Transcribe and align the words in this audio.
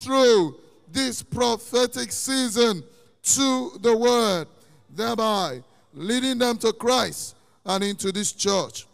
through 0.00 0.56
this 0.90 1.22
prophetic 1.22 2.12
season 2.12 2.82
to 3.22 3.72
the 3.80 3.96
word, 3.96 4.46
thereby 4.90 5.62
leading 5.92 6.38
them 6.38 6.56
to 6.58 6.72
Christ 6.72 7.36
and 7.66 7.84
into 7.84 8.12
this 8.12 8.32
church. 8.32 8.86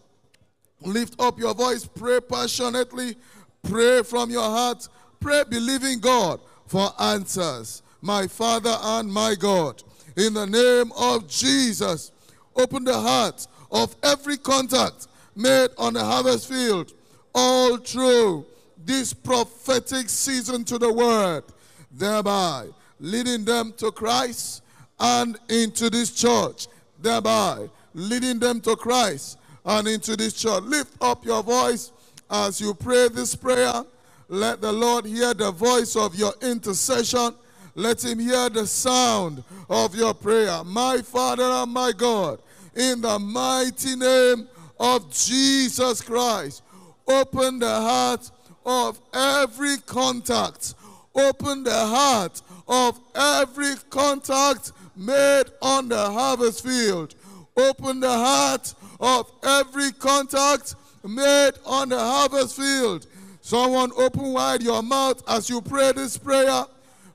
Lift 0.81 1.21
up 1.21 1.39
your 1.39 1.55
voice, 1.55 1.87
pray 1.87 2.21
passionately, 2.21 3.17
pray 3.63 4.03
from 4.03 4.31
your 4.31 4.43
heart, 4.43 4.89
pray 5.21 5.45
believing 5.49 6.01
God 6.01 6.41
for 6.67 6.91
answers. 7.01 7.83
My 8.01 8.27
Father 8.27 8.77
and 8.83 9.11
my 9.11 9.35
God, 9.35 9.83
in 10.17 10.35
the 10.35 10.47
name 10.47 10.93
of 10.97 11.29
Jesus, 11.29 12.13
open 12.55 12.85
the 12.85 12.99
heart 12.99 13.47
of 13.71 13.97
every 14.03 14.37
contact 14.37 15.09
made 15.35 15.71
on 15.79 15.95
the 15.95 16.05
harvest 16.05 16.49
field 16.49 16.93
all 17.35 17.77
through 17.79 18.47
this 18.85 19.13
prophetic 19.13 20.09
season 20.09 20.65
to 20.65 20.79
the 20.79 20.93
word, 20.93 21.45
thereby 21.91 22.69
leading 23.01 23.45
them 23.45 23.73
to 23.79 23.91
Christ 23.91 24.63
and 24.99 25.39
into 25.49 25.91
this 25.91 26.11
church, 26.11 26.69
thereby 27.01 27.69
leading 27.95 28.39
them 28.39 28.61
to 28.63 28.77
Christ 28.77 29.39
and 29.65 29.89
into 29.89 30.17
this 30.17 30.35
church. 30.35 30.63
Lift 30.65 30.97
up 31.01 31.25
your 31.25 31.43
voice 31.43 31.93
as 32.31 32.61
you 32.61 32.75
pray 32.75 33.09
this 33.09 33.35
prayer. 33.35 33.85
Let 34.29 34.61
the 34.61 34.73
Lord 34.73 35.05
hear 35.05 35.35
the 35.35 35.51
voice 35.51 35.97
of 35.97 36.15
your 36.15 36.33
intercession. 36.43 37.35
Let 37.75 38.05
him 38.05 38.19
hear 38.19 38.49
the 38.49 38.67
sound 38.67 39.43
of 39.69 39.95
your 39.95 40.15
prayer. 40.15 40.63
My 40.65 40.99
Father 40.99 41.43
and 41.45 41.73
my 41.73 41.93
God, 41.93 42.41
in 42.75 43.01
the 43.01 43.19
mighty 43.19 43.97
name 43.97 44.49
of 44.79 45.13
Jesus 45.13 46.01
Christ, 46.01 46.63
open 47.07 47.59
the 47.59 47.69
heart 47.69 48.31
of 48.65 49.01
every 49.13 49.77
contact. 49.87 50.75
Open 51.15 51.65
the 51.65 51.71
heart 51.71 52.43
of 52.67 52.99
every 53.15 53.75
contact 53.91 54.73
made 54.97 55.45
on 55.63 55.89
the 55.89 56.11
harvest 56.11 56.65
field. 56.65 57.15
Open 57.57 58.01
the 58.01 58.11
heart 58.11 58.75
of 59.01 59.31
every 59.43 59.93
contact 59.93 60.75
made 61.07 61.53
on 61.65 61.89
the 61.89 61.99
harvest 61.99 62.57
field. 62.57 63.07
Someone 63.41 63.93
open 63.97 64.33
wide 64.33 64.63
your 64.63 64.83
mouth 64.83 65.23
as 65.29 65.51
you 65.51 65.61
pray 65.61 65.93
this 65.93 66.17
prayer. 66.17 66.65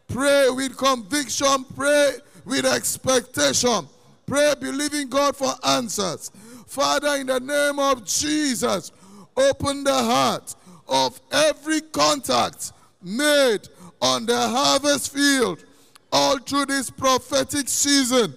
Pray 0.08 0.50
with 0.50 0.78
conviction, 0.78 1.66
pray 1.76 2.14
with 2.46 2.66
expectation. 2.66 3.88
Pray 4.26 4.54
believing 4.60 5.10
God 5.10 5.36
for 5.36 5.54
answers. 5.66 6.32
Father, 6.68 7.16
in 7.16 7.28
the 7.28 7.40
name 7.40 7.80
of 7.80 8.06
Jesus, 8.06 8.92
open 9.36 9.84
the 9.84 9.94
heart 9.94 10.56
of 10.90 11.20
every 11.32 11.82
contact 11.82 12.74
made 13.02 13.68
on 14.02 14.26
the 14.26 14.38
harvest 14.38 15.14
field 15.14 15.64
all 16.12 16.40
through 16.40 16.66
this 16.66 16.90
prophetic 16.90 17.68
season 17.70 18.34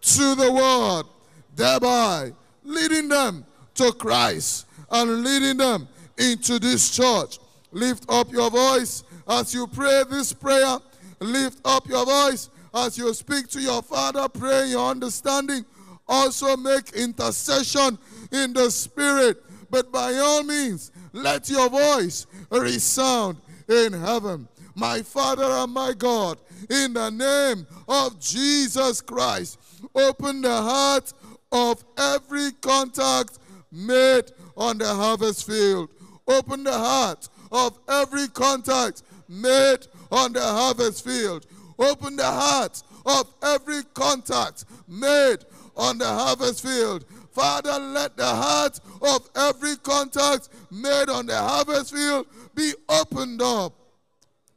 to 0.00 0.34
the 0.34 0.50
world, 0.50 1.08
thereby 1.54 2.32
leading 2.64 3.08
them 3.08 3.44
to 3.74 3.92
Christ 3.92 4.66
and 4.90 5.24
leading 5.24 5.56
them 5.56 5.88
into 6.18 6.58
this 6.58 6.94
church. 6.94 7.38
Lift 7.72 8.04
up 8.08 8.32
your 8.32 8.50
voice 8.50 9.04
as 9.28 9.52
you 9.52 9.66
pray 9.66 10.04
this 10.08 10.32
prayer. 10.32 10.78
Lift 11.20 11.60
up 11.64 11.88
your 11.88 12.04
voice 12.04 12.50
as 12.74 12.96
you 12.96 13.12
speak 13.14 13.48
to 13.48 13.60
your 13.60 13.82
Father, 13.82 14.28
pray 14.28 14.68
your 14.68 14.90
understanding. 14.90 15.64
Also 16.08 16.56
make 16.56 16.92
intercession 16.92 17.98
in 18.30 18.52
the 18.52 18.70
Spirit. 18.70 19.42
But 19.70 19.90
by 19.90 20.14
all 20.14 20.42
means, 20.44 20.92
let 21.16 21.48
your 21.48 21.68
voice 21.68 22.26
resound 22.50 23.38
in 23.68 23.92
heaven. 23.92 24.48
My 24.74 25.02
Father 25.02 25.44
and 25.44 25.72
my 25.72 25.94
God, 25.94 26.38
in 26.68 26.92
the 26.92 27.10
name 27.10 27.66
of 27.88 28.20
Jesus 28.20 29.00
Christ, 29.00 29.58
open 29.94 30.42
the 30.42 30.62
heart 30.62 31.12
of 31.50 31.82
every 31.96 32.52
contact 32.60 33.38
made 33.72 34.32
on 34.56 34.78
the 34.78 34.86
harvest 34.86 35.46
field. 35.46 35.88
Open 36.28 36.64
the 36.64 36.72
heart 36.72 37.28
of 37.50 37.78
every 37.88 38.28
contact 38.28 39.02
made 39.28 39.86
on 40.10 40.32
the 40.32 40.42
harvest 40.42 41.04
field. 41.04 41.46
Open 41.78 42.16
the 42.16 42.24
heart 42.24 42.82
of 43.06 43.32
every 43.42 43.82
contact 43.94 44.64
made 44.88 45.38
on 45.76 45.98
the 45.98 46.06
harvest 46.06 46.62
field. 46.62 47.04
Father, 47.36 47.78
let 47.78 48.16
the 48.16 48.24
heart 48.24 48.80
of 49.02 49.28
every 49.36 49.76
contact 49.76 50.48
made 50.70 51.10
on 51.10 51.26
the 51.26 51.36
harvest 51.36 51.92
field 51.92 52.26
be 52.54 52.72
opened 52.88 53.42
up, 53.42 53.74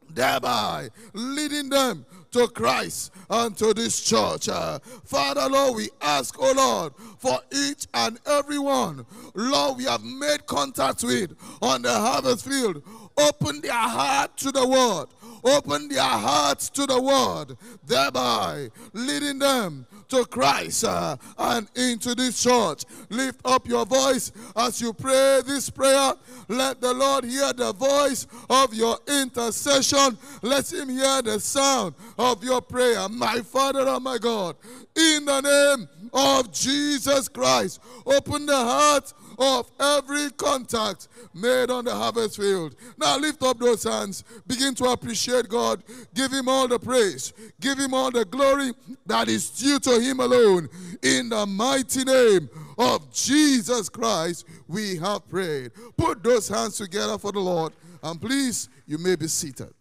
thereby 0.10 0.88
leading 1.12 1.68
them 1.68 2.06
to 2.32 2.48
Christ 2.48 3.12
and 3.30 3.58
to 3.58 3.74
this 3.74 4.00
church. 4.00 4.48
Uh, 4.48 4.80
Father, 5.04 5.50
Lord, 5.50 5.76
we 5.76 5.90
ask, 6.02 6.38
oh 6.40 6.54
Lord, 6.56 6.94
for 7.18 7.42
each 7.52 7.86
and 7.94 8.18
every 8.26 8.60
one, 8.60 9.06
Lord, 9.34 9.76
we 9.76 9.84
have 9.84 10.02
made 10.02 10.46
contact 10.46 11.04
with 11.04 11.36
on 11.62 11.82
the 11.82 11.92
harvest 11.92 12.48
field. 12.48 12.82
Open 13.18 13.60
their 13.60 13.74
heart 13.74 14.38
to 14.38 14.54
the 14.54 14.66
word. 14.66 15.08
Open 15.44 15.90
their 15.90 16.02
hearts 16.02 16.70
to 16.70 16.86
the 16.86 17.02
word, 17.02 17.58
thereby 17.86 18.70
leading 18.94 19.40
them 19.40 19.86
to 20.10 20.26
Christ 20.26 20.84
uh, 20.84 21.18
and 21.38 21.68
into 21.76 22.16
this 22.16 22.42
church. 22.44 22.84
Lift 23.10 23.42
up 23.46 23.68
your 23.68 23.86
voice 23.86 24.32
as 24.56 24.82
you 24.82 24.94
pray 24.94 25.42
this 25.46 25.70
prayer. 25.70 26.14
Let 26.48 26.82
the 26.82 26.94
Lord 26.94 27.26
hear 27.26 27.54
the 27.54 27.74
voice 27.74 28.28
of 28.50 28.74
your 28.74 28.98
intercession. 29.08 30.18
Let 30.42 30.72
him 30.72 30.90
hear 30.90 31.22
the 31.22 31.40
sound 31.40 31.96
of 32.18 32.44
your 32.44 32.62
prayer. 32.62 33.08
My 33.10 33.42
Father 33.42 33.88
and 33.88 34.04
my 34.04 34.18
God, 34.18 34.56
in 34.96 35.26
the 35.26 35.42
name 35.42 35.88
of 36.14 36.52
Jesus 36.52 37.28
Christ, 37.28 37.80
open 38.06 38.46
the 38.46 38.56
heart 38.56 39.14
of 39.40 39.72
every 39.80 40.30
contact 40.32 41.08
made 41.34 41.72
on 41.72 41.86
the 41.86 41.96
harvest 41.96 42.38
field. 42.38 42.76
Now 42.98 43.18
lift 43.18 43.42
up 43.42 43.58
those 43.58 43.84
hands. 43.84 44.24
Begin 44.46 44.76
to 44.76 44.86
appreciate 44.86 45.48
God. 45.48 45.82
Give 46.14 46.32
Him 46.32 46.50
all 46.50 46.68
the 46.68 46.78
praise. 46.78 47.34
Give 47.60 47.78
Him 47.78 47.94
all 47.94 48.12
the 48.12 48.26
glory 48.26 48.74
that 49.06 49.30
is 49.30 49.50
due 49.50 49.80
to 49.80 50.00
Him 50.00 50.20
alone. 50.20 50.68
In 51.02 51.30
the 51.30 51.46
mighty 51.46 52.04
name 52.04 52.50
of 52.78 53.12
Jesus 53.14 53.88
Christ, 53.88 54.46
we 54.68 54.98
have 54.98 55.28
prayed. 55.30 55.72
Put 55.98 56.22
those 56.22 56.50
hands 56.50 56.78
together 56.78 57.18
for 57.18 57.32
the 57.32 57.40
Lord. 57.40 57.74
And 58.04 58.20
please, 58.20 58.70
you 58.86 58.98
may 58.98 59.16
be 59.16 59.28
seated. 59.28 59.74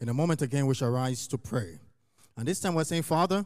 In 0.00 0.08
a 0.08 0.14
moment 0.14 0.40
again, 0.40 0.66
we 0.66 0.74
shall 0.74 0.90
rise 0.90 1.26
to 1.28 1.36
pray. 1.36 1.78
And 2.40 2.48
this 2.48 2.58
time 2.58 2.74
we're 2.74 2.84
saying, 2.84 3.02
Father, 3.02 3.44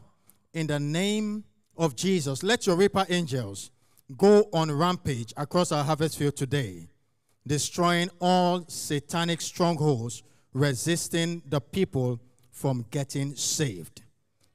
in 0.53 0.67
the 0.67 0.79
name 0.79 1.43
of 1.75 1.97
Jesus, 1.97 2.43
let 2.43 2.65
your 2.65 2.77
reaper 2.77 3.05
angels 3.09 3.69
go 4.15 4.47
on 4.53 4.71
rampage 4.71 5.33
across 5.35 5.73
our 5.73 5.83
harvest 5.83 6.17
field 6.17 6.37
today, 6.37 6.87
destroying 7.45 8.09
all 8.21 8.63
satanic 8.69 9.41
strongholds, 9.41 10.23
resisting 10.53 11.41
the 11.49 11.59
people 11.59 12.21
from 12.51 12.85
getting 12.89 13.35
saved. 13.35 14.01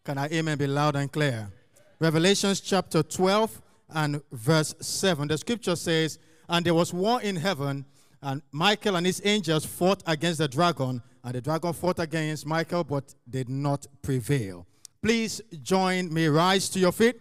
Can 0.04 0.16
I 0.16 0.28
amen 0.28 0.56
be 0.56 0.66
loud 0.66 0.96
and 0.96 1.12
clear? 1.12 1.52
Revelations 1.98 2.62
chapter 2.62 3.02
12 3.02 3.60
and 3.90 4.22
verse 4.32 4.74
7. 4.80 5.28
The 5.28 5.36
scripture 5.36 5.76
says, 5.76 6.18
And 6.48 6.64
there 6.64 6.72
was 6.72 6.94
war 6.94 7.20
in 7.20 7.36
heaven, 7.36 7.84
and 8.22 8.40
Michael 8.52 8.96
and 8.96 9.04
his 9.04 9.20
angels 9.22 9.66
fought 9.66 10.02
against 10.06 10.38
the 10.38 10.48
dragon, 10.48 11.02
and 11.22 11.34
the 11.34 11.40
dragon 11.40 11.72
fought 11.72 11.98
against 11.98 12.46
Michael, 12.46 12.84
but 12.84 13.14
did 13.28 13.48
not 13.48 13.86
prevail. 14.02 14.66
Please 15.02 15.40
join 15.62 16.12
me, 16.12 16.26
rise 16.26 16.68
to 16.70 16.78
your 16.78 16.92
feet, 16.92 17.20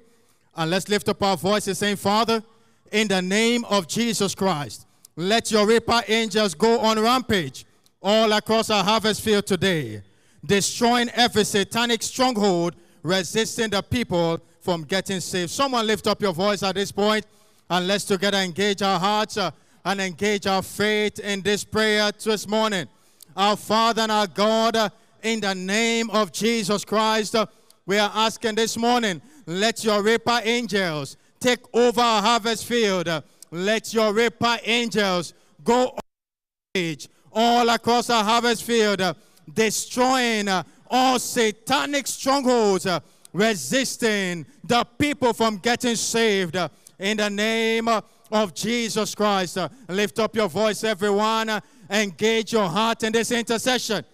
and 0.55 0.71
let's 0.71 0.89
lift 0.89 1.07
up 1.09 1.21
our 1.23 1.37
voices, 1.37 1.77
saying, 1.77 1.95
Father, 1.95 2.43
in 2.91 3.07
the 3.07 3.21
name 3.21 3.65
of 3.65 3.87
Jesus 3.87 4.35
Christ, 4.35 4.85
let 5.15 5.51
your 5.51 5.67
reaper 5.67 6.01
angels 6.07 6.53
go 6.53 6.79
on 6.79 6.99
rampage 6.99 7.65
all 8.01 8.31
across 8.33 8.69
our 8.69 8.83
harvest 8.83 9.21
field 9.21 9.45
today, 9.45 10.01
destroying 10.45 11.09
every 11.09 11.43
satanic 11.43 12.01
stronghold, 12.01 12.75
resisting 13.03 13.69
the 13.69 13.81
people 13.81 14.39
from 14.61 14.83
getting 14.83 15.19
saved. 15.19 15.49
Someone 15.49 15.85
lift 15.85 16.07
up 16.07 16.21
your 16.21 16.33
voice 16.33 16.63
at 16.63 16.75
this 16.75 16.91
point, 16.91 17.25
and 17.69 17.87
let's 17.87 18.05
together 18.05 18.37
engage 18.37 18.81
our 18.81 18.99
hearts 18.99 19.37
uh, 19.37 19.51
and 19.85 20.01
engage 20.01 20.47
our 20.47 20.61
faith 20.61 21.19
in 21.19 21.41
this 21.41 21.63
prayer 21.63 22.11
this 22.11 22.47
morning. 22.47 22.87
Our 23.35 23.55
Father 23.55 24.01
and 24.03 24.11
our 24.11 24.27
God, 24.27 24.91
in 25.23 25.39
the 25.39 25.53
name 25.53 26.09
of 26.09 26.31
Jesus 26.31 26.83
Christ, 26.83 27.35
we 27.85 27.97
are 27.97 28.11
asking 28.13 28.55
this 28.55 28.77
morning, 28.77 29.21
let 29.45 29.83
your 29.83 30.03
reaper 30.03 30.39
angels 30.43 31.17
take 31.39 31.59
over 31.73 32.01
our 32.01 32.21
harvest 32.21 32.65
field. 32.65 33.09
Let 33.51 33.93
your 33.93 34.13
reaper 34.13 34.57
angels 34.63 35.33
go 35.63 35.97
all 37.31 37.69
across 37.69 38.09
our 38.09 38.23
harvest 38.23 38.63
field, 38.63 39.01
destroying 39.53 40.47
all 40.89 41.17
satanic 41.17 42.07
strongholds, 42.07 42.87
resisting 43.33 44.45
the 44.63 44.83
people 44.97 45.33
from 45.33 45.57
getting 45.57 45.95
saved. 45.95 46.57
In 46.99 47.17
the 47.17 47.29
name 47.29 47.87
of 48.31 48.53
Jesus 48.53 49.15
Christ. 49.15 49.57
Lift 49.87 50.19
up 50.19 50.35
your 50.35 50.49
voice, 50.49 50.83
everyone. 50.83 51.61
Engage 51.89 52.53
your 52.53 52.67
heart 52.67 53.03
in 53.03 53.11
this 53.13 53.31
intercession. 53.31 54.05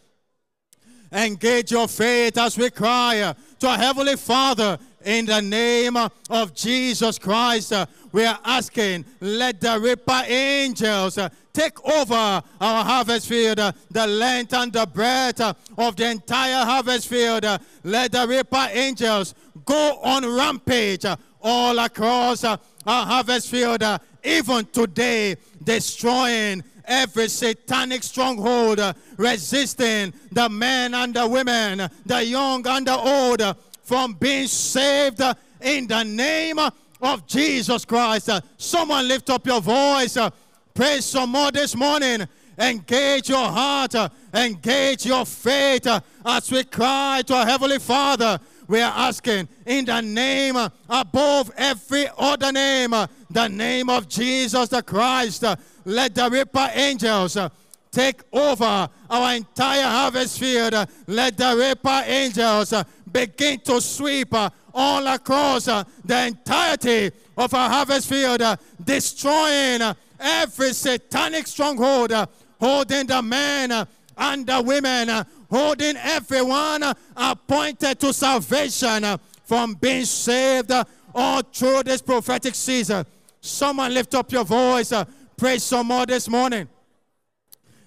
Engage 1.11 1.71
your 1.71 1.87
faith 1.87 2.37
as 2.37 2.57
we 2.57 2.69
cry 2.69 3.33
to 3.59 3.67
our 3.67 3.77
Heavenly 3.77 4.15
Father 4.15 4.77
in 5.03 5.25
the 5.25 5.41
name 5.41 5.95
of 5.97 6.53
Jesus 6.53 7.19
Christ. 7.19 7.73
We 8.11 8.25
are 8.25 8.39
asking, 8.43 9.05
let 9.21 9.61
the 9.61 9.79
reaper 9.79 10.23
angels 10.25 11.19
take 11.53 11.85
over 11.85 12.13
our 12.13 12.43
harvest 12.83 13.29
field, 13.29 13.57
the 13.91 14.07
length 14.07 14.53
and 14.53 14.73
the 14.73 14.85
breadth 14.85 15.41
of 15.41 15.95
the 15.95 16.09
entire 16.09 16.65
harvest 16.65 17.07
field. 17.07 17.45
Let 17.83 18.11
the 18.11 18.27
reaper 18.27 18.67
angels 18.71 19.35
go 19.63 19.99
on 20.03 20.25
rampage 20.25 21.05
all 21.41 21.79
across 21.79 22.43
our 22.43 22.59
harvest 22.85 23.49
field, 23.49 23.83
even 24.23 24.65
today, 24.65 25.35
destroying 25.63 26.63
every 26.87 27.29
satanic 27.29 28.03
stronghold, 28.03 28.79
uh, 28.79 28.93
resisting 29.17 30.13
the 30.31 30.49
men 30.49 30.93
and 30.93 31.13
the 31.13 31.27
women, 31.27 31.89
the 32.05 32.23
young 32.23 32.65
and 32.67 32.87
the 32.87 32.97
old, 32.97 33.41
uh, 33.41 33.53
from 33.83 34.13
being 34.13 34.47
saved 34.47 35.21
uh, 35.21 35.33
in 35.61 35.87
the 35.87 36.03
name 36.03 36.59
of 37.01 37.27
Jesus 37.27 37.85
Christ. 37.85 38.29
Uh, 38.29 38.41
someone 38.57 39.07
lift 39.07 39.29
up 39.29 39.45
your 39.45 39.61
voice. 39.61 40.17
Uh, 40.17 40.29
pray 40.73 41.01
some 41.01 41.31
more 41.31 41.51
this 41.51 41.75
morning. 41.75 42.27
Engage 42.57 43.29
your 43.29 43.49
heart, 43.49 43.95
uh, 43.95 44.07
engage 44.33 45.05
your 45.05 45.25
faith 45.25 45.87
as 46.25 46.51
we 46.51 46.63
cry 46.63 47.21
to 47.25 47.35
our 47.35 47.45
Heavenly 47.45 47.79
Father. 47.79 48.39
We 48.67 48.81
are 48.81 48.93
asking 48.95 49.47
in 49.65 49.85
the 49.85 50.01
name 50.01 50.57
above 50.89 51.51
every 51.55 52.07
other 52.17 52.51
name, 52.51 52.91
the 53.29 53.47
name 53.47 53.89
of 53.89 54.07
Jesus 54.07 54.69
the 54.69 54.81
Christ. 54.81 55.43
Let 55.85 56.15
the 56.15 56.29
reaper 56.29 56.67
angels 56.73 57.37
uh, 57.37 57.49
take 57.91 58.21
over 58.33 58.89
our 59.09 59.33
entire 59.35 59.83
harvest 59.83 60.39
field. 60.39 60.73
Uh, 60.73 60.85
Let 61.07 61.37
the 61.37 61.55
reaper 61.55 62.03
angels 62.05 62.73
uh, 62.73 62.83
begin 63.11 63.59
to 63.61 63.79
sweep 63.79 64.33
uh, 64.33 64.49
all 64.73 65.05
across 65.07 65.67
uh, 65.67 65.83
the 66.03 66.25
entirety 66.27 67.11
of 67.37 67.53
our 67.53 67.69
harvest 67.69 68.09
field, 68.09 68.41
uh, 68.41 68.57
destroying 68.83 69.81
every 70.19 70.73
satanic 70.73 71.47
stronghold, 71.47 72.11
holding 72.59 73.05
the 73.07 73.21
men 73.21 73.87
and 74.17 74.47
the 74.47 74.61
women, 74.61 75.25
holding 75.49 75.95
everyone 75.97 76.83
appointed 77.15 77.99
to 77.99 78.11
salvation 78.11 79.05
from 79.45 79.75
being 79.75 80.05
saved 80.05 80.71
all 81.13 81.41
through 81.41 81.83
this 81.83 82.01
prophetic 82.01 82.55
season. 82.55 83.05
Someone 83.39 83.93
lift 83.93 84.15
up 84.15 84.31
your 84.31 84.43
voice, 84.43 84.91
pray 85.37 85.57
some 85.57 85.87
more 85.87 86.05
this 86.05 86.27
morning. 86.29 86.67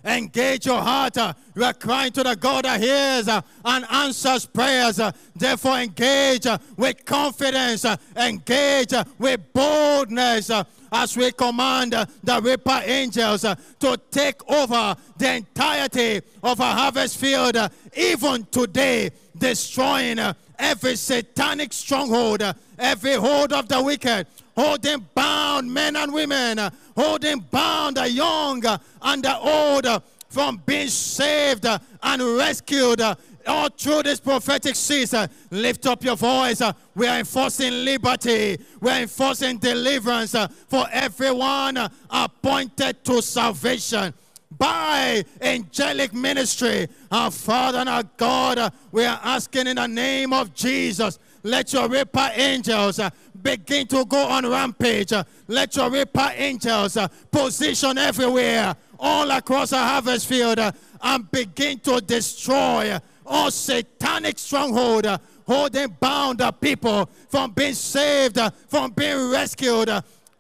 Engage 0.05 0.67
your 0.67 0.81
heart. 0.81 1.19
uh, 1.19 1.33
You 1.57 1.65
are 1.65 1.73
crying 1.73 2.13
to 2.13 2.23
the 2.23 2.37
God 2.37 2.65
that 2.65 2.81
hears 2.81 3.27
uh, 3.27 3.41
and 3.65 3.85
answers 3.91 4.47
prayers. 4.47 5.01
uh, 5.01 5.11
Therefore, 5.35 5.79
engage 5.81 6.47
uh, 6.47 6.57
with 6.77 7.05
confidence. 7.05 7.85
Uh, 7.85 7.97
engage 8.17 8.93
uh, 8.93 9.05
with 9.19 9.41
boldness 9.53 10.51
as 10.93 11.17
we 11.17 11.33
command 11.33 11.93
the 12.23 12.41
reaper 12.41 12.81
angels 12.85 13.43
to 13.43 13.99
take 14.11 14.49
over 14.51 14.97
the 15.19 15.35
entirety 15.35 16.21
of 16.43 16.61
our 16.61 16.75
harvest 16.75 17.19
field, 17.19 17.57
even 17.97 18.45
today, 18.53 19.11
destroying 19.37 20.19
every 20.59 20.97
satanic 20.97 21.73
stronghold, 21.73 22.43
every 22.79 23.15
hold 23.15 23.53
of 23.53 23.69
the 23.69 23.83
wicked, 23.83 24.27
holding 24.57 25.07
bound 25.15 25.71
men 25.73 25.95
and 25.97 26.13
women, 26.13 26.59
holding 26.99 27.39
bound 27.39 27.97
the 27.97 28.11
young 28.11 28.65
and 29.03 29.23
the 29.23 29.39
old 29.39 29.87
from 30.29 30.61
being 30.67 30.89
saved 30.89 31.65
and 31.65 32.23
rescued. 32.37 33.01
all 33.47 33.69
through 33.71 34.03
this 34.03 34.21
prophetic 34.21 34.75
season, 34.75 35.29
lift 35.51 35.87
up 35.87 36.05
your 36.05 36.17
voice. 36.17 36.61
We 36.95 37.07
are 37.07 37.19
enforcing 37.19 37.85
liberty. 37.85 38.59
We 38.81 38.91
are 38.91 39.01
enforcing 39.01 39.59
deliverance 39.59 40.35
for 40.67 40.87
everyone 40.93 41.79
appointed 42.11 43.05
to 43.05 43.23
salvation 43.23 44.13
by 44.59 45.25
angelic 45.41 46.13
ministry. 46.13 46.89
Our 47.11 47.31
Father 47.31 47.79
and 47.79 47.89
our 47.89 48.03
God, 48.17 48.73
we 48.91 49.05
are 49.05 49.21
asking 49.23 49.69
in 49.69 49.77
the 49.77 49.87
name 49.87 50.33
of 50.33 50.53
Jesus, 50.53 51.19
let 51.43 51.73
your 51.73 51.89
reaper 51.89 52.31
angels 52.35 53.01
begin 53.43 53.87
to 53.89 54.05
go 54.05 54.27
on 54.27 54.49
rampage. 54.49 55.13
Let 55.47 55.77
your 55.77 55.91
reaper 55.91 56.31
angels 56.35 56.97
uh, 56.97 57.09
position 57.31 57.99
everywhere, 57.99 58.75
all 58.99 59.31
across 59.31 59.73
our 59.73 59.87
harvest 59.87 60.27
field, 60.27 60.59
uh, 60.59 60.73
and 61.03 61.31
begin 61.31 61.79
to 61.81 62.01
destroy 62.01 62.99
all 63.25 63.51
satanic 63.51 64.39
stronghold. 64.39 65.07
uh, 65.07 65.19
Holding 65.47 65.97
bound 65.99 66.41
the 66.41 66.53
people 66.53 67.09
from 67.31 67.53
being 67.53 67.73
saved, 67.73 68.39
from 68.69 68.91
being 68.91 69.31
rescued, 69.31 69.89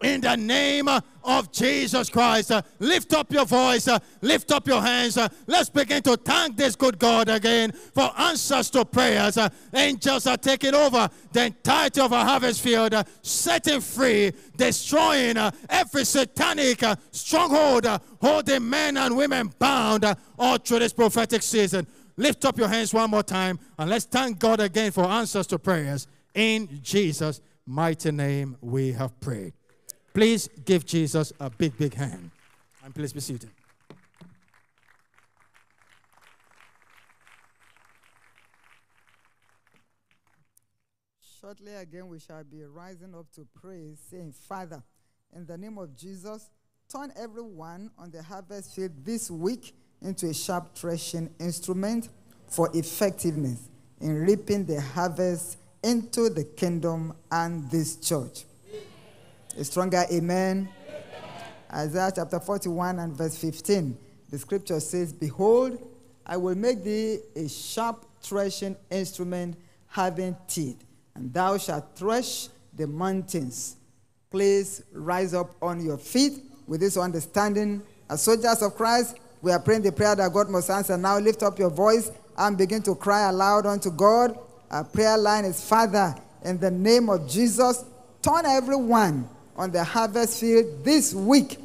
in 0.02 0.20
the 0.20 0.36
name 0.36 0.88
of 1.24 1.52
Jesus 1.52 2.08
Christ. 2.08 2.50
Uh, 2.52 2.62
Lift 2.78 3.12
up 3.14 3.32
your 3.32 3.44
voice, 3.44 3.88
uh, 3.88 3.98
lift 4.22 4.52
up 4.52 4.66
your 4.68 4.80
hands. 4.80 5.16
uh, 5.16 5.28
Let's 5.46 5.68
begin 5.68 6.02
to 6.02 6.16
thank 6.16 6.56
this 6.56 6.76
good 6.76 6.98
God 6.98 7.28
again 7.28 7.72
for 7.72 8.10
answers 8.18 8.70
to 8.70 8.84
prayers. 8.84 9.36
Angels 9.74 10.26
are 10.26 10.36
taking 10.36 10.74
over 10.74 11.08
the 11.32 11.46
entirety 11.46 12.00
of 12.00 12.12
our 12.12 12.24
harvest 12.24 12.60
field, 12.62 12.94
setting 13.22 13.80
free, 13.80 14.32
destroying 14.56 15.36
every 15.68 16.04
satanic 16.04 16.82
stronghold, 17.10 17.86
holding 18.20 18.68
men 18.68 18.96
and 18.96 19.16
women 19.16 19.52
bound 19.58 20.04
all 20.38 20.58
through 20.58 20.78
this 20.80 20.92
prophetic 20.92 21.42
season. 21.42 21.86
Lift 22.16 22.44
up 22.44 22.58
your 22.58 22.68
hands 22.68 22.92
one 22.92 23.10
more 23.10 23.22
time 23.22 23.58
and 23.78 23.88
let's 23.90 24.04
thank 24.04 24.38
God 24.38 24.60
again 24.60 24.90
for 24.90 25.04
answers 25.04 25.46
to 25.48 25.58
prayers. 25.58 26.06
In 26.34 26.80
Jesus' 26.82 27.40
mighty 27.66 28.10
name, 28.10 28.56
we 28.60 28.92
have 28.92 29.18
prayed. 29.20 29.52
Please 30.12 30.48
give 30.64 30.84
Jesus 30.84 31.32
a 31.38 31.50
big, 31.50 31.76
big 31.76 31.94
hand. 31.94 32.30
And 32.84 32.94
please 32.94 33.12
be 33.12 33.20
seated. 33.20 33.50
Shortly 41.40 41.74
again, 41.74 42.08
we 42.08 42.18
shall 42.18 42.44
be 42.44 42.64
rising 42.64 43.14
up 43.14 43.30
to 43.36 43.46
pray, 43.54 43.94
saying, 44.10 44.32
Father, 44.32 44.82
in 45.34 45.46
the 45.46 45.56
name 45.56 45.78
of 45.78 45.96
Jesus, 45.96 46.50
turn 46.90 47.12
everyone 47.16 47.90
on 47.96 48.10
the 48.10 48.22
harvest 48.22 48.74
field 48.74 48.92
this 49.04 49.30
week 49.30 49.74
into 50.02 50.26
a 50.26 50.34
sharp 50.34 50.74
threshing 50.74 51.30
instrument 51.38 52.08
for 52.48 52.70
effectiveness 52.74 53.68
in 54.00 54.14
reaping 54.14 54.64
the 54.64 54.80
harvest 54.80 55.58
into 55.82 56.28
the 56.28 56.44
kingdom 56.44 57.14
and 57.30 57.70
this 57.70 57.96
church. 57.96 58.44
A 59.58 59.64
stronger 59.64 60.04
amen. 60.12 60.68
Isaiah 61.74 62.12
chapter 62.14 62.38
41 62.38 63.00
and 63.00 63.12
verse 63.12 63.36
15. 63.36 63.98
The 64.30 64.38
scripture 64.38 64.78
says, 64.78 65.12
Behold, 65.12 65.84
I 66.24 66.36
will 66.36 66.54
make 66.54 66.84
thee 66.84 67.18
a 67.34 67.48
sharp 67.48 68.06
threshing 68.22 68.76
instrument 68.88 69.56
having 69.88 70.36
teeth, 70.46 70.84
and 71.16 71.34
thou 71.34 71.58
shalt 71.58 71.96
thresh 71.96 72.50
the 72.72 72.86
mountains. 72.86 73.78
Please 74.30 74.84
rise 74.92 75.34
up 75.34 75.50
on 75.60 75.84
your 75.84 75.98
feet 75.98 76.40
with 76.68 76.78
this 76.78 76.96
understanding. 76.96 77.82
As 78.08 78.22
soldiers 78.22 78.62
of 78.62 78.76
Christ, 78.76 79.16
we 79.42 79.50
are 79.50 79.58
praying 79.58 79.82
the 79.82 79.90
prayer 79.90 80.14
that 80.14 80.32
God 80.32 80.50
must 80.50 80.70
answer. 80.70 80.96
Now 80.96 81.18
lift 81.18 81.42
up 81.42 81.58
your 81.58 81.70
voice 81.70 82.12
and 82.36 82.56
begin 82.56 82.82
to 82.82 82.94
cry 82.94 83.28
aloud 83.28 83.66
unto 83.66 83.90
God. 83.90 84.38
Our 84.70 84.84
prayer 84.84 85.18
line 85.18 85.46
is 85.46 85.68
Father, 85.68 86.14
in 86.44 86.60
the 86.60 86.70
name 86.70 87.10
of 87.10 87.28
Jesus, 87.28 87.84
turn 88.22 88.46
everyone 88.46 89.28
on 89.58 89.72
the 89.72 89.82
harvest 89.82 90.38
field 90.40 90.84
this 90.84 91.12
week 91.12 91.58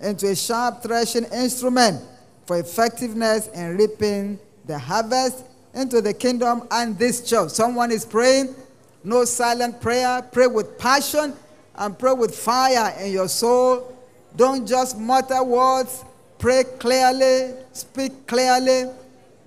into 0.00 0.28
a 0.28 0.36
sharp 0.36 0.82
threshing 0.82 1.24
instrument 1.32 2.00
for 2.46 2.58
effectiveness 2.58 3.48
in 3.48 3.78
reaping 3.78 4.38
the 4.66 4.78
harvest 4.78 5.42
into 5.72 6.02
the 6.02 6.12
kingdom 6.12 6.68
and 6.70 6.98
this 6.98 7.26
church. 7.28 7.50
Someone 7.50 7.90
is 7.90 8.04
praying, 8.04 8.54
no 9.02 9.24
silent 9.24 9.80
prayer. 9.80 10.20
Pray 10.32 10.46
with 10.46 10.78
passion 10.78 11.32
and 11.76 11.98
pray 11.98 12.12
with 12.12 12.36
fire 12.36 12.94
in 13.00 13.10
your 13.10 13.28
soul. 13.28 13.96
Don't 14.36 14.66
just 14.66 14.98
mutter 14.98 15.42
words. 15.42 16.04
Pray 16.38 16.64
clearly, 16.78 17.54
speak 17.72 18.26
clearly, 18.26 18.90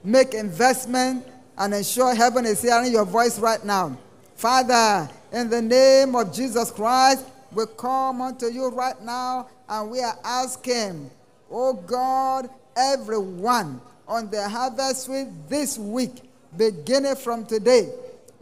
make 0.03 0.33
investment, 0.33 1.23
and 1.59 1.75
ensure 1.75 2.15
heaven 2.15 2.45
is 2.45 2.63
hearing 2.63 2.91
your 2.91 3.05
voice 3.05 3.37
right 3.37 3.63
now. 3.63 3.95
Father, 4.35 5.07
in 5.31 5.49
the 5.49 5.61
name 5.61 6.15
of 6.15 6.33
Jesus 6.33 6.71
Christ, 6.71 7.23
we 7.53 7.65
come 7.77 8.21
unto 8.21 8.47
you 8.47 8.69
right 8.69 9.01
now 9.01 9.47
and 9.69 9.91
we 9.91 10.01
are 10.01 10.17
asking, 10.23 11.09
oh 11.49 11.73
God, 11.73 12.49
everyone 12.75 13.81
on 14.07 14.29
the 14.29 14.47
harvest 14.47 15.07
field 15.07 15.49
this 15.49 15.77
week, 15.77 16.21
beginning 16.55 17.15
from 17.15 17.45
today, 17.45 17.89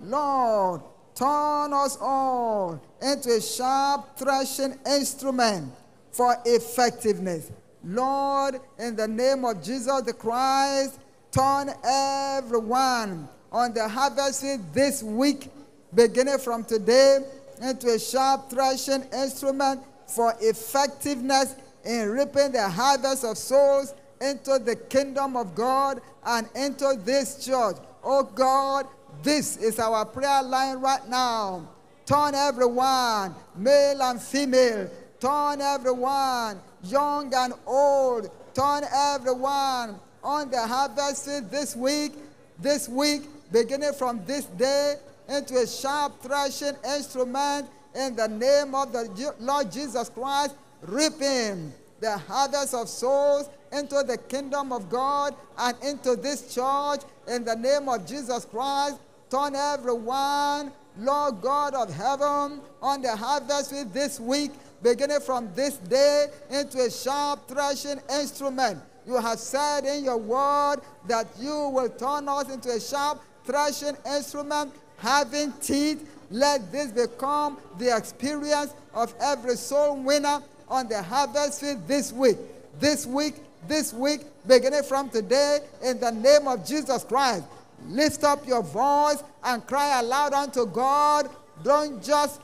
Lord, 0.02 0.82
turn 1.16 1.74
us 1.74 1.98
all 2.00 2.82
into 3.02 3.30
a 3.30 3.42
sharp 3.42 4.18
threshing 4.18 4.78
instrument 4.86 5.72
for 6.12 6.36
effectiveness. 6.46 7.52
Lord, 7.84 8.60
in 8.80 8.96
the 8.96 9.08
name 9.08 9.46
of 9.46 9.64
Jesus 9.64 10.02
the 10.02 10.14
Christ, 10.14 11.00
turn 11.32 11.70
everyone 11.84 13.28
on 13.52 13.74
the 13.74 13.88
harvest 13.88 14.42
field 14.42 14.74
this 14.74 15.04
week, 15.04 15.50
beginning 15.94 16.40
from 16.40 16.64
today, 16.64 17.20
into 17.62 17.88
a 17.88 18.00
sharp 18.00 18.50
threshing 18.50 19.04
instrument 19.14 19.82
for 20.08 20.34
effectiveness 20.40 21.56
in 21.84 22.10
reaping 22.10 22.52
the 22.52 22.68
harvest 22.70 23.24
of 23.24 23.38
souls 23.38 23.94
into 24.22 24.60
the 24.60 24.76
kingdom 24.76 25.36
of 25.36 25.54
God 25.56 26.02
and 26.26 26.48
into 26.56 27.00
this 27.04 27.46
church. 27.46 27.78
Oh 28.04 28.24
God, 28.24 28.88
this 29.24 29.58
is 29.58 29.80
our 29.80 30.06
prayer 30.06 30.44
line 30.44 30.78
right 30.78 31.08
now. 31.10 31.68
Turn 32.06 32.36
everyone, 32.36 33.34
male 33.56 34.02
and 34.04 34.22
female, 34.22 34.90
turn 35.20 35.62
everyone, 35.62 36.60
young 36.84 37.34
and 37.34 37.54
old, 37.66 38.30
turn 38.54 38.84
everyone 38.94 40.00
on 40.24 40.50
the 40.52 40.62
harvest 40.62 41.26
this 41.52 41.76
week, 41.76 42.14
this 42.60 42.88
week, 42.88 43.24
beginning 43.52 43.94
from 43.94 44.24
this 44.26 44.46
day, 44.46 44.96
into 45.30 45.58
a 45.58 45.68
sharp 45.68 46.22
threshing 46.22 46.76
instrument 46.86 47.68
in 47.96 48.16
the 48.16 48.28
name 48.28 48.76
of 48.76 48.92
the 48.92 49.34
Lord 49.40 49.72
Jesus 49.72 50.10
Christ, 50.10 50.56
reaping 50.82 51.74
the 52.00 52.18
harvest 52.18 52.74
of 52.74 52.90
souls 52.90 53.50
into 53.72 54.04
the 54.04 54.18
kingdom 54.18 54.72
of 54.72 54.90
God 54.90 55.36
and 55.58 55.76
into 55.84 56.16
this 56.16 56.54
church 56.54 57.02
in 57.28 57.44
the 57.44 57.56
name 57.56 57.90
of 57.90 58.06
Jesus 58.06 58.46
Christ. 58.46 58.98
Turn 59.30 59.56
everyone, 59.56 60.72
Lord 60.98 61.42
God 61.42 61.74
of 61.74 61.94
heaven, 61.94 62.62
on 62.82 63.02
the 63.02 63.16
harvest 63.16 63.72
field 63.72 63.94
this 63.94 64.20
week, 64.20 64.52
beginning 64.84 65.20
from 65.22 65.50
this 65.56 65.78
day, 65.78 66.28
into 66.52 66.80
a 66.80 66.92
sharp 66.92 67.48
threshing 67.48 68.00
instrument. 68.12 68.80
You 69.08 69.18
have 69.18 69.40
said 69.40 69.86
in 69.86 70.04
your 70.04 70.18
word 70.18 70.78
that 71.08 71.28
you 71.40 71.70
will 71.70 71.90
turn 71.90 72.28
us 72.28 72.50
into 72.52 72.70
a 72.70 72.80
sharp 72.80 73.22
threshing 73.46 73.96
instrument 74.06 74.74
having 75.06 75.52
teeth. 75.62 76.10
Let 76.32 76.72
this 76.72 76.92
become 76.92 77.58
the 77.78 77.96
experience 77.96 78.74
of 78.94 79.14
every 79.22 79.56
soul 79.56 80.02
winner 80.02 80.42
on 80.68 80.90
the 80.90 81.02
harvest 81.02 81.62
field 81.62 81.88
this 81.88 82.12
week. 82.12 82.38
This 82.80 83.06
week, 83.06 83.36
this 83.68 83.94
week, 83.94 84.22
beginning 84.48 84.82
from 84.82 85.10
today, 85.10 85.60
in 85.84 86.00
the 86.00 86.12
name 86.12 86.48
of 86.48 86.66
Jesus 86.66 87.04
Christ. 87.04 87.44
Lift 87.88 88.24
up 88.24 88.48
your 88.48 88.64
voice 88.64 89.24
and 89.44 89.66
cry 89.68 90.00
aloud 90.00 90.34
unto 90.34 90.66
God. 90.66 91.30
Don't 91.64 92.04
just 92.04 92.42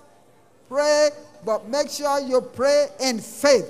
pray, 0.69 1.09
but 1.43 1.67
make 1.67 1.89
sure 1.89 2.19
you 2.19 2.41
pray 2.41 2.89
in 2.99 3.17
faith. 3.17 3.65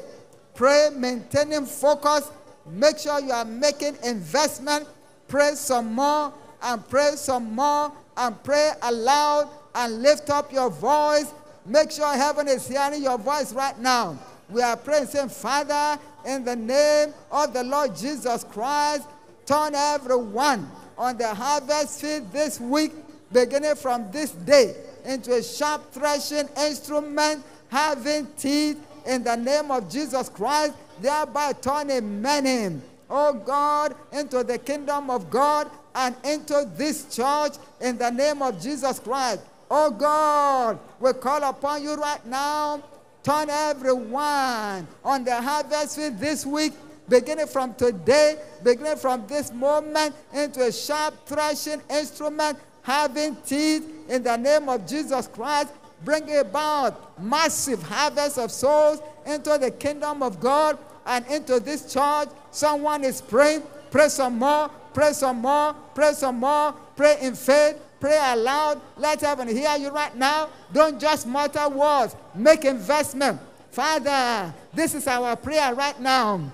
Pray 0.54 0.90
maintaining 0.94 1.66
focus. 1.66 2.30
Make 2.70 2.98
sure 2.98 3.22
you 3.22 3.32
are 3.32 3.46
making 3.46 3.96
investment. 4.04 4.86
Pray 5.30 5.52
some 5.56 5.94
more 5.94 6.34
and 6.62 6.88
pray 6.90 7.14
some 7.16 7.54
more 7.56 7.92
and 8.18 8.44
pray 8.44 8.72
aloud 8.82 9.50
and 9.76 10.02
lift 10.02 10.30
up 10.30 10.52
your 10.52 10.70
voice. 10.70 11.34
Make 11.66 11.92
sure 11.92 12.14
heaven 12.14 12.48
is 12.48 12.68
hearing 12.68 13.04
your 13.04 13.18
voice 13.18 13.54
right 13.54 13.78
now. 13.80 14.18
We 14.50 14.62
are 14.62 14.76
praying, 14.76 15.08
saying, 15.08 15.30
Father, 15.30 16.00
in 16.26 16.44
the 16.44 16.56
name 16.56 17.14
of 17.32 17.54
the 17.54 17.64
Lord 17.64 17.96
Jesus 17.96 18.44
Christ, 18.44 19.08
turn 19.46 19.76
everyone 19.76 20.70
on 20.98 21.18
the 21.18 21.34
harvest 21.34 22.02
field 22.02 22.32
this 22.32 22.60
week, 22.60 22.92
beginning 23.32 23.76
from 23.76 24.12
this 24.12 24.32
day, 24.32 24.76
into 25.06 25.34
a 25.34 25.42
sharp 25.42 25.92
threshing 25.92 26.48
instrument 26.58 27.44
having 27.70 28.28
teeth 28.38 28.86
in 29.06 29.24
the 29.24 29.36
name 29.36 29.72
of 29.72 29.90
Jesus 29.90 30.28
Christ, 30.30 30.74
thereby 31.00 31.54
turning 31.54 32.22
many, 32.22 32.80
oh 33.10 33.34
God, 33.34 33.96
into 34.12 34.44
the 34.44 34.58
kingdom 34.58 35.10
of 35.10 35.30
God 35.30 35.72
and 35.96 36.16
into 36.24 36.70
this 36.76 37.16
church 37.16 37.54
in 37.80 37.98
the 37.98 38.10
name 38.10 38.42
of 38.42 38.62
Jesus 38.62 39.00
Christ. 39.00 39.42
Oh 39.70 39.92
God, 39.92 40.80
we 41.00 41.14
call 41.14 41.44
upon 41.44 41.84
you 41.84 41.96
right 41.96 42.26
now. 42.26 42.84
Turn 43.24 43.50
everyone 43.50 44.88
on 45.04 45.24
the 45.24 45.40
harvest 45.40 45.96
field 45.96 46.18
this 46.18 46.46
week, 46.46 46.74
beginning 47.08 47.48
from 47.48 47.74
today, 47.76 48.38
beginning 48.64 48.98
from 48.98 49.26
this 49.28 49.54
moment, 49.54 50.16
into 50.34 50.62
a 50.62 50.72
sharp 50.72 51.14
threshing 51.26 51.82
instrument, 51.90 52.58
having 52.82 53.36
teeth 53.46 53.88
in 54.10 54.24
the 54.24 54.36
name 54.36 54.68
of 54.70 54.88
Jesus 54.88 55.28
Christ. 55.28 55.70
Bring 56.04 56.36
about 56.38 57.22
massive 57.22 57.84
harvest 57.84 58.40
of 58.40 58.52
souls 58.52 59.02
into 59.26 59.58
the 59.60 59.70
kingdom 59.70 60.24
of 60.24 60.40
God 60.40 60.80
and 61.06 61.26
into 61.28 61.60
this 61.60 61.94
church. 61.94 62.30
Someone 62.50 63.04
is 63.04 63.22
praying. 63.22 63.62
Pray 63.92 64.10
some 64.10 64.40
more 64.40 64.72
Pray 64.94 65.14
some 65.14 65.38
more. 65.38 65.74
Pray 65.96 66.14
some 66.14 66.38
more. 66.40 66.74
Pray 66.96 67.18
in 67.22 67.36
faith. 67.36 67.78
Pray 68.00 68.18
aloud. 68.22 68.82
Let 68.98 69.22
heaven 69.22 69.48
hear 69.48 69.78
you 69.78 69.90
right 69.90 70.16
now. 70.16 70.50
Don't 70.74 71.00
just 71.00 71.28
mutter 71.28 71.70
words. 71.70 72.16
Make 72.36 72.66
investment. 72.66 73.40
Father, 73.72 74.54
this 74.74 74.94
is 74.96 75.08
our 75.08 75.36
prayer 75.36 75.74
right 75.74 76.00
now. 76.00 76.52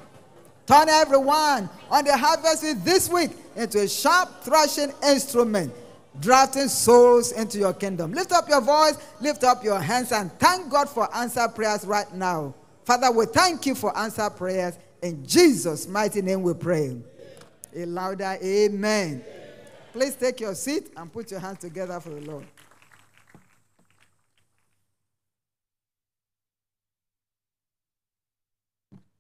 Turn 0.67 0.89
everyone 0.89 1.69
on 1.89 2.03
the 2.03 2.15
harvest 2.15 2.61
this 2.83 3.09
week 3.09 3.31
into 3.55 3.79
a 3.79 3.87
sharp 3.87 4.43
threshing 4.43 4.91
instrument, 5.07 5.73
drafting 6.19 6.67
souls 6.67 7.31
into 7.31 7.57
your 7.57 7.73
kingdom. 7.73 8.11
Lift 8.11 8.33
up 8.33 8.49
your 8.49 8.59
voice, 8.59 8.97
lift 9.21 9.45
up 9.45 9.63
your 9.63 9.79
hands, 9.79 10.11
and 10.11 10.31
thank 10.39 10.69
God 10.69 10.89
for 10.89 11.13
answer 11.15 11.47
prayers 11.47 11.85
right 11.85 12.13
now. 12.13 12.53
Father, 12.83 13.09
we 13.11 13.25
thank 13.27 13.65
you 13.65 13.75
for 13.75 13.97
answer 13.97 14.29
prayers. 14.29 14.77
In 15.01 15.25
Jesus' 15.25 15.87
mighty 15.87 16.21
name 16.21 16.43
we 16.43 16.53
pray. 16.53 16.97
A 17.75 17.85
louder 17.85 18.37
amen. 18.41 19.23
amen. 19.23 19.23
Please 19.93 20.15
take 20.15 20.39
your 20.39 20.55
seat 20.55 20.91
and 20.95 21.11
put 21.11 21.31
your 21.31 21.39
hands 21.39 21.59
together 21.59 21.99
for 21.99 22.09
the 22.09 22.21
Lord. 22.21 22.45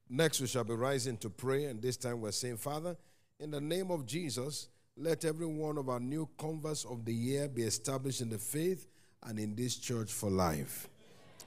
Next, 0.09 0.39
we 0.39 0.47
shall 0.47 0.63
be 0.63 0.73
rising 0.73 1.17
to 1.17 1.29
pray, 1.29 1.65
and 1.65 1.81
this 1.81 1.97
time 1.97 2.21
we're 2.21 2.31
saying, 2.31 2.57
Father, 2.57 2.95
in 3.39 3.51
the 3.51 3.59
name 3.59 3.91
of 3.91 4.05
Jesus, 4.05 4.69
let 4.95 5.25
every 5.25 5.45
one 5.45 5.77
of 5.77 5.89
our 5.89 5.99
new 5.99 6.29
converts 6.37 6.85
of 6.85 7.05
the 7.05 7.13
year 7.13 7.47
be 7.47 7.63
established 7.63 8.21
in 8.21 8.29
the 8.29 8.37
faith 8.37 8.87
and 9.23 9.37
in 9.37 9.53
this 9.55 9.75
church 9.75 10.11
for 10.11 10.29
life. 10.29 10.87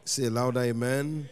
Say 0.04 0.28
louder, 0.28 0.60
amen. 0.60 1.00
amen. 1.00 1.28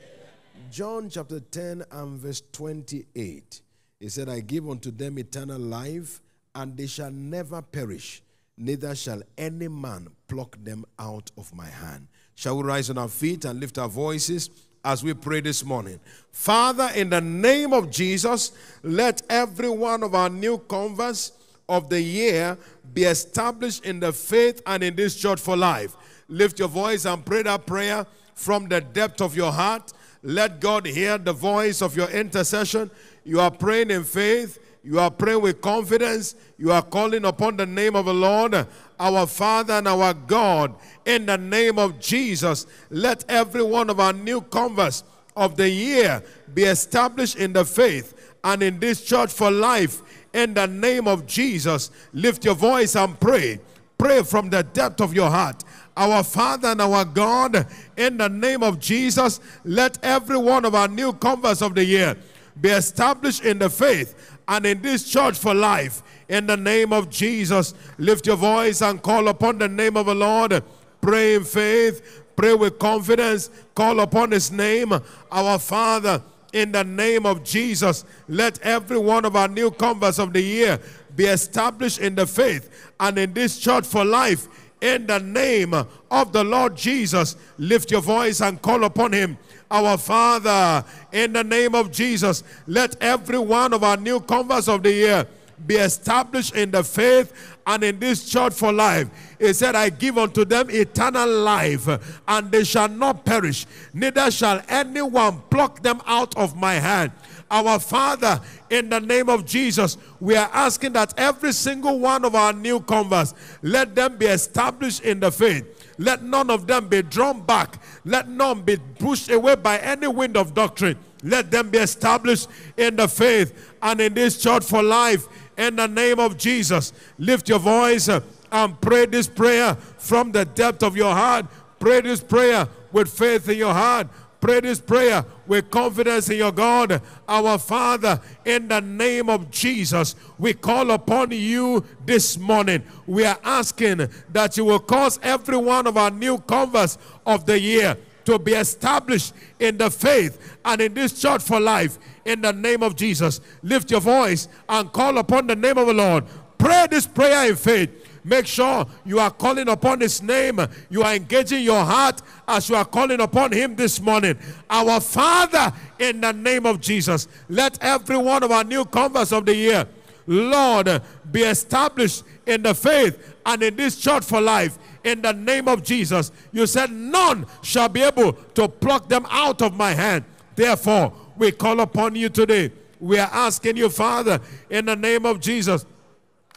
John 0.71 1.11
chapter 1.11 1.41
10 1.41 1.85
and 1.91 2.19
verse 2.19 2.43
28. 2.53 3.61
He 4.01 4.09
said, 4.09 4.29
I 4.29 4.41
give 4.41 4.69
unto 4.69 4.91
them 4.91 5.19
eternal 5.19 5.59
life, 5.59 6.21
and 6.55 6.77
they 6.77 6.87
shall 6.87 7.11
never 7.11 7.63
perish, 7.63 8.23
neither 8.57 8.95
shall 8.95 9.23
any 9.37 9.69
man 9.69 10.09
pluck 10.29 10.57
them 10.63 10.85
out 10.99 11.31
of 11.37 11.55
my 11.55 11.67
hand. 11.67 12.07
Shall 12.35 12.59
we 12.59 12.65
rise 12.65 12.91
on 12.91 12.99
our 12.99 13.09
feet 13.09 13.45
and 13.45 13.59
lift 13.59 13.79
our 13.79 13.89
voices 13.89 14.51
as 14.85 15.03
we 15.03 15.15
pray 15.15 15.41
this 15.41 15.65
morning? 15.65 15.99
Father, 16.31 16.91
in 16.95 17.11
the 17.11 17.21
name 17.21 17.73
of 17.73 17.91
Jesus, 17.91 18.53
let 18.83 19.23
every 19.29 19.69
one 19.69 20.05
of 20.05 20.15
our 20.15 20.31
new 20.31 20.59
converts 20.59 21.33
of 21.69 21.91
the 21.91 22.01
year 22.01 22.57
be 22.95 23.05
established 23.05 23.85
in 23.85 24.01
the 24.01 24.13
faith 24.13 24.63
and 24.67 24.83
in 24.83 24.95
this 24.95 25.17
church 25.17 25.41
for 25.41 25.57
life. 25.57 25.97
Lift 26.29 26.59
your 26.61 26.69
voice 26.69 27.05
and 27.05 27.25
pray 27.27 27.43
that 27.43 27.67
prayer 27.67 28.07
from 28.35 28.69
the 28.69 28.81
depth 28.81 29.21
of 29.21 29.37
your 29.37 29.51
heart. 29.51 29.93
Let 30.23 30.61
God 30.61 30.87
hear 30.87 31.19
the 31.19 31.33
voice 31.33 31.81
of 31.81 31.97
your 31.97 32.11
intercession. 32.11 32.91
You 33.25 33.41
are 33.41 33.51
praying 33.51 33.91
in 33.91 34.05
faith. 34.05 34.59
You 34.83 34.99
are 35.01 35.11
praying 35.11 35.43
with 35.43 35.61
confidence. 35.61 36.35
You 36.57 36.73
are 36.73 36.83
calling 36.83 37.25
upon 37.25 37.57
the 37.57 37.67
name 37.67 37.95
of 37.95 38.07
the 38.07 38.15
Lord, 38.15 38.67
our 38.99 39.27
Father 39.27 39.75
and 39.75 39.89
our 39.89 40.15
God. 40.15 40.75
In 41.05 41.27
the 41.27 41.37
name 41.37 41.79
of 41.79 42.01
Jesus, 42.01 42.67
let 42.91 43.25
every 43.29 43.63
one 43.63 43.91
of 43.91 44.01
our 44.01 44.13
new 44.13 44.41
converts 44.41 45.05
of 45.37 45.57
the 45.57 45.69
year 45.69 46.23
be 46.55 46.65
established 46.65 47.37
in 47.37 47.53
the 47.53 47.65
faith 47.65 48.37
and 48.43 48.63
in 48.63 48.81
this 48.81 49.05
church 49.05 49.33
for 49.33 49.51
life. 49.51 50.03
In 50.33 50.55
the 50.55 50.67
name 50.67 51.07
of 51.07 51.27
Jesus, 51.27 51.91
lift 52.13 52.45
your 52.45 52.55
voice 52.55 52.97
and 52.97 53.19
pray. 53.21 53.61
Pray 53.99 54.23
from 54.23 54.49
the 54.49 54.63
depth 54.63 55.01
of 55.01 55.13
your 55.13 55.29
heart. 55.29 55.65
Our 55.99 56.23
Father 56.23 56.69
and 56.69 56.81
our 56.81 57.05
God, 57.05 57.67
in 57.97 58.19
the 58.19 58.29
name 58.29 58.63
of 58.63 58.79
Jesus, 58.79 59.41
let 59.65 59.99
every 60.05 60.39
one 60.39 60.65
of 60.65 60.77
our 60.77 60.87
new 60.87 61.13
converts 61.13 61.61
of 61.61 61.75
the 61.75 61.85
year 61.85 62.17
be 62.61 62.69
established 62.69 63.45
in 63.45 63.59
the 63.59 63.69
faith 63.69 64.39
and 64.47 64.65
in 64.65 64.81
this 64.81 65.11
church 65.11 65.37
for 65.37 65.55
life. 65.55 66.05
In 66.29 66.47
the 66.47 66.57
name 66.57 66.93
of 66.93 67.11
Jesus, 67.11 67.75
lift 67.99 68.29
your 68.29 68.37
voice 68.37 68.81
and 68.81 69.03
call 69.03 69.27
upon 69.27 69.59
the 69.59 69.67
name 69.67 69.97
of 69.97 70.07
the 70.07 70.15
Lord. 70.15 70.63
Pray 71.01 71.35
in 71.35 71.43
faith, 71.43 72.23
pray 72.37 72.55
with 72.55 72.79
confidence, 72.79 73.51
call 73.75 73.99
upon 73.99 74.31
his 74.31 74.53
name, 74.53 74.93
our 75.33 75.59
Father. 75.59 76.23
In 76.53 76.71
the 76.71 76.85
name 76.85 77.27
of 77.27 77.43
Jesus, 77.43 78.05
let 78.29 78.61
every 78.61 78.99
one 78.99 79.25
of 79.25 79.35
our 79.35 79.49
new 79.49 79.73
converts 79.73 80.21
of 80.21 80.33
the 80.33 80.41
year 80.41 80.79
be 81.17 81.25
established 81.25 81.99
in 81.99 82.15
the 82.15 82.27
faith 82.27 82.93
and 83.01 83.19
in 83.19 83.35
this 83.35 83.59
church 83.59 83.85
for 83.85 84.05
life 84.05 84.47
in 84.81 85.07
the 85.07 85.19
name 85.19 85.75
of 85.75 86.33
the 86.33 86.45
Lord 86.45 86.77
Jesus. 86.77 87.37
Lift 87.59 87.91
your 87.91 88.01
voice 88.01 88.41
and 88.41 88.61
call 88.61 88.85
upon 88.85 89.13
him. 89.13 89.39
Our 89.71 89.99
Father, 89.99 90.85
in 91.13 91.33
the 91.33 91.45
name 91.45 91.75
of 91.75 91.93
Jesus, 91.93 92.43
let 92.67 92.97
every 93.03 93.39
one 93.39 93.73
of 93.73 93.85
our 93.85 93.97
new 93.97 94.21
converts 94.21 94.69
of 94.69 94.83
the 94.83 94.93
year 94.93 95.27
be 95.67 95.75
established 95.77 96.55
in 96.55 96.71
the 96.71 96.83
faith 96.83 97.33
and 97.67 97.83
in 97.83 97.99
this 97.99 98.29
church 98.31 98.55
for 98.55 98.73
life. 98.73 99.09
He 99.39 99.53
said, 99.53 99.75
I 99.75 99.91
give 99.91 100.17
unto 100.17 100.45
them 100.45 100.71
eternal 100.71 101.29
life, 101.29 102.21
and 102.27 102.51
they 102.51 102.65
shall 102.65 102.89
not 102.89 103.25
perish, 103.25 103.67
neither 103.93 104.31
shall 104.31 104.63
anyone 104.69 105.43
pluck 105.51 105.83
them 105.83 106.01
out 106.07 106.37
of 106.37 106.57
my 106.57 106.75
hand. 106.75 107.13
Our 107.51 107.79
Father, 107.79 108.41
in 108.69 108.91
the 108.91 109.01
name 109.01 109.29
of 109.29 109.47
Jesus, 109.47 109.97
we 110.21 110.37
are 110.37 110.51
asking 110.53 110.93
that 110.93 111.15
every 111.17 111.53
single 111.53 111.99
one 111.99 112.25
of 112.25 112.35
our 112.35 112.53
new 112.53 112.81
converts, 112.81 113.35
let 113.63 113.95
them 113.95 114.17
be 114.17 114.27
established 114.27 115.03
in 115.03 115.21
the 115.21 115.31
faith. 115.31 115.65
Let 115.99 116.23
none 116.23 116.51
of 116.51 116.67
them 116.67 116.89
be 116.89 117.03
drawn 117.03 117.41
back. 117.41 117.79
Let 118.05 118.29
none 118.29 118.63
be 118.63 118.77
pushed 118.99 119.31
away 119.31 119.57
by 119.57 119.79
any 119.79 120.07
wind 120.07 120.37
of 120.37 120.55
doctrine. 120.55 120.97
Let 121.23 121.51
them 121.51 121.71
be 121.71 121.79
established 121.79 122.49
in 122.77 122.97
the 122.97 123.09
faith 123.09 123.75
and 123.83 124.01
in 124.01 124.15
this 124.15 124.41
church 124.41 124.65
for 124.65 124.83
life. 124.83 125.27
In 125.57 125.75
the 125.77 125.89
name 125.89 126.21
of 126.21 126.39
Jesus, 126.39 126.93
lift 127.19 127.49
your 127.49 127.59
voice 127.59 128.09
uh, 128.09 128.21
and 128.53 128.81
pray 128.81 129.07
this 129.07 129.27
prayer 129.27 129.75
from 129.99 130.31
the 130.31 130.45
depth 130.45 130.83
of 130.85 130.97
your 130.97 131.13
heart. 131.13 131.47
Pray 131.81 132.01
this 132.01 132.21
prayer 132.21 132.69
with 132.93 133.09
faith 133.09 133.49
in 133.49 133.59
your 133.59 133.75
heart. 133.75 134.07
Pray 134.41 134.61
this 134.61 134.81
prayer 134.81 135.25
with 135.49 135.71
confidence 135.71 136.31
in 136.31 136.37
your 136.37 136.53
God. 136.53 137.03
Our 137.29 137.59
Father, 137.59 138.21
in 138.45 138.69
the 138.69 138.81
name 138.81 139.29
of 139.29 139.51
Jesus, 139.51 140.15
we 140.39 140.55
call 140.55 140.93
upon 140.93 141.33
you 141.33 141.85
this 142.07 142.39
morning. 142.39 142.85
We 143.07 143.25
are 143.25 143.39
asking 143.43 144.09
that 144.33 144.57
you 144.57 144.65
will 144.65 144.79
cause 144.79 145.19
every 145.23 145.57
one 145.57 145.89
of 145.89 145.97
our 145.97 146.11
new 146.11 146.39
converts 146.39 146.99
of 147.27 147.47
the 147.47 147.59
year 147.59 147.97
to 148.27 148.39
be 148.39 148.53
established 148.53 149.33
in 149.59 149.77
the 149.79 149.91
faith 149.91 150.57
and 150.65 150.81
in 150.83 150.95
this 150.95 151.21
church 151.21 151.43
for 151.43 151.59
life. 151.59 151.99
In 152.25 152.43
the 152.43 152.53
name 152.53 152.83
of 152.83 152.95
Jesus, 152.95 153.41
lift 153.63 153.91
your 153.91 154.01
voice 154.01 154.49
and 154.69 154.93
call 154.93 155.19
upon 155.19 155.47
the 155.47 155.57
name 155.57 155.79
of 155.79 155.87
the 155.87 155.95
Lord. 155.95 156.25
Pray 156.59 156.87
this 156.91 157.07
prayer 157.07 157.49
in 157.49 157.57
faith. 157.57 158.08
Make 158.29 158.47
sure 158.47 158.87
you 159.07 159.19
are 159.21 159.31
calling 159.31 159.69
upon 159.71 160.01
His 160.01 160.23
name. 160.23 160.61
You 160.91 161.03
are 161.03 161.15
engaging 161.15 161.63
your 161.63 161.83
heart 161.83 162.21
as 162.47 162.69
you 162.69 162.77
are 162.77 162.85
calling 162.85 163.21
upon 163.23 163.53
Him 163.53 163.75
this 163.75 164.03
morning. 164.03 164.39
Our 164.69 165.01
Father, 165.01 165.73
in 165.99 166.21
the 166.21 166.33
name 166.33 166.67
of 166.67 166.79
Jesus, 166.79 167.27
let 167.49 167.83
every 167.83 168.19
one 168.19 168.43
of 168.43 168.51
our 168.51 168.65
new 168.65 168.85
converts 168.85 169.33
of 169.33 169.47
the 169.47 169.55
year, 169.55 169.89
Lord, 170.27 171.01
be 171.33 171.41
established 171.41 172.23
in 172.45 172.63
the 172.63 172.75
faith 172.75 173.35
and 173.47 173.63
in 173.63 173.77
this 173.77 173.97
church 173.99 174.25
for 174.27 174.43
life. 174.43 174.79
In 175.05 175.23
the 175.23 175.33
name 175.33 175.67
of 175.67 175.83
Jesus, 175.83 176.31
you 176.53 176.67
said, 176.67 176.93
None 176.93 177.47
shall 177.63 177.89
be 177.89 178.03
able 178.03 178.35
to 178.35 178.69
pluck 178.69 179.09
them 179.09 179.27
out 179.31 179.63
of 179.63 179.75
my 179.75 179.95
hand. 179.95 180.27
Therefore, 180.55 181.15
we 181.39 181.51
call 181.51 181.81
upon 181.81 182.15
you 182.15 182.29
today. 182.29 182.73
We 183.01 183.19
are 183.19 183.31
asking 183.33 183.79
you, 183.79 183.89
Father, 183.89 184.39
in 184.69 184.85
the 184.85 184.97
name 184.97 185.25
of 185.25 185.41
Jesus, 185.41 185.87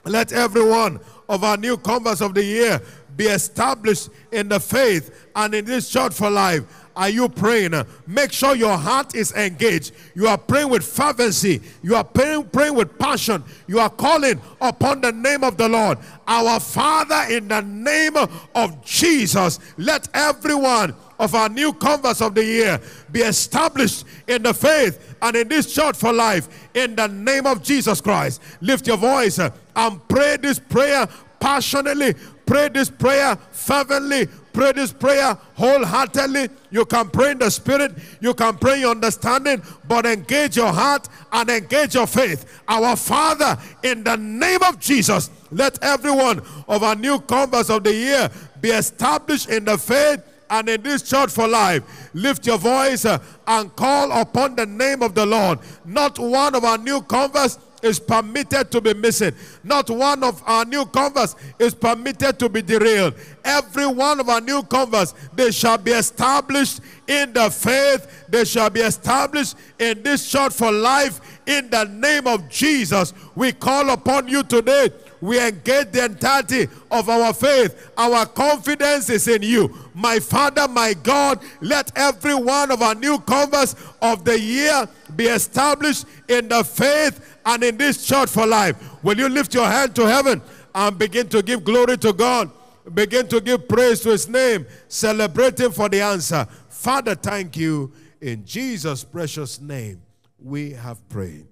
let 0.04 0.34
everyone 0.34 1.00
of 1.32 1.46
our 1.46 1.56
new 1.56 1.78
converts 1.78 2.20
of 2.20 2.34
the 2.34 2.44
year 2.44 2.82
be 3.16 3.26
established 3.26 4.10
in 4.34 4.50
the 4.50 4.60
faith 4.60 5.30
and 5.34 5.56
in 5.56 5.64
this 5.64 5.90
church 5.90 6.14
for 6.14 6.30
life. 6.30 6.64
Are 6.94 7.10
you 7.10 7.30
praying? 7.30 7.74
Make 8.06 8.34
sure 8.34 8.54
your 8.54 8.78
heart 8.78 9.16
is 9.16 9.32
engaged. 9.32 9.94
You 10.14 10.28
are 10.28 10.38
praying 10.38 10.70
with 10.70 10.84
fervency. 10.84 11.62
You 11.82 11.96
are 11.96 12.04
praying, 12.04 12.50
praying 12.50 12.76
with 12.76 13.00
passion. 13.00 13.46
You 13.66 13.80
are 13.80 13.90
calling 13.90 14.42
upon 14.60 15.00
the 15.00 15.14
name 15.14 15.46
of 15.46 15.56
the 15.56 15.70
Lord. 15.70 16.00
Our 16.28 16.60
Father, 16.60 17.34
in 17.34 17.48
the 17.48 17.62
name 17.62 18.18
of 18.18 18.84
Jesus, 18.84 19.60
let 19.78 20.10
everyone 20.14 20.94
of 21.22 21.36
our 21.36 21.50
new 21.50 21.72
converts 21.72 22.20
of 22.20 22.34
the 22.34 22.44
year 22.44 22.82
be 23.12 23.22
established 23.22 24.06
in 24.28 24.42
the 24.42 24.54
faith 24.54 25.16
and 25.22 25.36
in 25.36 25.48
this 25.48 25.72
church 25.72 25.96
for 25.96 26.12
life 26.12 26.50
in 26.74 26.96
the 26.96 27.08
name 27.08 27.46
of 27.46 27.62
Jesus 27.62 28.02
Christ. 28.02 28.42
Lift 28.60 28.88
your 28.88 28.98
voice 28.98 29.38
uh, 29.38 29.52
and 29.76 30.06
pray 30.08 30.38
this 30.38 30.58
prayer 30.58 31.08
passionately. 31.40 32.16
Pray 32.48 32.70
this 32.70 32.90
prayer 32.90 33.38
fervently. 33.52 34.28
Pray 34.52 34.72
this 34.72 34.92
prayer 34.92 35.38
wholeheartedly. 35.54 36.50
You 36.72 36.86
can 36.86 37.08
pray 37.10 37.32
in 37.32 37.38
the 37.38 37.52
spirit, 37.52 37.94
you 38.20 38.34
can 38.34 38.58
pray 38.58 38.80
your 38.80 38.92
understanding, 38.92 39.62
but 39.88 40.08
engage 40.08 40.58
your 40.58 40.74
heart 40.74 41.08
and 41.32 41.50
engage 41.50 41.94
your 41.94 42.08
faith. 42.08 42.62
Our 42.68 42.96
Father, 42.96 43.58
in 43.84 44.04
the 44.04 44.18
name 44.18 44.64
of 44.64 44.80
Jesus, 44.80 45.30
let 45.52 45.82
everyone 45.84 46.42
of 46.68 46.82
our 46.82 46.96
new 46.96 47.20
converts 47.22 47.70
of 47.70 47.84
the 47.84 47.94
year 47.94 48.30
be 48.60 48.70
established 48.70 49.50
in 49.50 49.66
the 49.66 49.78
faith 49.78 50.22
and 50.52 50.70
in 50.70 50.84
this 50.84 51.02
church 51.02 51.32
for 51.32 51.48
life. 51.48 52.10
Lift 52.14 52.46
your 52.46 52.60
voice 52.60 53.06
uh, 53.06 53.18
and 53.48 53.76
call 53.76 54.12
upon 54.12 54.56
the 54.56 54.66
name 54.66 55.02
of 55.02 55.16
the 55.16 55.26
Lord. 55.26 55.60
Not 55.86 56.20
one 56.20 56.54
of 56.54 56.64
our 56.64 56.78
new 56.78 57.02
converts 57.02 57.58
is 57.82 58.00
permitted 58.00 58.70
to 58.72 58.82
be 58.82 58.94
missing. 58.94 59.34
Not 59.64 59.90
one 59.90 60.24
of 60.24 60.44
our 60.46 60.66
new 60.66 60.86
converts 60.86 61.36
is 61.58 61.74
permitted 61.74 62.38
to 62.38 62.50
be 62.50 62.62
derailed. 62.62 63.16
Every 63.44 63.88
one 63.88 64.20
of 64.20 64.30
our 64.30 64.42
new 64.42 64.62
converts, 64.64 65.16
they 65.34 65.52
shall 65.52 65.80
be 65.80 65.92
established 65.92 66.82
in 67.08 67.34
the 67.34 67.50
faith. 67.50 68.26
They 68.30 68.46
shall 68.46 68.70
be 68.70 68.82
established 68.82 69.56
in 69.80 70.04
this 70.04 70.30
church 70.30 70.54
for 70.54 70.72
life. 70.72 71.40
In 71.48 71.70
the 71.70 71.86
name 71.86 72.28
of 72.28 72.50
Jesus, 72.50 73.14
we 73.36 73.52
call 73.52 73.90
upon 73.90 74.28
you 74.28 74.44
today 74.44 74.90
we 75.22 75.40
engage 75.40 75.92
the 75.92 76.06
entirety 76.06 76.68
of 76.90 77.08
our 77.08 77.34
faith. 77.34 77.92
Our 77.98 78.26
confidence 78.26 79.10
is 79.10 79.28
in 79.28 79.44
you. 79.44 79.74
My 79.94 80.20
Father, 80.20 80.68
my 80.68 80.94
God, 80.96 81.42
let 81.62 81.92
every 81.96 82.34
one 82.34 82.72
of 82.72 82.82
our 82.82 82.96
new 82.96 83.20
converts 83.20 83.76
of 84.02 84.26
the 84.26 84.40
year 84.40 84.88
be 85.16 85.26
established 85.26 86.06
in 86.28 86.48
the 86.48 86.64
faith 86.64 87.38
and 87.46 87.64
in 87.64 87.78
this 87.78 88.06
church 88.06 88.30
for 88.30 88.48
life. 88.48 88.76
Will 89.04 89.18
you 89.18 89.30
lift 89.30 89.54
your 89.54 89.68
hand 89.68 89.96
to 89.96 90.08
heaven 90.08 90.42
and 90.74 90.98
begin 90.98 91.30
to 91.30 91.42
give 91.42 91.64
glory 91.64 91.98
to 92.00 92.14
God? 92.14 92.50
Begin 92.94 93.28
to 93.28 93.40
give 93.40 93.68
praise 93.68 94.02
to 94.02 94.10
his 94.10 94.28
name, 94.28 94.66
celebrating 94.88 95.72
for 95.72 95.88
the 95.88 96.02
answer. 96.02 96.48
Father, 96.68 97.14
thank 97.14 97.56
you. 97.56 97.92
In 98.20 98.44
Jesus' 98.44 99.04
precious 99.04 99.62
name, 99.62 100.02
we 100.40 100.72
have 100.72 101.08
prayed. 101.10 101.46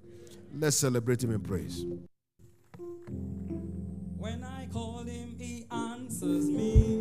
Let's 0.58 0.78
celebrate 0.78 1.24
him 1.24 1.32
in 1.32 1.40
praise. 1.40 1.86
When 4.17 4.43
I 4.43 4.67
call 4.72 5.04
him, 5.04 5.36
he 5.39 5.65
answers 5.72 6.50
me. 6.50 6.99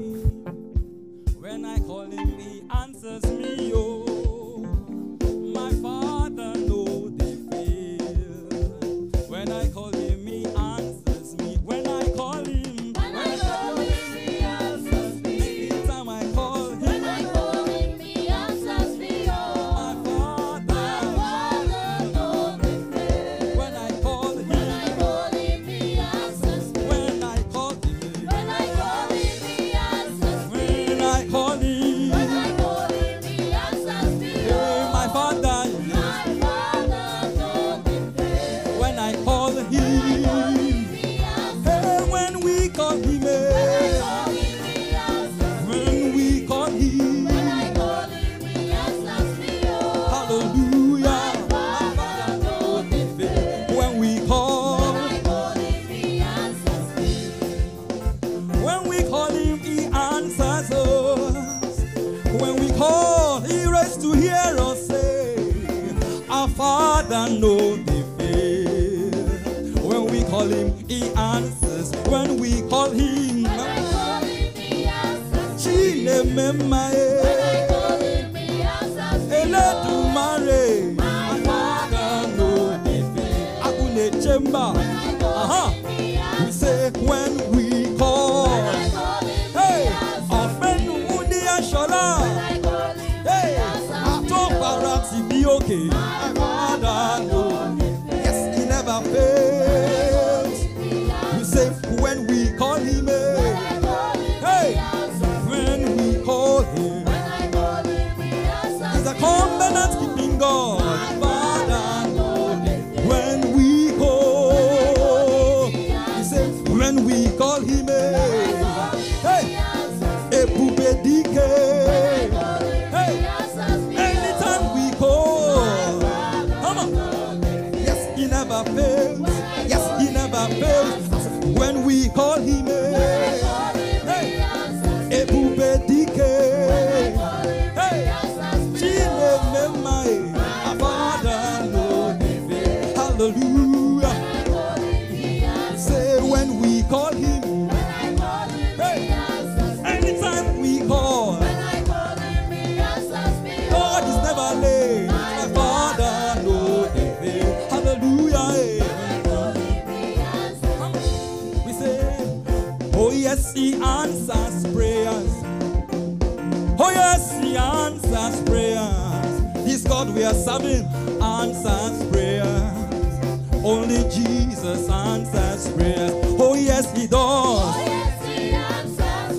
God 170.59 170.65
we 170.65 170.75
are 170.75 170.81
serving 170.81 171.23
answers 171.23 172.11
prayers. 172.11 173.65
Only 173.65 174.09
Jesus 174.11 174.89
answers 174.89 175.73
prayers. 175.73 176.13
Oh 176.39 176.55
yes, 176.55 176.97
He 176.97 177.07
does. 177.07 177.77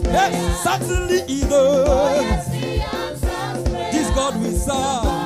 Yes, 0.05 0.63
certainly 0.63 1.21
He 1.27 1.41
does. 1.41 2.51
This 3.91 4.09
God 4.11 4.41
we 4.41 4.51
serve. 4.51 5.18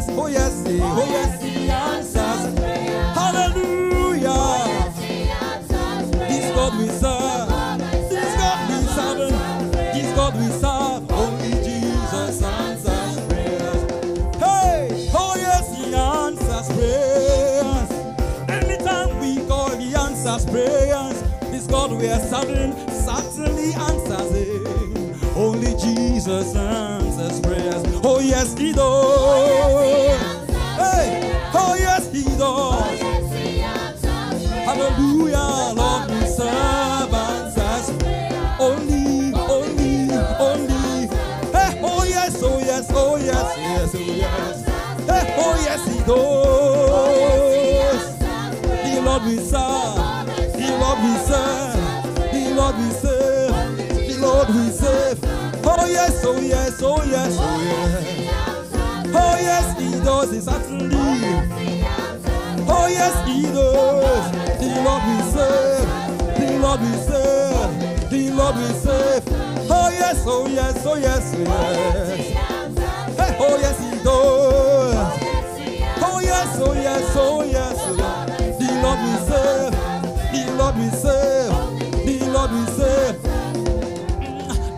Yes, 0.00 0.18
oh 0.18 0.26
yes, 0.28 0.64
oh 0.66 0.70
yes, 0.70 0.82
oh 0.82 1.04
yes, 1.10 1.42
He 1.42 1.70
answers. 1.70 2.58
Hallelujah. 3.14 4.92
This 6.28 6.54
God 6.54 6.78
we 6.78 6.88
serve. 6.88 7.48
This 8.08 8.36
God 8.36 8.68
we 8.70 8.76
serve. 8.88 9.72
This 9.92 10.14
God 10.14 10.34
we 10.36 10.48
serve. 10.48 11.10
Only 11.12 11.50
Jesus 11.62 12.42
answers 12.42 13.26
prayers. 13.28 13.82
Hey, 14.36 15.10
oh 15.12 15.34
yes, 15.36 15.76
He 15.76 15.94
answers 15.94 16.68
prayers. 16.76 17.90
Anytime 18.48 19.18
we 19.20 19.46
call, 19.46 19.76
He 19.76 19.94
answers 19.94 20.46
prayers. 20.46 21.22
This 21.50 21.66
God 21.66 21.92
we 21.92 22.08
are 22.08 22.20
serving 22.20 22.72
certainly 22.88 23.74
answers 23.74 24.32
it. 24.34 25.36
Only 25.36 25.74
Jesus 25.74 26.54
answers 26.56 26.99
prayers. 27.42 27.82
Oh 28.02 28.20
yes, 28.20 28.56
He 28.56 28.72
does. 28.72 30.48
Hey, 30.76 31.32
oh 31.54 31.74
yes, 31.78 32.10
He 32.12 32.24
does. 32.36 33.00
Hallelujah, 34.66 35.74
Lord, 35.74 36.10
we 36.10 36.26
serve 36.26 37.12
answers. 37.14 37.90
Only, 38.58 39.34
only, 39.34 40.12
only. 40.38 41.08
Hey, 41.52 41.80
oh 41.82 42.04
yes, 42.08 42.42
oh 42.42 42.58
yes, 42.58 42.90
oh 42.94 43.16
yes, 43.16 43.56
yes, 43.58 43.94
oh 43.94 43.98
yes. 43.98 44.64
Hey, 45.08 45.34
oh 45.38 45.56
yes, 45.64 45.84
He 45.86 45.98
does. 46.04 47.18
The 48.94 49.00
Lord 49.06 49.22
we 49.24 49.36
serve, 49.38 50.26
the 50.52 50.68
Lord 50.78 50.98
we 51.02 51.12
serve, 51.26 51.76
the 52.32 52.42
Lord 52.54 52.76
we 52.78 52.90
serve, 52.90 53.76
the 54.06 54.16
Lord 54.20 54.48
we 54.48 54.70
serve. 54.70 55.09
Oh 55.90 55.92
yes, 55.92 56.24
oh 56.24 56.40
yes, 56.40 56.80
oh 56.82 57.02
yes, 57.02 57.36
oh 57.40 57.60
yes. 57.64 59.12
Oh 59.12 59.36
yes, 59.40 59.76
He 59.76 59.90
does 60.04 60.32
it 60.32 60.42
certainly. 60.42 60.96
Oh 62.68 62.86
yes, 62.86 63.26
He 63.26 63.42
does. 63.42 64.30
The 64.60 64.68
Lord 64.84 65.02
we 65.02 65.20
serve, 65.32 65.88
the 66.38 66.46
Lord 66.60 66.80
we 66.80 66.92
serve, 66.94 68.08
the 68.08 68.30
Lord 68.30 68.54
we 68.56 68.66
serve. 68.78 69.24
Oh 69.68 69.90
yes, 69.90 70.22
oh 70.26 70.46
yes, 70.46 70.86
oh 70.86 70.94
yes, 70.94 71.34
oh 71.34 71.40
yes. 71.42 72.18
Hey, 73.18 73.36
oh 73.40 73.56
yes, 73.58 73.78
He 73.80 73.90
does. 74.04 74.94
Oh 76.02 76.20
yes, 76.22 76.56
oh 76.60 76.72
yes, 76.72 77.16
oh 77.16 77.42
yes. 77.42 77.78
The 78.60 78.68
Lord 78.80 78.98
we 79.00 79.12
serve, 79.26 79.29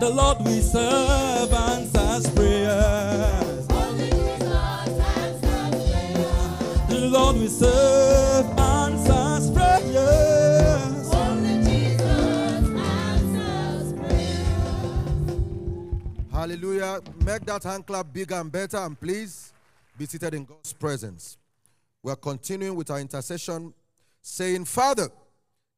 The 0.03 0.09
Lord 0.09 0.39
we 0.45 0.59
serve 0.59 1.53
answers 1.53 2.29
prayers. 2.31 3.67
Only 3.69 4.09
Jesus 4.09 4.43
answers 4.51 5.39
prayers. 5.39 6.87
The 6.89 7.07
Lord 7.07 7.37
we 7.37 7.47
serve 7.47 8.45
answers 8.59 9.49
prayers. 9.51 11.13
Only 11.13 11.63
Jesus 11.63 12.69
answers 12.81 13.93
prayers. 13.93 14.47
Hallelujah. 16.33 16.99
Make 17.23 17.45
that 17.45 17.63
hand 17.63 17.87
clap 17.87 18.11
bigger 18.11 18.35
and 18.35 18.51
better, 18.51 18.79
and 18.79 18.99
please 18.99 19.53
be 19.97 20.05
seated 20.05 20.33
in 20.33 20.43
God's 20.43 20.73
presence. 20.73 21.37
We 22.03 22.11
are 22.11 22.17
continuing 22.17 22.75
with 22.75 22.91
our 22.91 22.99
intercession, 22.99 23.73
saying, 24.21 24.65
Father, 24.65 25.07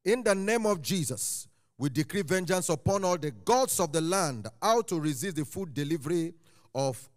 in 0.04 0.24
the 0.24 0.34
name 0.34 0.66
of 0.66 0.82
Jesus, 0.82 1.46
we 1.78 1.90
decree 1.90 2.22
vengeance 2.22 2.68
upon 2.68 3.04
all 3.04 3.18
the 3.18 3.30
gods 3.30 3.80
of 3.80 3.92
the 3.92 4.00
land, 4.00 4.48
how 4.62 4.80
to 4.82 4.98
resist 4.98 5.36
the 5.36 5.44
full 5.44 5.66
delivery 5.66 6.32
of 6.74 7.08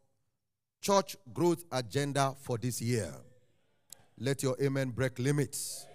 church 0.81 1.15
growth 1.33 1.63
agenda 1.71 2.35
for 2.41 2.57
this 2.57 2.81
year. 2.81 3.13
Let 4.17 4.43
your 4.43 4.57
amen 4.61 4.89
break 4.89 5.17
limits. 5.17 5.85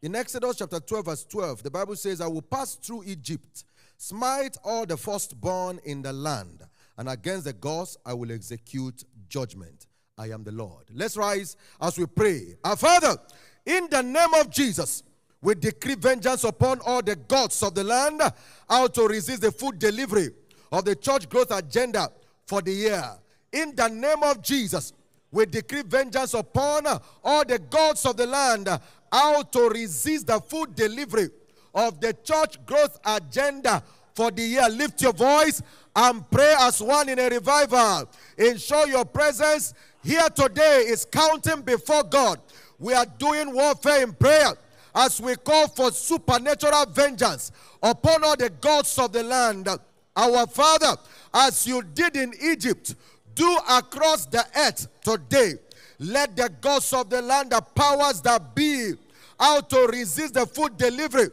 In 0.00 0.16
Exodus 0.16 0.56
chapter 0.56 0.80
12, 0.80 1.04
verse 1.04 1.24
12, 1.24 1.62
the 1.62 1.70
Bible 1.70 1.94
says, 1.94 2.20
I 2.20 2.26
will 2.26 2.42
pass 2.42 2.74
through 2.74 3.04
Egypt, 3.04 3.64
smite 3.98 4.56
all 4.64 4.86
the 4.86 4.96
firstborn 4.96 5.78
in 5.84 6.02
the 6.02 6.12
land, 6.12 6.62
and 6.96 7.08
against 7.08 7.44
the 7.44 7.52
gods 7.52 7.96
I 8.04 8.14
will 8.14 8.32
execute 8.32 9.04
judgment. 9.28 9.86
I 10.18 10.30
am 10.30 10.42
the 10.42 10.52
Lord. 10.52 10.84
Let's 10.92 11.16
rise 11.16 11.56
as 11.80 11.98
we 11.98 12.06
pray. 12.06 12.56
Our 12.64 12.76
Father, 12.76 13.16
in 13.64 13.88
the 13.90 14.02
name 14.02 14.34
of 14.34 14.50
Jesus, 14.50 15.02
we 15.42 15.56
decree 15.56 15.96
vengeance 15.96 16.44
upon 16.44 16.80
all 16.86 17.02
the 17.02 17.16
gods 17.16 17.62
of 17.62 17.74
the 17.74 17.82
land, 17.82 18.22
how 18.68 18.86
to 18.86 19.08
resist 19.08 19.42
the 19.42 19.50
food 19.50 19.78
delivery 19.78 20.30
of 20.70 20.84
the 20.84 20.94
church 20.94 21.28
growth 21.28 21.50
agenda 21.50 22.08
for 22.46 22.62
the 22.62 22.72
year. 22.72 23.04
In 23.52 23.74
the 23.74 23.88
name 23.88 24.22
of 24.22 24.40
Jesus, 24.40 24.92
we 25.32 25.46
decree 25.46 25.82
vengeance 25.82 26.34
upon 26.34 26.86
all 27.24 27.44
the 27.44 27.58
gods 27.58 28.06
of 28.06 28.16
the 28.16 28.26
land, 28.26 28.68
how 29.10 29.42
to 29.42 29.68
resist 29.68 30.28
the 30.28 30.38
food 30.40 30.76
delivery 30.76 31.28
of 31.74 32.00
the 32.00 32.12
church 32.22 32.64
growth 32.64 32.98
agenda 33.04 33.82
for 34.14 34.30
the 34.30 34.42
year. 34.42 34.68
Lift 34.68 35.02
your 35.02 35.12
voice 35.12 35.60
and 35.96 36.30
pray 36.30 36.54
as 36.60 36.80
one 36.80 37.08
in 37.08 37.18
a 37.18 37.28
revival. 37.28 38.08
Ensure 38.38 38.86
your 38.86 39.04
presence 39.04 39.74
here 40.04 40.28
today 40.34 40.84
is 40.86 41.04
counting 41.04 41.62
before 41.62 42.04
God. 42.04 42.40
We 42.78 42.94
are 42.94 43.06
doing 43.18 43.52
warfare 43.52 44.02
in 44.02 44.12
prayer 44.12 44.52
as 44.94 45.20
we 45.20 45.36
call 45.36 45.68
for 45.68 45.90
supernatural 45.90 46.86
vengeance 46.86 47.52
upon 47.82 48.24
all 48.24 48.36
the 48.36 48.50
gods 48.50 48.98
of 48.98 49.12
the 49.12 49.22
land. 49.22 49.68
Our 50.14 50.46
Father, 50.46 50.96
as 51.32 51.66
you 51.66 51.82
did 51.82 52.16
in 52.16 52.34
Egypt, 52.42 52.94
do 53.34 53.56
across 53.70 54.26
the 54.26 54.44
earth 54.56 54.88
today. 55.02 55.54
Let 55.98 56.36
the 56.36 56.50
gods 56.60 56.92
of 56.92 57.08
the 57.08 57.22
land, 57.22 57.50
the 57.50 57.60
powers 57.60 58.20
that 58.22 58.54
be, 58.54 58.92
how 59.38 59.60
to 59.60 59.86
resist 59.86 60.34
the 60.34 60.46
food 60.46 60.76
delivery 60.76 61.28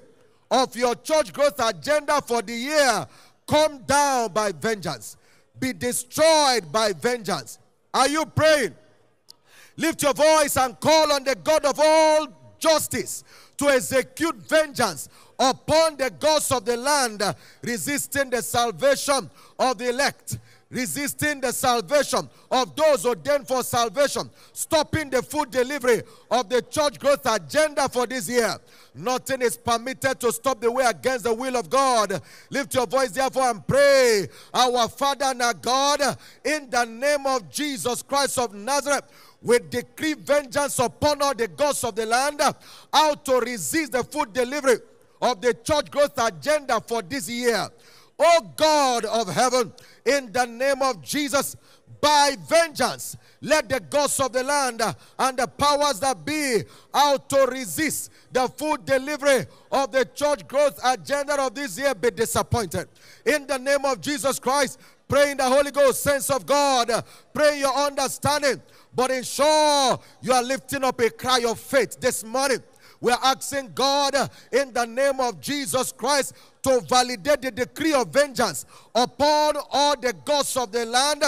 of 0.50 0.76
your 0.76 0.96
church 0.96 1.34
growth 1.34 1.60
agenda 1.60 2.22
for 2.22 2.42
the 2.42 2.54
year, 2.54 3.08
come 3.48 3.80
down 3.80 4.32
by 4.32 4.52
vengeance, 4.52 5.18
be 5.60 5.74
destroyed 5.74 6.72
by 6.72 6.94
vengeance. 6.94 7.60
Are 7.94 8.08
you 8.08 8.26
praying? 8.26 8.76
Lift 9.76 10.04
your 10.04 10.14
voice 10.14 10.58
and 10.58 10.80
call 10.80 11.12
on 11.12 11.24
the 11.24 11.36
God 11.36 11.66
of 11.66 11.80
all 11.80 12.28
justice 12.60 13.24
to 13.60 13.70
execute 13.70 14.36
vengeance 14.36 15.08
upon 15.38 15.96
the 15.98 16.10
gods 16.20 16.52
of 16.52 16.66
the 16.66 16.76
land, 16.76 17.24
resisting 17.62 18.30
the 18.30 18.42
salvation 18.42 19.30
of 19.58 19.78
the 19.78 19.90
elect. 19.90 20.38
resisting 20.72 21.42
the 21.42 21.52
salvation 21.52 22.30
of 22.52 22.76
those 22.76 23.06
ordained 23.06 23.48
for 23.48 23.64
salvation, 23.64 24.30
stopping 24.54 25.10
the 25.10 25.22
food 25.22 25.50
delivery 25.50 26.02
of 26.30 26.48
the 26.50 26.62
church 26.64 27.00
growth 27.00 27.26
agenda 27.26 27.90
for 27.90 28.06
this 28.06 28.30
year. 28.30 28.56
Nothing 28.94 29.42
is 29.42 29.58
permitted 29.58 30.20
to 30.20 30.32
stop 30.32 30.60
the 30.60 30.72
way 30.72 30.86
against 30.86 31.24
the 31.24 31.34
will 31.34 31.56
of 31.56 31.70
God. 31.70 32.22
Lift 32.50 32.74
your 32.76 32.86
voice, 32.86 33.12
therefore, 33.12 33.50
and 33.50 33.66
pray. 33.66 34.28
Our 34.54 34.88
Father 34.90 35.26
and 35.26 35.42
our 35.42 35.54
God, 35.54 36.02
in 36.44 36.70
the 36.70 36.86
name 36.86 37.26
of 37.26 37.50
Jesus 37.50 38.02
Christ 38.02 38.38
of 38.38 38.54
Nazareth, 38.54 39.06
we 39.42 39.60
decree 39.60 40.14
vengeance 40.16 40.80
upon 40.80 41.22
all 41.22 41.34
the 41.34 41.48
gods 41.48 41.84
of 41.84 41.96
the 41.96 42.06
land, 42.06 42.42
how 42.94 43.16
to 43.16 43.40
resist 43.40 43.94
the 43.94 44.04
food 44.04 44.34
delivery 44.34 44.78
of 45.22 45.42
the 45.42 45.54
church 45.54 45.90
growth 45.92 46.18
agenda 46.18 46.82
for 46.82 47.02
this 47.02 47.30
year. 47.30 47.68
Oh 48.18 48.54
God 48.58 49.06
of 49.06 49.34
heaven, 49.34 49.72
in 50.06 50.32
the 50.32 50.46
name 50.46 50.82
of 50.82 51.02
Jesus, 51.02 51.56
by 52.02 52.36
vengeance, 52.48 53.18
let 53.42 53.68
the 53.68 53.80
gods 53.80 54.20
of 54.20 54.32
the 54.32 54.44
land 54.44 54.82
and 55.20 55.38
the 55.38 55.48
powers 55.48 56.00
that 56.02 56.26
be 56.26 56.64
out 56.94 57.30
to 57.30 57.46
resist 57.48 58.12
the 58.32 58.48
food 58.48 58.86
delivery 58.86 59.46
of 59.72 59.92
the 59.92 60.06
church 60.06 60.48
growth 60.48 60.80
agenda 60.84 61.42
of 61.42 61.56
this 61.56 61.78
year 61.78 61.96
be 61.96 62.12
disappointed. 62.12 62.88
In 63.26 63.48
the 63.48 63.58
name 63.58 63.86
of 63.86 64.02
Jesus 64.02 64.40
Christ, 64.40 64.80
pray 65.08 65.32
in 65.32 65.38
the 65.38 65.44
Holy 65.44 65.72
Ghost, 65.72 66.02
sense 66.04 66.30
of 66.30 66.46
God, 66.46 66.92
pray 67.34 67.60
your 67.60 67.74
understanding, 67.74 68.62
but 68.94 69.12
ensure 69.12 70.00
you 70.22 70.34
are 70.34 70.44
lifting 70.44 70.84
up 70.84 71.00
a 71.00 71.10
cry 71.10 71.44
of 71.48 71.60
faith 71.60 72.00
this 72.00 72.24
morning. 72.24 72.60
We're 73.02 73.18
asking 73.24 73.72
God 73.74 74.14
in 74.52 74.74
the 74.74 74.86
name 74.86 75.20
of 75.20 75.40
Jesus 75.40 75.92
Christ 75.92 76.34
to 76.64 76.82
validate 76.82 77.42
the 77.42 77.52
decree 77.52 77.94
of 77.94 78.10
vengeance 78.10 78.66
upon 78.94 79.56
all 79.72 79.96
the 79.98 80.14
gods 80.26 80.58
of 80.58 80.72
the 80.72 80.86
land. 80.86 81.24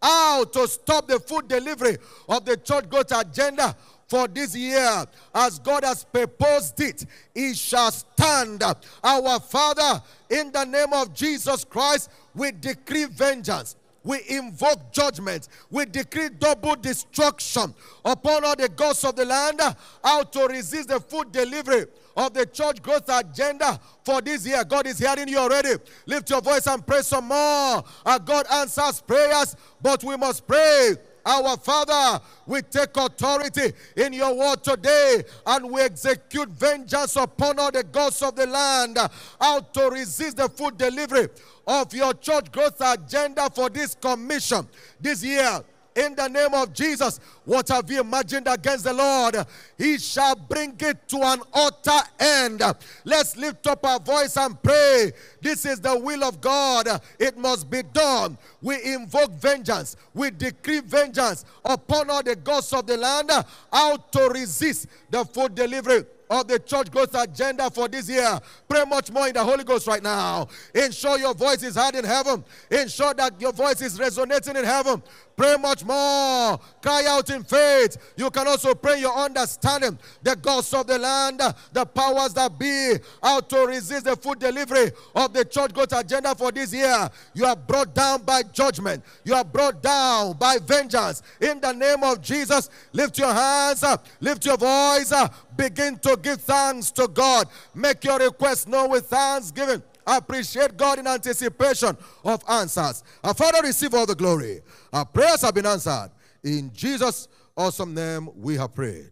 How 0.00 0.44
to 0.44 0.68
stop 0.68 1.08
the 1.08 1.18
food 1.18 1.48
delivery 1.48 1.96
of 2.28 2.44
the 2.44 2.56
church 2.56 2.88
growth 2.88 3.10
agenda 3.10 3.74
for 4.06 4.28
this 4.28 4.54
year. 4.54 5.04
As 5.34 5.58
God 5.58 5.84
has 5.84 6.04
proposed 6.04 6.80
it, 6.80 7.06
it 7.34 7.56
shall 7.56 7.90
stand. 7.90 8.62
Our 9.02 9.40
Father, 9.40 10.02
in 10.30 10.52
the 10.52 10.64
name 10.64 10.92
of 10.92 11.12
Jesus 11.12 11.64
Christ, 11.64 12.10
we 12.34 12.52
decree 12.52 13.06
vengeance 13.06 13.74
we 14.06 14.20
invoke 14.28 14.92
judgment. 14.92 15.48
We 15.68 15.84
decree 15.84 16.28
double 16.28 16.76
destruction 16.76 17.74
upon 18.04 18.44
all 18.44 18.54
the 18.54 18.68
gods 18.68 19.04
of 19.04 19.16
the 19.16 19.24
land, 19.24 19.60
how 20.02 20.22
to 20.22 20.46
resist 20.46 20.88
the 20.88 21.00
food 21.00 21.32
delivery 21.32 21.86
of 22.16 22.32
the 22.32 22.46
church 22.46 22.80
growth 22.80 23.08
agenda 23.08 23.78
for 24.04 24.20
this 24.22 24.46
year. 24.46 24.62
God 24.64 24.86
is 24.86 24.98
hearing 24.98 25.28
you 25.28 25.38
already. 25.38 25.74
Lift 26.06 26.30
your 26.30 26.40
voice 26.40 26.66
and 26.68 26.86
pray 26.86 27.02
some 27.02 27.26
more. 27.26 27.82
Our 28.06 28.18
God 28.24 28.46
answers 28.50 29.00
prayers, 29.00 29.56
but 29.82 30.02
we 30.04 30.16
must 30.16 30.46
pray 30.46 30.94
our 31.26 31.56
Father, 31.56 32.22
we 32.46 32.62
take 32.62 32.96
authority 32.96 33.72
in 33.96 34.12
your 34.12 34.34
word 34.34 34.62
today 34.62 35.24
and 35.46 35.70
we 35.70 35.80
execute 35.82 36.48
vengeance 36.50 37.16
upon 37.16 37.58
all 37.58 37.72
the 37.72 37.82
gods 37.82 38.22
of 38.22 38.36
the 38.36 38.46
land 38.46 38.96
how 39.40 39.60
to 39.60 39.90
resist 39.90 40.36
the 40.36 40.48
food 40.48 40.78
delivery 40.78 41.28
of 41.66 41.92
your 41.92 42.14
church 42.14 42.50
growth 42.52 42.80
agenda 42.80 43.50
for 43.50 43.68
this 43.68 43.96
commission 43.96 44.66
this 45.00 45.24
year 45.24 45.60
in 45.96 46.14
the 46.14 46.28
name 46.28 46.54
of 46.54 46.72
Jesus. 46.72 47.18
What 47.44 47.68
have 47.68 47.90
you 47.90 48.00
imagined 48.00 48.46
against 48.46 48.84
the 48.84 48.92
Lord? 48.92 49.36
He 49.78 49.98
shall 49.98 50.36
bring 50.36 50.76
it 50.78 51.08
to 51.08 51.16
an 51.22 51.40
utter 51.52 52.06
end. 52.18 52.62
Let's 53.04 53.36
lift 53.36 53.66
up 53.66 53.84
our 53.84 53.98
voice 53.98 54.36
and 54.36 54.60
pray. 54.62 55.12
This 55.40 55.64
is 55.64 55.80
the 55.80 55.98
will 55.98 56.22
of 56.22 56.40
God. 56.40 57.00
It 57.18 57.38
must 57.38 57.70
be 57.70 57.82
done. 57.82 58.36
We 58.60 58.82
invoke 58.84 59.32
vengeance. 59.32 59.96
We 60.14 60.30
decree 60.30 60.80
vengeance 60.80 61.44
upon 61.64 62.10
all 62.10 62.22
the 62.22 62.36
gods 62.36 62.72
of 62.72 62.86
the 62.86 62.96
land 62.96 63.30
how 63.72 63.96
to 63.96 64.28
resist 64.28 64.86
the 65.10 65.24
food 65.24 65.54
delivery 65.54 66.04
of 66.28 66.48
the 66.48 66.58
church 66.58 66.90
growth 66.90 67.14
agenda 67.14 67.70
for 67.70 67.88
this 67.88 68.08
year. 68.08 68.38
Pray 68.68 68.84
much 68.84 69.10
more 69.10 69.28
in 69.28 69.34
the 69.34 69.42
Holy 69.44 69.64
Ghost 69.64 69.86
right 69.86 70.02
now. 70.02 70.48
Ensure 70.74 71.18
your 71.18 71.34
voice 71.34 71.62
is 71.62 71.76
heard 71.76 71.94
in 71.94 72.04
heaven. 72.04 72.44
Ensure 72.70 73.14
that 73.14 73.40
your 73.40 73.52
voice 73.52 73.80
is 73.80 73.98
resonating 73.98 74.56
in 74.56 74.64
heaven. 74.64 75.02
Pray 75.36 75.56
much 75.58 75.84
more. 75.84 76.58
Cry 76.80 77.04
out 77.08 77.28
in 77.28 77.44
faith. 77.44 77.98
You 78.16 78.30
can 78.30 78.48
also 78.48 78.74
pray 78.74 79.00
your 79.00 79.14
understanding. 79.14 79.98
The 80.22 80.34
gods 80.34 80.72
of 80.72 80.86
the 80.86 80.98
land, 80.98 81.42
the 81.72 81.84
powers 81.84 82.32
that 82.34 82.58
be, 82.58 82.94
how 83.22 83.40
to 83.40 83.66
resist 83.66 84.06
the 84.06 84.16
food 84.16 84.38
delivery 84.38 84.90
of 85.14 85.34
the 85.34 85.44
church 85.44 85.74
growth 85.74 85.92
agenda 85.92 86.34
for 86.34 86.50
this 86.50 86.72
year. 86.72 87.10
You 87.34 87.44
are 87.44 87.56
brought 87.56 87.94
down 87.94 88.22
by 88.22 88.44
judgment. 88.44 89.04
You 89.24 89.34
are 89.34 89.44
brought 89.44 89.82
down 89.82 90.38
by 90.38 90.56
vengeance. 90.58 91.22
In 91.40 91.60
the 91.60 91.72
name 91.72 92.02
of 92.02 92.22
Jesus, 92.22 92.70
lift 92.94 93.18
your 93.18 93.32
hands, 93.32 93.84
lift 94.20 94.46
your 94.46 94.56
voice, 94.56 95.12
begin 95.54 95.98
to 95.98 96.18
give 96.22 96.40
thanks 96.40 96.90
to 96.92 97.08
God. 97.08 97.46
Make 97.74 98.04
your 98.04 98.18
request 98.18 98.68
known 98.68 98.90
with 98.90 99.06
thanksgiving. 99.06 99.82
Appreciate 100.06 100.76
God 100.76 101.00
in 101.00 101.06
anticipation 101.06 101.96
of 102.24 102.42
answers. 102.48 103.02
Our 103.24 103.34
Father, 103.34 103.58
receive 103.62 103.92
all 103.92 104.06
the 104.06 104.14
glory. 104.14 104.60
Our 104.92 105.04
prayers 105.04 105.42
have 105.42 105.54
been 105.54 105.66
answered. 105.66 106.10
In 106.44 106.72
Jesus' 106.72 107.26
awesome 107.56 107.92
name, 107.92 108.28
we 108.36 108.54
have 108.54 108.72
prayed. 108.72 109.10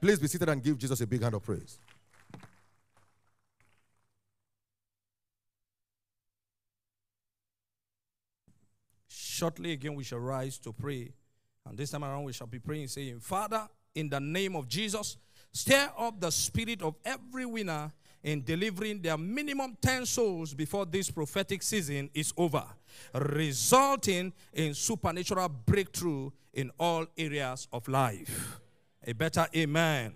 Please 0.00 0.18
be 0.18 0.28
seated 0.28 0.48
and 0.50 0.62
give 0.62 0.76
Jesus 0.76 1.00
a 1.00 1.06
big 1.06 1.22
hand 1.22 1.34
of 1.34 1.42
praise. 1.42 1.78
Shortly 9.08 9.72
again, 9.72 9.94
we 9.94 10.04
shall 10.04 10.18
rise 10.18 10.58
to 10.58 10.72
pray. 10.72 11.12
And 11.66 11.76
this 11.76 11.90
time 11.90 12.04
around, 12.04 12.24
we 12.24 12.32
shall 12.32 12.46
be 12.46 12.58
praying, 12.58 12.88
saying, 12.88 13.20
Father, 13.20 13.68
in 13.94 14.08
the 14.08 14.20
name 14.20 14.54
of 14.54 14.68
Jesus, 14.68 15.16
stir 15.52 15.90
up 15.98 16.20
the 16.20 16.30
spirit 16.30 16.82
of 16.82 16.94
every 17.04 17.46
winner 17.46 17.92
in 18.26 18.42
delivering 18.42 19.00
their 19.00 19.16
minimum 19.16 19.76
10 19.80 20.04
souls 20.04 20.52
before 20.52 20.84
this 20.84 21.12
prophetic 21.12 21.62
season 21.62 22.10
is 22.12 22.32
over, 22.36 22.64
resulting 23.14 24.32
in 24.52 24.74
supernatural 24.74 25.48
breakthrough 25.48 26.28
in 26.52 26.72
all 26.76 27.06
areas 27.16 27.68
of 27.72 27.86
life. 27.86 28.58
A 29.06 29.12
better 29.12 29.46
amen. 29.54 30.12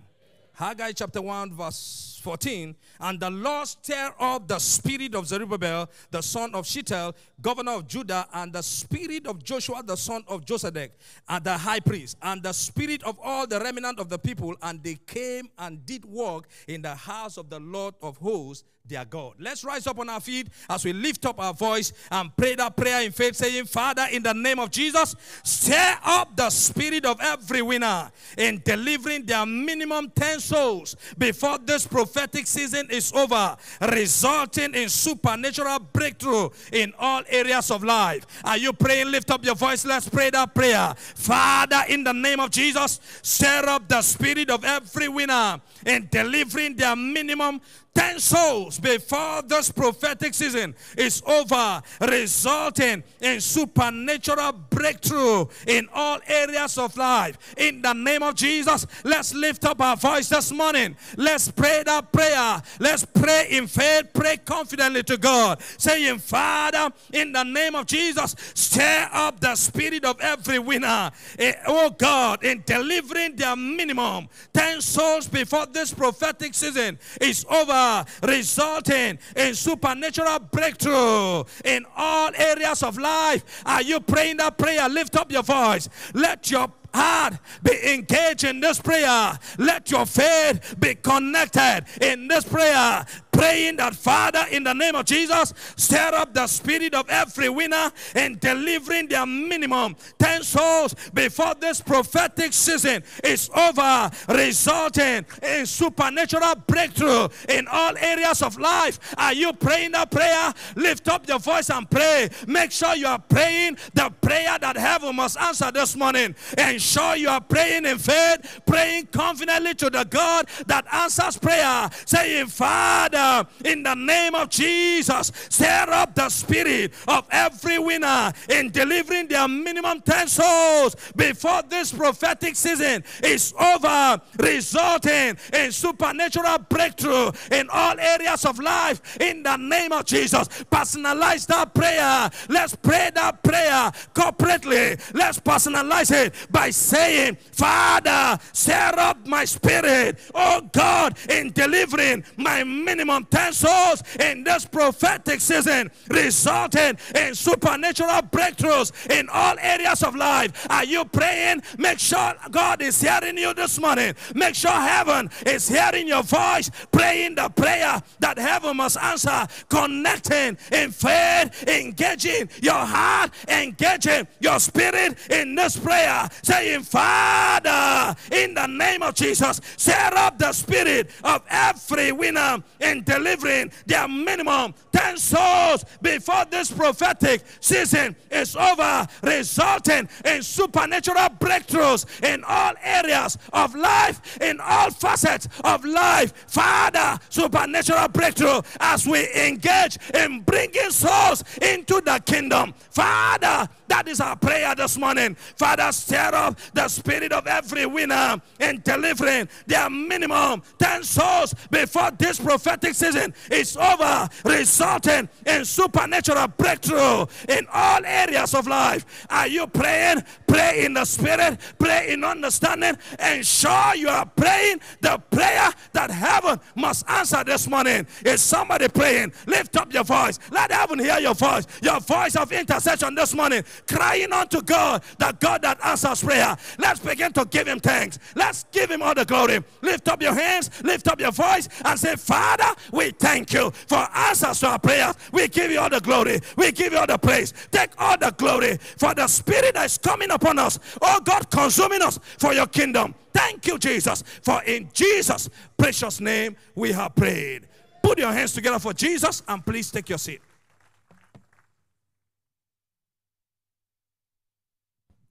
Haggai 0.51 0.91
chapter 0.91 1.21
1, 1.21 1.53
verse 1.53 2.19
14. 2.21 2.75
And 2.99 3.19
the 3.19 3.29
Lord 3.29 3.67
stirred 3.67 4.13
up 4.19 4.47
the 4.47 4.59
spirit 4.59 5.15
of 5.15 5.27
Zerubbabel, 5.27 5.89
the 6.09 6.21
son 6.21 6.53
of 6.53 6.65
Shealtiel, 6.65 7.15
governor 7.41 7.73
of 7.73 7.87
Judah, 7.87 8.27
and 8.33 8.53
the 8.53 8.61
spirit 8.61 9.27
of 9.27 9.43
Joshua, 9.43 9.83
the 9.83 9.97
son 9.97 10.23
of 10.27 10.45
Josedech, 10.45 10.91
and 11.27 11.43
the 11.43 11.57
high 11.57 11.79
priest, 11.79 12.17
and 12.21 12.41
the 12.41 12.53
spirit 12.53 13.03
of 13.03 13.19
all 13.21 13.47
the 13.47 13.59
remnant 13.59 13.99
of 13.99 14.09
the 14.09 14.19
people. 14.19 14.55
And 14.61 14.83
they 14.83 14.95
came 14.95 15.49
and 15.57 15.85
did 15.85 16.05
work 16.05 16.47
in 16.67 16.81
the 16.81 16.95
house 16.95 17.37
of 17.37 17.49
the 17.49 17.59
Lord 17.59 17.95
of 18.01 18.17
hosts, 18.17 18.63
their 18.85 19.05
God. 19.05 19.35
Let's 19.39 19.63
rise 19.63 19.87
up 19.87 19.99
on 19.99 20.09
our 20.09 20.19
feet 20.19 20.47
as 20.69 20.83
we 20.83 20.91
lift 20.91 21.25
up 21.25 21.39
our 21.39 21.53
voice 21.53 21.93
and 22.11 22.35
pray 22.35 22.55
that 22.55 22.75
prayer 22.75 23.01
in 23.03 23.11
faith, 23.11 23.35
saying, 23.35 23.65
Father, 23.65 24.07
in 24.11 24.23
the 24.23 24.33
name 24.33 24.59
of 24.59 24.71
Jesus, 24.71 25.15
stir 25.43 25.97
up 26.03 26.35
the 26.35 26.49
spirit 26.49 27.05
of 27.05 27.19
every 27.21 27.61
winner 27.61 28.11
in 28.37 28.61
delivering 28.65 29.25
their 29.25 29.45
minimum 29.45 30.11
10 30.15 30.39
souls 30.39 30.95
before 31.17 31.57
this 31.59 31.85
prophetic 31.85 32.10
season 32.45 32.87
is 32.89 33.11
over, 33.13 33.55
resulting 33.91 34.73
in 34.75 34.89
supernatural 34.89 35.79
breakthrough 35.79 36.49
in 36.71 36.93
all 36.99 37.23
areas 37.29 37.71
of 37.71 37.83
life. 37.83 38.25
Are 38.43 38.57
you 38.57 38.73
praying? 38.73 39.11
Lift 39.11 39.31
up 39.31 39.43
your 39.43 39.55
voice. 39.55 39.85
Let's 39.85 40.09
pray 40.09 40.29
that 40.31 40.53
prayer. 40.53 40.93
Father, 40.97 41.83
in 41.89 42.03
the 42.03 42.13
name 42.13 42.39
of 42.39 42.51
Jesus, 42.51 42.99
stir 43.21 43.63
up 43.67 43.87
the 43.87 44.01
spirit 44.01 44.49
of 44.49 44.63
every 44.63 45.07
winner 45.07 45.61
in 45.85 46.07
delivering 46.11 46.75
their 46.75 46.95
minimum 46.95 47.61
10 47.93 48.19
souls 48.19 48.79
before 48.79 49.41
this 49.41 49.69
prophetic 49.69 50.33
season 50.33 50.73
is 50.97 51.21
over, 51.25 51.81
resulting 51.99 53.03
in 53.19 53.41
supernatural 53.41 54.53
breakthrough 54.69 55.45
in 55.67 55.89
all 55.93 56.19
areas 56.27 56.77
of 56.77 56.95
life. 56.95 57.37
In 57.57 57.81
the 57.81 57.91
name 57.91 58.23
of 58.23 58.35
Jesus, 58.35 58.87
let's 59.03 59.33
lift 59.33 59.65
up 59.65 59.81
our 59.81 59.97
voice 59.97 60.29
this 60.29 60.53
morning. 60.53 60.95
Let's 61.17 61.51
pray 61.51 61.83
that 61.85 62.11
prayer. 62.13 62.61
Let's 62.79 63.05
pray 63.05 63.47
in 63.49 63.67
faith, 63.67 64.07
pray 64.13 64.37
confidently 64.37 65.03
to 65.03 65.17
God, 65.17 65.61
saying, 65.77 66.19
Father, 66.19 66.93
in 67.11 67.33
the 67.33 67.43
name 67.43 67.75
of 67.75 67.87
Jesus, 67.87 68.35
stir 68.53 69.09
up 69.11 69.41
the 69.41 69.55
spirit 69.55 70.05
of 70.05 70.19
every 70.21 70.59
winner, 70.59 71.11
eh, 71.37 71.53
oh 71.67 71.89
God, 71.89 72.43
in 72.45 72.63
delivering 72.65 73.35
their 73.35 73.57
minimum 73.57 74.29
10 74.53 74.79
souls 74.79 75.27
before 75.27 75.65
this 75.65 75.93
prophetic 75.93 76.53
season 76.53 76.97
is 77.19 77.45
over 77.49 77.80
resulting 78.23 79.19
in 79.35 79.55
supernatural 79.55 80.39
breakthrough 80.51 81.43
in 81.65 81.85
all 81.95 82.31
areas 82.35 82.83
of 82.83 82.97
life. 82.97 83.63
Are 83.65 83.81
you 83.81 83.99
praying 83.99 84.37
that 84.37 84.57
prayer? 84.57 84.87
Lift 84.89 85.15
up 85.15 85.31
your 85.31 85.43
voice. 85.43 85.89
Let 86.13 86.51
your 86.51 86.71
heart 86.93 87.35
be 87.63 87.93
engaged 87.93 88.43
in 88.43 88.59
this 88.59 88.79
prayer. 88.79 89.37
Let 89.57 89.91
your 89.91 90.05
faith 90.05 90.75
be 90.79 90.95
connected 90.95 91.85
in 92.01 92.27
this 92.27 92.43
prayer. 92.43 93.05
Pray 93.41 93.61
praying 93.61 93.75
that, 93.77 93.95
Father, 93.95 94.45
in 94.51 94.63
the 94.63 94.73
name 94.73 94.95
of 94.95 95.05
Jesus, 95.05 95.53
stir 95.75 96.11
up 96.13 96.33
the 96.33 96.47
spirit 96.47 96.93
of 96.93 97.09
every 97.09 97.49
winner 97.49 97.91
and 98.15 98.39
delivering 98.39 99.07
their 99.07 99.25
minimum 99.25 99.95
10 100.19 100.43
souls 100.43 100.95
before 101.13 101.53
this 101.59 101.81
prophetic 101.81 102.53
season 102.53 103.03
is 103.23 103.49
over, 103.55 104.09
resulting 104.29 105.25
in 105.43 105.65
supernatural 105.65 106.55
breakthrough 106.67 107.27
in 107.49 107.67
all 107.67 107.97
areas 107.97 108.41
of 108.41 108.57
life. 108.57 108.99
Are 109.17 109.33
you 109.33 109.53
praying 109.53 109.91
that 109.91 110.11
prayer? 110.11 110.53
Lift 110.75 111.07
up 111.07 111.27
your 111.27 111.39
voice 111.39 111.69
and 111.69 111.89
pray. 111.89 112.29
Make 112.47 112.71
sure 112.71 112.95
you 112.95 113.07
are 113.07 113.19
praying 113.19 113.77
the 113.93 114.11
prayer 114.21 114.57
that 114.59 114.77
heaven 114.77 115.15
must 115.15 115.37
answer 115.37 115.71
this 115.71 115.95
morning. 115.95 116.35
Ensure 116.57 117.15
you 117.15 117.29
are 117.29 117.41
praying 117.41 117.85
in 117.85 117.97
faith, 117.97 118.61
praying 118.65 119.07
confidently 119.07 119.73
to 119.75 119.89
the 119.89 120.05
God 120.05 120.47
that 120.67 120.85
answers 120.93 121.37
prayer, 121.37 121.89
saying, 122.05 122.47
Father, 122.47 123.30
in 123.65 123.83
the 123.83 123.95
name 123.95 124.35
of 124.35 124.49
Jesus, 124.49 125.31
stir 125.49 125.85
up 125.89 126.15
the 126.15 126.29
spirit 126.29 126.93
of 127.07 127.27
every 127.31 127.79
winner 127.79 128.31
in 128.49 128.69
delivering 128.71 129.27
their 129.27 129.47
minimum 129.47 130.01
10 130.01 130.27
souls 130.27 130.95
before 131.15 131.61
this 131.63 131.91
prophetic 131.91 132.55
season 132.55 133.03
is 133.23 133.53
over, 133.59 134.21
resulting 134.39 135.37
in 135.53 135.71
supernatural 135.71 136.57
breakthrough 136.69 137.31
in 137.51 137.67
all 137.71 137.99
areas 137.99 138.45
of 138.45 138.59
life 138.59 139.17
in 139.19 139.43
the 139.43 139.57
name 139.57 139.91
of 139.91 140.05
Jesus. 140.05 140.47
Personalize 140.71 141.45
that 141.47 141.73
prayer. 141.73 142.29
Let's 142.49 142.75
pray 142.75 143.11
that 143.15 143.43
prayer 143.43 143.91
corporately. 144.13 144.99
Let's 145.13 145.39
personalize 145.39 146.11
it 146.11 146.33
by 146.51 146.69
saying, 146.69 147.37
Father, 147.51 148.41
stir 148.53 148.93
up 148.97 149.25
my 149.25 149.45
spirit, 149.45 150.19
oh 150.33 150.61
God, 150.71 151.17
in 151.29 151.51
delivering 151.51 152.23
my 152.37 152.63
minimum 152.63 153.20
10 153.25 153.53
souls 153.53 154.03
in 154.19 154.43
this 154.43 154.65
prophetic 154.65 155.41
season, 155.41 155.91
resulting 156.09 156.97
in 157.15 157.35
supernatural 157.35 158.21
breakthroughs 158.23 158.91
in 159.11 159.29
all 159.29 159.55
areas 159.59 160.03
of 160.03 160.15
life. 160.15 160.67
Are 160.69 160.85
you 160.85 161.05
praying? 161.05 161.61
Make 161.77 161.99
sure 161.99 162.33
God 162.49 162.81
is 162.81 163.01
hearing 163.01 163.37
you 163.37 163.53
this 163.53 163.79
morning. 163.79 164.13
Make 164.35 164.55
sure 164.55 164.71
heaven 164.71 165.29
is 165.45 165.67
hearing 165.67 166.07
your 166.07 166.23
voice, 166.23 166.69
praying 166.91 167.35
the 167.35 167.49
prayer 167.49 168.01
that 168.19 168.37
heaven 168.37 168.77
must 168.77 168.97
answer, 168.97 169.47
connecting 169.69 170.57
in 170.71 170.91
faith, 170.91 171.67
engaging 171.67 172.49
your 172.61 172.73
heart, 172.73 173.31
engaging 173.47 174.27
your 174.39 174.59
spirit 174.59 175.17
in 175.29 175.55
this 175.55 175.77
prayer, 175.77 176.27
saying, 176.43 176.81
Father, 176.81 178.15
in 178.31 178.53
the 178.53 178.67
name 178.67 179.03
of 179.03 179.15
Jesus, 179.15 179.61
set 179.77 180.13
up 180.13 180.37
the 180.37 180.51
spirit 180.53 181.09
of 181.23 181.43
every 181.49 182.11
winner 182.11 182.63
in 182.79 183.00
delivering 183.03 183.71
their 183.85 184.07
minimum 184.07 184.73
10 184.91 185.17
souls 185.17 185.85
before 186.01 186.45
this 186.45 186.71
prophetic 186.71 187.43
season 187.59 188.15
is 188.29 188.55
over, 188.55 189.07
resulting 189.23 190.07
in 190.25 190.41
supernatural 190.41 191.29
breakthroughs 191.39 192.05
in 192.23 192.43
all 192.43 192.73
areas 192.81 193.37
of 193.53 193.75
life, 193.75 194.39
in 194.41 194.59
all 194.59 194.91
facets 194.91 195.47
of 195.63 195.83
life. 195.85 196.33
Father, 196.47 197.19
supernatural 197.29 198.07
breakthrough 198.09 198.61
as 198.79 199.07
we 199.07 199.27
engage 199.33 199.97
in 200.13 200.41
bringing 200.41 200.89
souls 200.89 201.43
into 201.61 202.01
the 202.01 202.21
kingdom. 202.25 202.73
Father, 202.89 203.69
that 203.87 204.07
is 204.07 204.21
our 204.21 204.35
prayer 204.35 204.73
this 204.75 204.97
morning. 204.97 205.35
Father, 205.35 205.91
stir 205.91 206.31
up 206.33 206.57
the 206.73 206.87
spirit 206.87 207.31
of 207.31 207.45
every 207.47 207.85
winner 207.85 208.41
in 208.59 208.81
delivering 208.83 209.49
their 209.67 209.89
minimum 209.89 210.61
10 210.79 211.03
souls 211.03 211.53
before 211.69 212.11
this 212.11 212.39
prophetic 212.39 212.90
season 212.93 213.33
is 213.51 213.77
over, 213.77 214.29
resulting 214.45 215.29
in 215.45 215.65
supernatural 215.65 216.47
breakthrough 216.49 217.25
in 217.49 217.67
all 217.71 218.05
areas 218.05 218.53
of 218.53 218.67
life. 218.67 219.05
Are 219.29 219.47
you 219.47 219.67
praying? 219.67 220.23
Pray 220.47 220.85
in 220.85 220.93
the 220.93 221.05
spirit, 221.05 221.57
pray 221.79 222.11
in 222.11 222.23
understanding. 222.23 222.95
Ensure 223.19 223.95
you 223.95 224.09
are 224.09 224.25
praying 224.25 224.81
the 224.99 225.17
prayer 225.31 225.71
that 225.93 226.11
heaven 226.11 226.59
must 226.75 227.09
answer 227.09 227.43
this 227.43 227.67
morning. 227.67 228.05
Is 228.25 228.41
somebody 228.41 228.87
praying? 228.89 229.31
Lift 229.47 229.77
up 229.77 229.93
your 229.93 230.03
voice. 230.03 230.39
Let 230.51 230.71
heaven 230.71 230.99
hear 230.99 231.19
your 231.19 231.35
voice. 231.35 231.65
Your 231.81 231.99
voice 231.99 232.35
of 232.35 232.51
intercession 232.51 233.15
this 233.15 233.33
morning, 233.33 233.63
crying 233.87 234.31
unto 234.33 234.61
God, 234.61 235.03
the 235.17 235.35
God 235.39 235.61
that 235.61 235.79
answers 235.83 236.23
prayer. 236.23 236.55
Let's 236.77 236.99
begin 236.99 237.31
to 237.33 237.45
give 237.45 237.67
him 237.67 237.79
thanks. 237.79 238.19
Let's 238.35 238.65
give 238.71 238.91
him 238.91 239.01
all 239.01 239.13
the 239.13 239.25
glory. 239.25 239.63
Lift 239.81 240.07
up 240.07 240.21
your 240.21 240.33
hands, 240.33 240.69
lift 240.83 241.07
up 241.07 241.19
your 241.19 241.31
voice, 241.31 241.69
and 241.85 241.99
say, 241.99 242.15
Father, 242.15 242.73
we 242.91 243.11
thank 243.11 243.53
you 243.53 243.71
for 243.71 244.07
answers 244.15 244.59
to 244.61 244.67
our 244.67 244.79
prayers. 244.79 245.15
We 245.31 245.47
give 245.47 245.71
you 245.71 245.79
all 245.79 245.89
the 245.89 245.99
glory. 245.99 246.39
We 246.55 246.71
give 246.71 246.93
you 246.93 246.99
all 246.99 247.07
the 247.07 247.17
praise. 247.17 247.53
Take 247.71 247.91
all 247.97 248.17
the 248.17 248.31
glory 248.37 248.77
for 248.97 249.13
the 249.13 249.27
spirit 249.27 249.73
that 249.75 249.85
is 249.85 249.97
coming 249.97 250.31
upon 250.31 250.59
us. 250.59 250.79
Oh 251.01 251.19
God, 251.21 251.49
consuming 251.49 252.01
us 252.01 252.19
for 252.37 252.53
your 252.53 252.67
kingdom. 252.67 253.15
Thank 253.33 253.67
you, 253.67 253.77
Jesus. 253.77 254.23
For 254.41 254.61
in 254.63 254.89
Jesus' 254.93 255.49
precious 255.77 256.19
name 256.19 256.55
we 256.75 256.91
have 256.91 257.15
prayed. 257.15 257.67
Put 258.03 258.19
your 258.19 258.31
hands 258.31 258.53
together 258.53 258.79
for 258.79 258.93
Jesus 258.93 259.43
and 259.47 259.65
please 259.65 259.91
take 259.91 260.09
your 260.09 260.17
seat. 260.17 260.41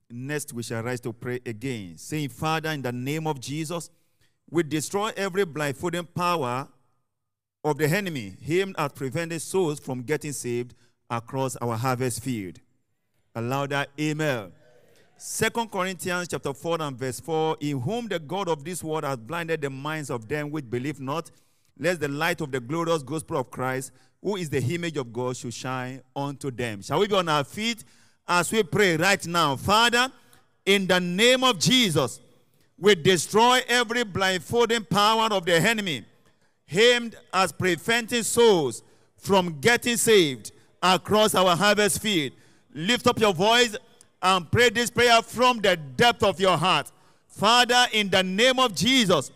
Next, 0.09 0.53
we 0.53 0.61
shall 0.63 0.83
rise 0.83 0.99
to 1.01 1.13
pray 1.13 1.39
again, 1.45 1.97
saying, 1.97 2.29
Father, 2.29 2.69
in 2.71 2.81
the 2.81 2.91
name 2.91 3.27
of 3.27 3.39
Jesus, 3.39 3.89
we 4.49 4.63
destroy 4.63 5.11
every 5.15 5.45
blindfolding 5.45 6.05
power 6.05 6.67
of 7.63 7.77
the 7.77 7.87
enemy 7.87 8.35
aimed 8.47 8.75
at 8.77 8.95
preventing 8.95 9.39
souls 9.39 9.79
from 9.79 10.01
getting 10.01 10.33
saved 10.33 10.73
across 11.09 11.55
our 11.57 11.77
harvest 11.77 12.23
field. 12.23 12.59
A 13.35 13.41
louder 13.41 13.85
amen. 13.99 14.51
Second 15.17 15.71
Corinthians 15.71 16.27
chapter 16.27 16.53
4 16.53 16.81
and 16.81 16.97
verse 16.97 17.19
4, 17.19 17.57
in 17.59 17.79
whom 17.79 18.07
the 18.07 18.17
God 18.17 18.47
of 18.47 18.63
this 18.63 18.83
world 18.83 19.03
has 19.03 19.17
blinded 19.17 19.61
the 19.61 19.69
minds 19.69 20.09
of 20.09 20.27
them 20.27 20.49
which 20.49 20.67
believe 20.67 20.99
not, 20.99 21.29
lest 21.77 21.99
the 21.99 22.07
light 22.07 22.41
of 22.41 22.51
the 22.51 22.59
glorious 22.59 23.03
gospel 23.03 23.37
of 23.37 23.51
Christ, 23.51 23.91
who 24.23 24.35
is 24.35 24.49
the 24.49 24.61
image 24.61 24.97
of 24.97 25.13
God, 25.13 25.37
should 25.37 25.53
shine 25.53 26.01
unto 26.15 26.49
them. 26.49 26.81
Shall 26.81 26.99
we 26.99 27.07
be 27.07 27.15
on 27.15 27.29
our 27.29 27.43
feet 27.43 27.83
as 28.27 28.51
we 28.51 28.63
pray 28.63 28.97
right 28.97 29.25
now? 29.27 29.55
Father, 29.55 30.11
in 30.65 30.87
the 30.87 30.99
name 30.99 31.43
of 31.43 31.59
Jesus, 31.59 32.19
we 32.77 32.95
destroy 32.95 33.61
every 33.67 34.03
blindfolding 34.03 34.85
power 34.85 35.27
of 35.31 35.45
the 35.45 35.53
enemy 35.53 36.03
aimed 36.71 37.15
at 37.33 37.57
preventing 37.57 38.23
souls 38.23 38.83
from 39.17 39.59
getting 39.59 39.97
saved 39.97 40.51
across 40.81 41.35
our 41.35 41.55
harvest 41.55 42.01
field. 42.01 42.33
Lift 42.73 43.07
up 43.07 43.19
your 43.19 43.33
voice 43.33 43.75
and 44.21 44.51
pray 44.51 44.69
this 44.69 44.89
prayer 44.89 45.21
from 45.21 45.59
the 45.59 45.75
depth 45.75 46.23
of 46.23 46.39
your 46.39 46.57
heart. 46.57 46.91
Father, 47.27 47.85
in 47.91 48.09
the 48.09 48.23
name 48.23 48.59
of 48.59 48.75
Jesus, 48.75 49.31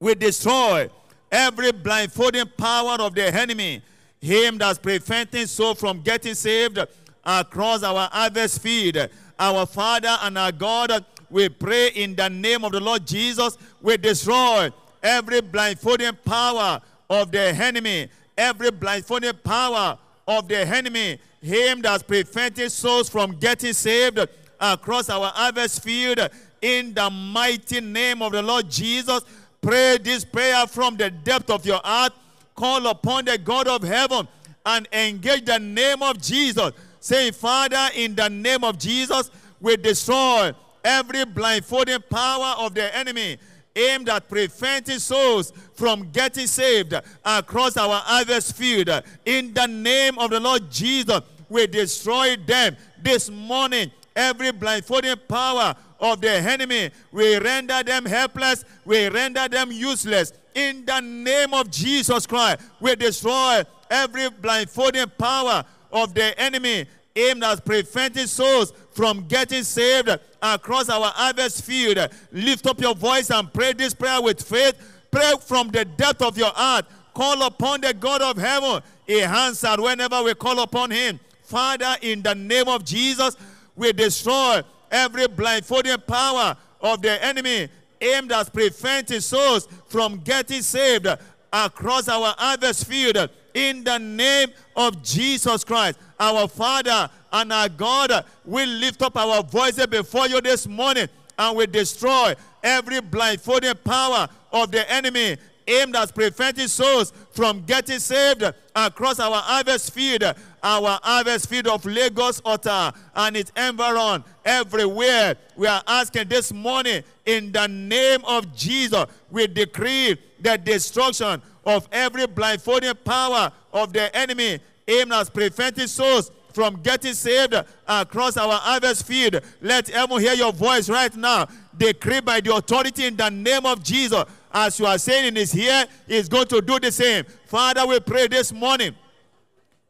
we 0.00 0.14
destroy 0.14 0.88
every 1.30 1.72
blindfolding 1.72 2.46
power 2.56 2.96
of 3.00 3.14
the 3.14 3.34
enemy 3.34 3.82
him 4.20 4.60
at 4.62 4.82
preventing 4.82 5.46
soul 5.46 5.74
from 5.74 6.00
getting 6.00 6.34
saved 6.34 6.78
across 7.24 7.82
our 7.82 8.08
harvest 8.10 8.60
field. 8.60 9.08
Our 9.38 9.66
Father 9.66 10.16
and 10.22 10.36
our 10.36 10.52
God, 10.52 11.04
we 11.30 11.48
pray 11.48 11.88
in 11.88 12.16
the 12.16 12.28
name 12.28 12.64
of 12.64 12.72
the 12.72 12.80
Lord 12.80 13.06
Jesus, 13.06 13.56
we 13.80 13.96
destroy 13.96 14.70
every 15.02 15.40
blindfolding 15.40 16.16
power 16.24 16.80
of 17.08 17.30
the 17.30 17.40
enemy, 17.40 18.08
every 18.36 18.70
blindfolding 18.70 19.34
power 19.44 19.98
of 20.26 20.48
the 20.48 20.58
enemy 20.58 21.18
him 21.40 21.82
that's 21.82 22.02
preventing 22.02 22.68
souls 22.68 23.08
from 23.08 23.32
getting 23.32 23.72
saved 23.72 24.18
across 24.60 25.08
our 25.08 25.28
harvest 25.28 25.82
field 25.82 26.18
in 26.60 26.92
the 26.94 27.08
mighty 27.10 27.80
name 27.80 28.22
of 28.22 28.32
the 28.32 28.42
Lord 28.42 28.68
Jesus. 28.70 29.22
Pray 29.60 29.98
this 29.98 30.24
prayer 30.24 30.66
from 30.66 30.96
the 30.96 31.10
depth 31.10 31.50
of 31.50 31.64
your 31.64 31.80
heart. 31.84 32.12
Call 32.54 32.86
upon 32.88 33.24
the 33.24 33.38
God 33.38 33.68
of 33.68 33.82
heaven 33.82 34.26
and 34.66 34.88
engage 34.92 35.44
the 35.44 35.58
name 35.58 36.02
of 36.02 36.20
Jesus. 36.20 36.72
Say, 37.00 37.30
Father, 37.30 37.88
in 37.94 38.14
the 38.14 38.28
name 38.28 38.64
of 38.64 38.78
Jesus, 38.78 39.30
we 39.60 39.76
destroy 39.76 40.52
every 40.84 41.24
blindfolding 41.24 42.02
power 42.10 42.54
of 42.58 42.74
the 42.74 42.94
enemy 42.96 43.38
aimed 43.78 44.08
at 44.08 44.28
preventing 44.28 44.98
souls 44.98 45.52
from 45.74 46.10
getting 46.10 46.46
saved 46.46 46.94
across 47.24 47.76
our 47.76 48.00
harvest 48.04 48.56
field. 48.56 48.90
In 49.24 49.54
the 49.54 49.66
name 49.66 50.18
of 50.18 50.30
the 50.30 50.40
Lord 50.40 50.70
Jesus, 50.70 51.20
we 51.48 51.66
destroy 51.66 52.36
them 52.36 52.76
this 53.02 53.30
morning. 53.30 53.90
Every 54.14 54.50
blindfolding 54.50 55.16
power 55.28 55.74
of 56.00 56.20
the 56.20 56.30
enemy, 56.30 56.90
we 57.12 57.38
render 57.38 57.82
them 57.82 58.04
helpless, 58.04 58.64
we 58.84 59.08
render 59.08 59.48
them 59.48 59.70
useless. 59.70 60.32
In 60.54 60.84
the 60.84 61.00
name 61.00 61.54
of 61.54 61.70
Jesus 61.70 62.26
Christ, 62.26 62.60
we 62.80 62.96
destroy 62.96 63.62
every 63.90 64.28
blindfolding 64.28 65.10
power 65.16 65.64
of 65.92 66.14
the 66.14 66.38
enemy 66.38 66.86
aimed 67.14 67.44
at 67.44 67.64
preventing 67.64 68.26
souls 68.26 68.72
from 68.92 69.26
getting 69.26 69.62
saved 69.62 70.08
across 70.42 70.88
our 70.88 71.06
harvest 71.06 71.64
field. 71.64 71.98
Lift 72.32 72.66
up 72.66 72.80
your 72.80 72.94
voice 72.94 73.30
and 73.30 73.52
pray 73.52 73.72
this 73.72 73.94
prayer 73.94 74.20
with 74.20 74.42
faith. 74.42 74.74
Pray 75.10 75.32
from 75.40 75.68
the 75.68 75.84
depth 75.84 76.22
of 76.22 76.36
your 76.36 76.50
heart. 76.50 76.86
call 77.14 77.42
upon 77.42 77.80
the 77.80 77.92
God 77.92 78.22
of 78.22 78.36
heaven. 78.36 78.80
He 79.06 79.22
answered 79.22 79.80
whenever 79.80 80.22
we 80.22 80.34
call 80.34 80.60
upon 80.60 80.90
him. 80.90 81.18
Father, 81.42 81.96
in 82.02 82.22
the 82.22 82.34
name 82.34 82.68
of 82.68 82.84
Jesus, 82.84 83.36
we 83.74 83.92
destroy 83.92 84.62
every 84.90 85.26
blindfolding 85.26 85.98
power 86.06 86.56
of 86.80 87.02
the 87.02 87.24
enemy 87.24 87.68
aimed 88.00 88.30
at 88.30 88.52
preventing 88.52 89.20
souls 89.20 89.66
from 89.86 90.18
getting 90.18 90.62
saved 90.62 91.08
across 91.52 92.08
our 92.08 92.34
harvest 92.38 92.86
field. 92.86 93.30
In 93.54 93.84
the 93.84 93.98
name 93.98 94.50
of 94.76 95.02
Jesus 95.02 95.64
Christ, 95.64 95.98
our 96.18 96.48
Father 96.48 97.08
and 97.32 97.52
our 97.52 97.68
God, 97.68 98.24
we 98.44 98.66
lift 98.66 99.02
up 99.02 99.16
our 99.16 99.42
voices 99.42 99.86
before 99.86 100.28
you 100.28 100.40
this 100.40 100.66
morning 100.66 101.08
and 101.38 101.56
we 101.56 101.66
destroy 101.66 102.34
every 102.62 103.00
blindfolding 103.00 103.74
power 103.84 104.28
of 104.52 104.70
the 104.70 104.90
enemy 104.90 105.36
aimed 105.68 105.94
at 105.94 106.14
preventing 106.14 106.66
souls 106.66 107.12
from 107.32 107.62
getting 107.64 107.98
saved 107.98 108.42
across 108.74 109.20
our 109.20 109.36
harvest 109.36 109.92
field, 109.92 110.22
our 110.62 110.98
harvest 111.02 111.48
field 111.48 111.66
of 111.66 111.84
Lagos, 111.84 112.40
Otta, 112.44 112.94
and 113.14 113.36
its 113.36 113.52
environ, 113.54 114.24
everywhere. 114.44 115.36
We 115.56 115.66
are 115.66 115.82
asking 115.86 116.28
this 116.28 116.52
morning, 116.52 117.04
in 117.26 117.52
the 117.52 117.68
name 117.68 118.24
of 118.24 118.56
Jesus, 118.56 119.04
we 119.30 119.46
decree 119.46 120.16
the 120.40 120.56
destruction 120.56 121.42
of 121.68 121.86
every 121.92 122.26
blindfolding 122.26 122.94
power 123.04 123.52
of 123.74 123.92
the 123.92 124.16
enemy 124.16 124.58
aimed 124.88 125.12
at 125.12 125.32
preventing 125.34 125.86
souls 125.86 126.30
from 126.54 126.80
getting 126.80 127.12
saved 127.12 127.54
across 127.86 128.38
our 128.38 128.54
harvest 128.54 129.06
field. 129.06 129.38
Let 129.60 129.90
everyone 129.90 130.22
hear 130.22 130.32
your 130.32 130.50
voice 130.50 130.88
right 130.88 131.14
now. 131.14 131.46
Decree 131.76 132.20
by 132.20 132.40
the 132.40 132.54
authority 132.54 133.04
in 133.04 133.16
the 133.16 133.28
name 133.28 133.66
of 133.66 133.82
Jesus. 133.82 134.24
As 134.50 134.80
you 134.80 134.86
are 134.86 134.96
saying 134.96 135.26
in 135.26 135.36
his 135.36 135.54
ear, 135.54 135.84
he's 136.06 136.26
going 136.26 136.46
to 136.46 136.62
do 136.62 136.80
the 136.80 136.90
same. 136.90 137.26
Father, 137.44 137.86
we 137.86 138.00
pray 138.00 138.28
this 138.28 138.50
morning. 138.50 138.94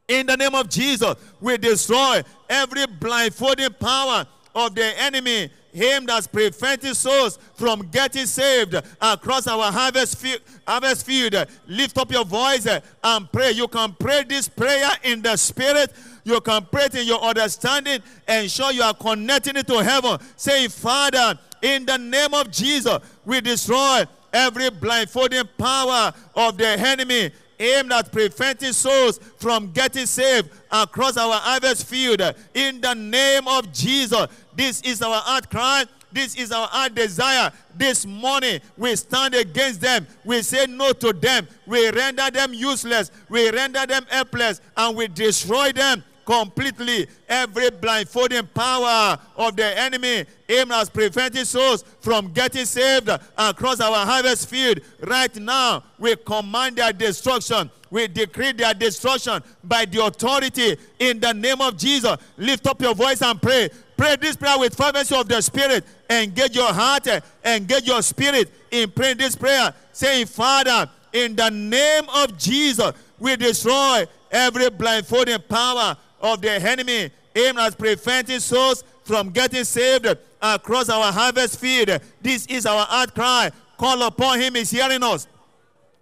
In 0.09 0.27
the 0.27 0.37
name 0.37 0.57
of 0.57 0.69
Jesus, 0.69 1.15
we 1.41 1.59
destroy 1.59 2.23
every 2.49 2.87
blindfolding 2.87 3.75
power 3.75 4.27
of 4.53 4.75
the 4.75 5.01
enemy 5.01 5.49
aimed 5.75 6.09
that's 6.09 6.27
preventing 6.27 6.95
souls 6.95 7.39
from 7.55 7.89
getting 7.91 8.27
saved 8.27 8.75
across 9.01 9.47
our 9.47 9.71
harvest 9.71 10.19
field, 10.19 10.41
harvest 10.67 11.07
field. 11.07 11.35
Lift 11.67 11.99
up 11.99 12.11
your 12.11 12.25
voice 12.25 12.67
and 12.67 13.33
pray. 13.33 13.53
You 13.53 13.69
can 13.69 13.95
pray 13.99 14.25
this 14.25 14.49
prayer 14.49 14.91
in 15.03 15.23
the 15.23 15.37
spirit. 15.37 15.93
You 16.25 16.41
can 16.41 16.67
pray 16.71 16.85
it 16.85 16.95
in 16.95 17.07
your 17.07 17.21
understanding. 17.21 18.01
Ensure 18.27 18.73
you 18.73 18.83
are 18.83 18.95
connecting 18.95 19.57
it 19.57 19.67
to 19.67 19.83
heaven. 19.83 20.19
Say, 20.37 20.69
Father, 20.69 21.39
in 21.63 21.87
the 21.87 21.99
name 21.99 22.35
of 22.35 22.51
Jesus, 22.51 22.99
we 23.25 23.41
destroy 23.41 24.05
every 24.33 24.71
blindfolding 24.71 25.49
power 25.57 26.13
of 26.35 26.59
the 26.59 26.67
enemy 26.67 27.31
aimed 27.59 27.93
at 27.93 28.13
preventing 28.13 28.73
souls 28.73 29.19
from 29.39 29.71
getting 29.73 30.07
saved 30.07 30.51
across 30.71 31.17
our 31.17 31.35
harvest 31.35 31.87
field. 31.87 32.21
In 32.55 32.81
the 32.81 32.95
name 32.95 33.47
of 33.49 33.73
Jesus, 33.73 34.27
this 34.55 34.81
is 34.83 35.03
our 35.03 35.21
heart 35.21 35.51
cry. 35.51 35.85
This 36.11 36.37
is 36.37 36.53
our 36.53 36.67
heart 36.69 36.95
desire. 36.95 37.53
This 37.75 38.07
morning, 38.07 38.61
we 38.77 38.97
stand 38.97 39.35
against 39.35 39.81
them. 39.81 40.07
We 40.25 40.43
say 40.43 40.67
no 40.67 40.93
to 40.93 41.13
them. 41.13 41.47
We 41.67 41.91
render 41.91 42.31
them 42.31 42.55
useless. 42.55 43.11
We 43.29 43.51
render 43.51 43.85
them 43.87 44.07
helpless. 44.09 44.61
And 44.77 44.97
we 44.97 45.09
destroy 45.09 45.73
them 45.73 46.03
completely 46.29 47.07
every 47.27 47.71
blindfolding 47.71 48.47
power 48.49 49.19
of 49.35 49.57
the 49.57 49.81
enemy 49.81 50.27
aimed 50.47 50.71
at 50.73 50.93
preventing 50.93 51.47
souls 51.47 51.83
from 52.01 52.31
getting 52.35 52.67
saved 52.67 53.09
across 53.39 53.81
our 53.81 54.05
harvest 54.05 54.47
field. 54.47 54.79
Right 55.01 55.35
now, 55.37 55.83
we 55.99 56.17
command 56.17 56.77
their 56.77 56.93
destruction. 56.93 57.71
We 57.91 58.09
decree 58.09 58.53
their 58.53 58.75
destruction 58.75 59.43
by 59.65 59.87
the 59.87 60.05
authority 60.05 60.77
in 60.99 61.19
the 61.19 61.33
name 61.33 61.63
of 61.63 61.79
Jesus. 61.79 62.15
Lift 62.37 62.67
up 62.67 62.83
your 62.83 62.95
voice 62.95 63.23
and 63.23 63.41
pray. 63.41 63.71
Pray 63.97 64.17
this 64.17 64.37
prayer 64.37 64.59
with 64.59 64.77
fervency 64.77 65.17
of 65.17 65.29
the 65.29 65.41
Spirit. 65.41 65.87
Engage 66.11 66.55
your 66.55 66.75
heart, 66.75 67.09
engage 67.43 67.87
your 67.87 68.03
spirit 68.03 68.53
in 68.71 68.91
praying 68.91 69.17
this 69.17 69.35
prayer. 69.35 69.73
Saying, 69.93 70.27
Father, 70.27 70.91
in 71.11 71.35
the 71.35 71.49
name 71.49 72.05
of 72.15 72.37
Jesus, 72.37 72.93
we 73.19 73.35
destroy 73.37 74.05
every 74.31 74.69
blindfolding 74.69 75.41
power 75.49 75.97
of 76.21 76.41
the 76.41 76.51
enemy 76.51 77.11
aimed 77.35 77.59
at 77.59 77.79
preventing 77.79 78.41
souls 78.41 78.85
from 79.05 79.31
getting 79.31 79.65
saved 79.65 80.07
across 80.41 80.89
our 80.89 81.13
harvest 81.13 81.59
field. 81.59 82.01
This 82.21 82.47
is 82.47 82.67
our 82.67 82.87
outcry. 82.91 83.51
Call 83.77 84.03
upon 84.03 84.41
him, 84.41 84.55
he's 84.55 84.71
hearing 84.71 85.03
us. 85.03 85.27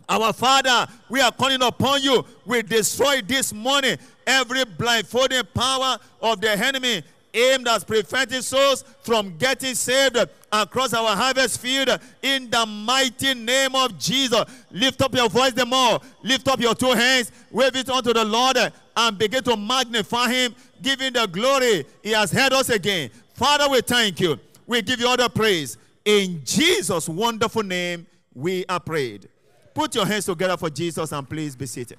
Our 0.09 0.33
Father, 0.33 0.87
we 1.09 1.21
are 1.21 1.33
calling 1.33 1.63
upon 1.63 2.03
you. 2.03 2.25
We 2.45 2.63
destroy 2.63 3.21
this 3.23 3.53
morning 3.53 3.99
every 4.27 4.65
blindfolding 4.65 5.43
power 5.53 5.99
of 6.23 6.41
the 6.41 6.53
enemy 6.53 7.03
aimed 7.35 7.69
at 7.69 7.87
preventing 7.87 8.41
souls 8.41 8.85
from 9.03 9.37
getting 9.37 9.75
saved 9.75 10.17
across 10.51 10.95
our 10.95 11.15
harvest 11.15 11.61
field 11.61 11.91
in 12.23 12.49
the 12.49 12.65
mighty 12.65 13.35
name 13.35 13.75
of 13.75 13.99
Jesus. 13.99 14.45
Lift 14.71 15.03
up 15.03 15.15
your 15.15 15.29
voice 15.29 15.53
the 15.53 15.67
more. 15.67 16.01
Lift 16.23 16.49
up 16.49 16.61
your 16.61 16.75
two 16.75 16.93
hands. 16.93 17.31
Wave 17.51 17.77
it 17.77 17.91
unto 17.91 18.13
the 18.13 18.25
Lord 18.25 18.57
and 18.97 19.19
begin 19.19 19.45
to 19.45 19.57
magnify 19.57 20.29
him, 20.31 20.55
giving 20.81 21.13
the 21.13 21.27
glory. 21.27 21.85
He 22.03 22.13
has 22.13 22.33
heard 22.33 22.53
us 22.53 22.71
again. 22.71 23.11
Father, 23.35 23.69
we 23.69 23.83
thank 23.83 24.21
you. 24.21 24.41
We 24.67 24.83
give 24.83 25.01
you 25.01 25.07
all 25.07 25.17
the 25.17 25.29
praise. 25.29 25.77
In 26.05 26.41
Jesus' 26.45 27.09
wonderful 27.09 27.63
name, 27.63 28.07
we 28.35 28.65
are 28.67 28.81
prayed. 28.81 29.29
Put 29.75 29.95
your 29.95 30.07
hands 30.07 30.25
together 30.25 30.57
for 30.57 30.71
Jesus 30.71 31.13
and 31.13 31.29
please 31.29 31.55
be 31.55 31.67
seated. 31.67 31.99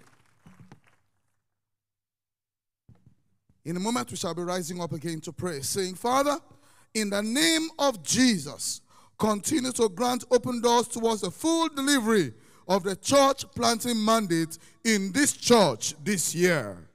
In 3.64 3.76
a 3.76 3.80
moment, 3.80 4.10
we 4.10 4.18
shall 4.18 4.34
be 4.34 4.42
rising 4.42 4.82
up 4.82 4.94
again 4.94 5.20
to 5.22 5.34
pray, 5.34 5.62
saying, 5.62 5.96
Father, 5.96 6.40
in 6.94 7.10
the 7.10 7.22
name 7.22 7.68
of 7.78 8.02
Jesus, 8.02 8.82
continue 9.18 9.74
to 9.74 9.90
grant 9.90 10.24
open 10.32 10.62
doors 10.62 10.88
towards 10.88 11.22
the 11.22 11.30
full 11.30 11.68
delivery 11.70 12.34
of 12.68 12.84
the 12.84 12.96
church 12.96 13.44
planting 13.56 14.04
mandate 14.04 14.58
in 14.84 15.12
this 15.12 15.34
church 15.34 15.96
this 16.04 16.34
year. 16.34 16.87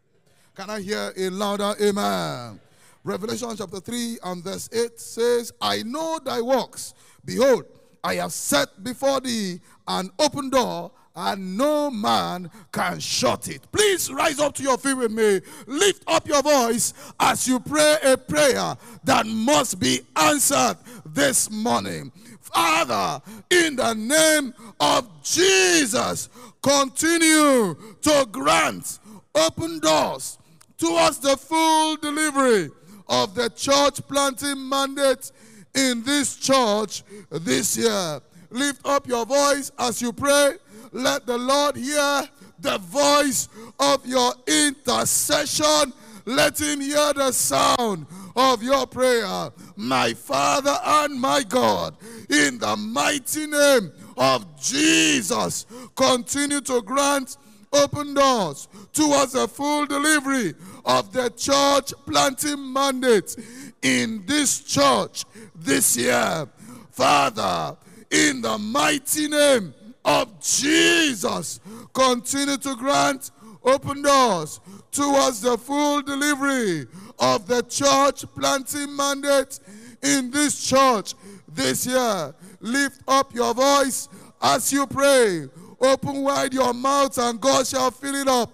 Can 0.55 0.68
I 0.68 0.82
hear 0.82 1.14
a 1.16 1.30
louder 1.30 1.74
amen? 1.80 2.61
Revelation 3.05 3.57
chapter 3.57 3.80
3 3.80 4.18
and 4.22 4.44
verse 4.44 4.68
8 4.70 5.00
says, 5.00 5.50
I 5.62 5.82
know 5.82 6.20
thy 6.22 6.42
works. 6.42 6.92
Behold, 7.24 7.64
I 8.05 8.16
have 8.16 8.34
set 8.34 8.84
before 8.84 9.22
thee 9.22 9.61
an 9.88 10.11
open 10.18 10.50
door, 10.50 10.90
and 11.16 11.57
no 11.57 11.90
man 11.90 12.50
can 12.70 13.00
shut 13.00 13.48
it. 13.48 13.62
Please 13.72 14.12
rise 14.12 14.38
up 14.40 14.55
to 14.57 14.62
your 14.62 14.76
feet 14.76 14.92
with 14.92 15.11
me. 15.11 15.40
Lift 15.66 16.05
up 16.07 16.28
your 16.28 16.42
voice 16.42 16.92
as 17.18 17.48
you 17.48 17.59
pray 17.59 17.96
a 18.05 18.18
prayer 18.18 18.76
that 19.05 19.26
must 19.26 19.80
be 19.80 20.03
answered 20.16 20.76
this 21.07 21.50
morning. 21.50 22.12
Father, 22.40 23.22
in 23.48 23.76
the 23.76 23.94
name 23.94 24.53
of 24.78 25.09
Jesus, 25.22 26.28
continue 26.61 27.74
to 28.03 28.28
grant 28.30 28.98
open 29.34 29.78
doors 29.78 30.38
towards 30.82 31.20
the 31.20 31.36
full 31.36 31.96
delivery 31.96 32.68
of 33.08 33.36
the 33.36 33.48
church 33.50 34.00
planting 34.08 34.68
mandate 34.68 35.30
in 35.76 36.02
this 36.02 36.36
church 36.36 37.04
this 37.30 37.76
year. 37.76 38.20
Lift 38.50 38.84
up 38.84 39.06
your 39.06 39.24
voice 39.24 39.70
as 39.78 40.02
you 40.02 40.12
pray. 40.12 40.54
Let 40.90 41.24
the 41.24 41.38
Lord 41.38 41.76
hear 41.76 42.28
the 42.58 42.78
voice 42.78 43.48
of 43.78 44.04
your 44.04 44.32
intercession. 44.48 45.92
Let 46.24 46.60
him 46.60 46.80
hear 46.80 47.12
the 47.12 47.30
sound 47.30 48.06
of 48.34 48.60
your 48.64 48.84
prayer. 48.88 49.50
My 49.76 50.14
Father 50.14 50.76
and 50.84 51.20
my 51.20 51.44
God, 51.44 51.94
in 52.28 52.58
the 52.58 52.76
mighty 52.76 53.46
name 53.46 53.92
of 54.16 54.60
Jesus, 54.60 55.64
continue 55.94 56.60
to 56.62 56.82
grant 56.82 57.36
open 57.72 58.14
doors 58.14 58.68
towards 58.92 59.34
a 59.34 59.48
full 59.48 59.86
delivery 59.86 60.54
of 60.84 61.12
the 61.12 61.30
church 61.30 61.92
planting 62.06 62.72
mandate 62.72 63.36
in 63.82 64.24
this 64.26 64.60
church 64.60 65.24
this 65.54 65.96
year. 65.96 66.46
Father, 66.90 67.76
in 68.10 68.42
the 68.42 68.58
mighty 68.58 69.28
name 69.28 69.74
of 70.04 70.40
Jesus, 70.40 71.60
continue 71.92 72.56
to 72.58 72.76
grant 72.76 73.30
open 73.64 74.02
doors 74.02 74.60
towards 74.90 75.40
the 75.40 75.56
full 75.56 76.02
delivery 76.02 76.86
of 77.18 77.46
the 77.46 77.62
church 77.62 78.24
planting 78.34 78.94
mandate 78.94 79.60
in 80.02 80.30
this 80.30 80.62
church 80.62 81.14
this 81.48 81.86
year. 81.86 82.34
Lift 82.60 83.00
up 83.06 83.34
your 83.34 83.54
voice 83.54 84.08
as 84.40 84.72
you 84.72 84.86
pray. 84.86 85.48
Open 85.80 86.22
wide 86.22 86.52
your 86.52 86.72
mouth, 86.72 87.18
and 87.18 87.40
God 87.40 87.66
shall 87.66 87.90
fill 87.90 88.14
it 88.14 88.28
up. 88.28 88.50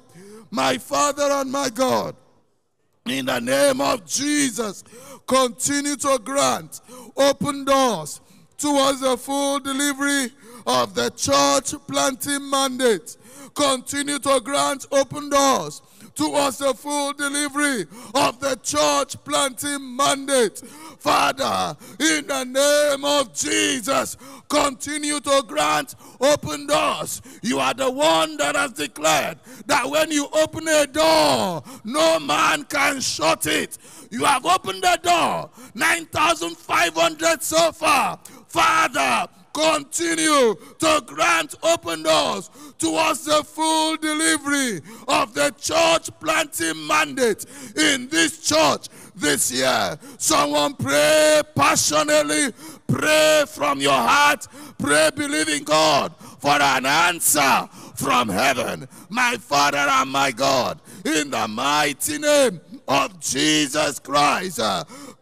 My 0.51 0.79
Father 0.79 1.25
and 1.25 1.51
my 1.51 1.69
God, 1.69 2.17
in 3.07 3.27
the 3.27 3.41
name 3.41 3.81
of 3.81 4.07
Jesus, 4.07 4.85
continue 5.27 5.97
to 5.97 6.19
grant 6.23 6.81
open 7.17 7.65
doors 7.65 8.21
towards 8.57 9.01
the 9.01 9.17
full 9.17 9.61
delivery 9.61 10.31
of 10.67 10.95
the 10.95 11.11
church 11.11 11.75
planting 11.87 12.49
mandate. 12.49 13.17
Continue 13.55 14.19
to 14.19 14.41
grant 14.41 14.87
open 14.93 15.31
doors 15.31 15.83
towards 16.19 16.59
the 16.59 16.75
full 16.75 17.13
delivery 17.13 17.87
of 18.13 18.41
the 18.41 18.59
church 18.65 19.17
planting 19.25 19.97
mandate. 19.97 20.59
Father, 20.99 21.77
in 22.01 22.27
the 22.27 22.45
name 22.45 23.05
of 23.05 23.33
Jesus, 23.33 24.17
continue 24.49 25.21
to 25.21 25.45
grant 25.47 25.95
open 26.21 26.67
doors. 26.67 27.23
You 27.41 27.61
are 27.61 27.73
the 27.73 27.89
one 27.89 28.37
that 28.39 28.57
has 28.57 28.73
declared 28.73 29.39
that 29.67 29.89
when 29.89 30.11
you 30.11 30.27
open 30.33 30.67
a 30.67 30.89
door, 30.89 31.63
no 31.85 32.19
man 32.19 32.65
can 32.65 33.01
shut 33.01 33.47
it. 33.47 33.79
You 34.11 34.25
have 34.25 34.45
opened 34.45 34.83
the 34.83 34.99
door, 35.01 35.51
9,500 35.75 37.43
so 37.45 37.71
far. 37.71 38.19
Father, 38.49 39.31
continue 39.53 40.55
to 40.79 41.03
grant 41.07 41.55
open 41.63 42.03
doors 42.03 42.51
towards 42.79 43.25
the 43.25 43.43
full 43.45 43.97
delivery 43.97 44.81
of 45.09 45.35
the 45.35 45.53
church 45.59 46.11
planting 46.21 46.87
mandate 46.87 47.45
in 47.77 48.09
this 48.09 48.47
church 48.47 48.89
this 49.15 49.51
year. 49.53 49.99
Someone 50.19 50.75
pray 50.75 51.43
passionately, 51.55 52.53
pray 52.87 53.45
from 53.49 53.81
your 53.81 53.93
heart, 53.93 54.47
pray 54.79 55.11
believing 55.15 55.65
God 55.65 56.15
for 56.39 56.61
an 56.61 56.87
answer 56.87 57.69
from 57.97 58.29
heaven. 58.29 58.89
My 59.09 59.37
Father 59.39 59.79
and 59.79 60.11
my 60.11 60.31
God, 60.31 60.81
in 61.05 61.31
the 61.31 61.49
mighty 61.49 62.19
name 62.19 62.61
of 62.87 63.19
Jesus 63.21 63.99
Christ, 63.99 64.61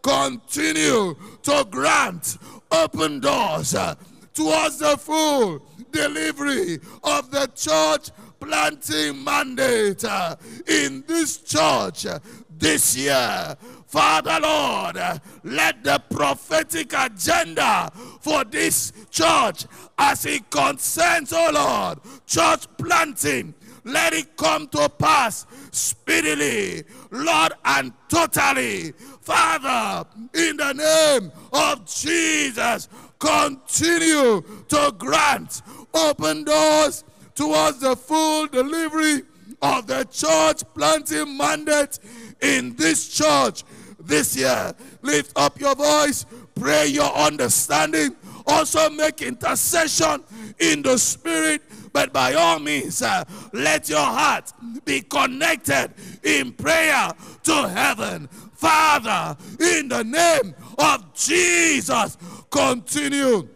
continue 0.01 1.15
to 1.43 1.67
grant 1.69 2.37
open 2.71 3.19
doors 3.19 3.73
uh, 3.75 3.95
towards 4.37 4.77
the 4.77 4.95
full 4.97 5.59
delivery 5.91 6.79
of 7.03 7.31
the 7.31 7.49
church 7.55 8.11
planting 8.39 9.23
mandate 9.23 10.05
uh, 10.05 10.35
in 10.67 11.03
this 11.07 11.39
church 11.39 12.05
this 12.55 12.95
year. 12.95 13.55
Father 13.87 14.39
Lord, 14.39 14.95
let 15.43 15.83
the 15.83 15.99
prophetic 16.11 16.93
agenda 16.93 17.89
for 18.21 18.43
this 18.43 18.93
church 19.09 19.65
as 19.97 20.23
it 20.27 20.47
concerns, 20.51 21.33
oh 21.33 21.49
Lord, 21.51 21.99
church 22.27 22.67
planting, 22.77 23.55
let 23.85 24.13
it 24.13 24.37
come 24.37 24.67
to 24.67 24.87
pass 24.87 25.47
speedily, 25.71 26.83
Lord, 27.09 27.53
and 27.65 27.91
totally. 28.07 28.91
Father, 29.21 30.07
in 30.33 30.57
the 30.57 30.73
name 30.73 31.31
of 31.51 31.85
Jesus, 31.85 32.87
continue 33.19 34.41
to 34.67 34.93
grant 34.97 35.61
open 35.93 36.43
doors 36.43 37.03
towards 37.35 37.79
the 37.79 37.95
full 37.95 38.47
delivery 38.47 39.23
of 39.61 39.87
the 39.87 40.03
church 40.05 40.63
planting 40.73 41.37
mandate 41.37 41.99
in 42.41 42.75
this 42.75 43.09
church 43.09 43.63
this 43.99 44.35
year. 44.35 44.73
Lift 45.01 45.31
up 45.35 45.59
your 45.59 45.75
voice, 45.75 46.25
pray 46.55 46.87
your 46.87 47.13
understanding, 47.13 48.15
also 48.45 48.89
make 48.89 49.21
intercession 49.21 50.23
in 50.59 50.81
the 50.81 50.97
spirit. 50.97 51.61
But 51.93 52.13
by 52.13 52.33
all 52.33 52.59
means, 52.59 53.01
uh, 53.01 53.23
let 53.53 53.89
your 53.89 53.99
heart 53.99 54.51
be 54.85 55.01
connected 55.01 55.93
in 56.23 56.53
prayer 56.53 57.11
to 57.43 57.69
heaven. 57.69 58.27
Father, 58.53 59.37
in 59.59 59.87
the 59.87 60.03
name 60.03 60.55
of 60.77 61.13
Jesus, 61.13 62.17
continue 62.49 63.47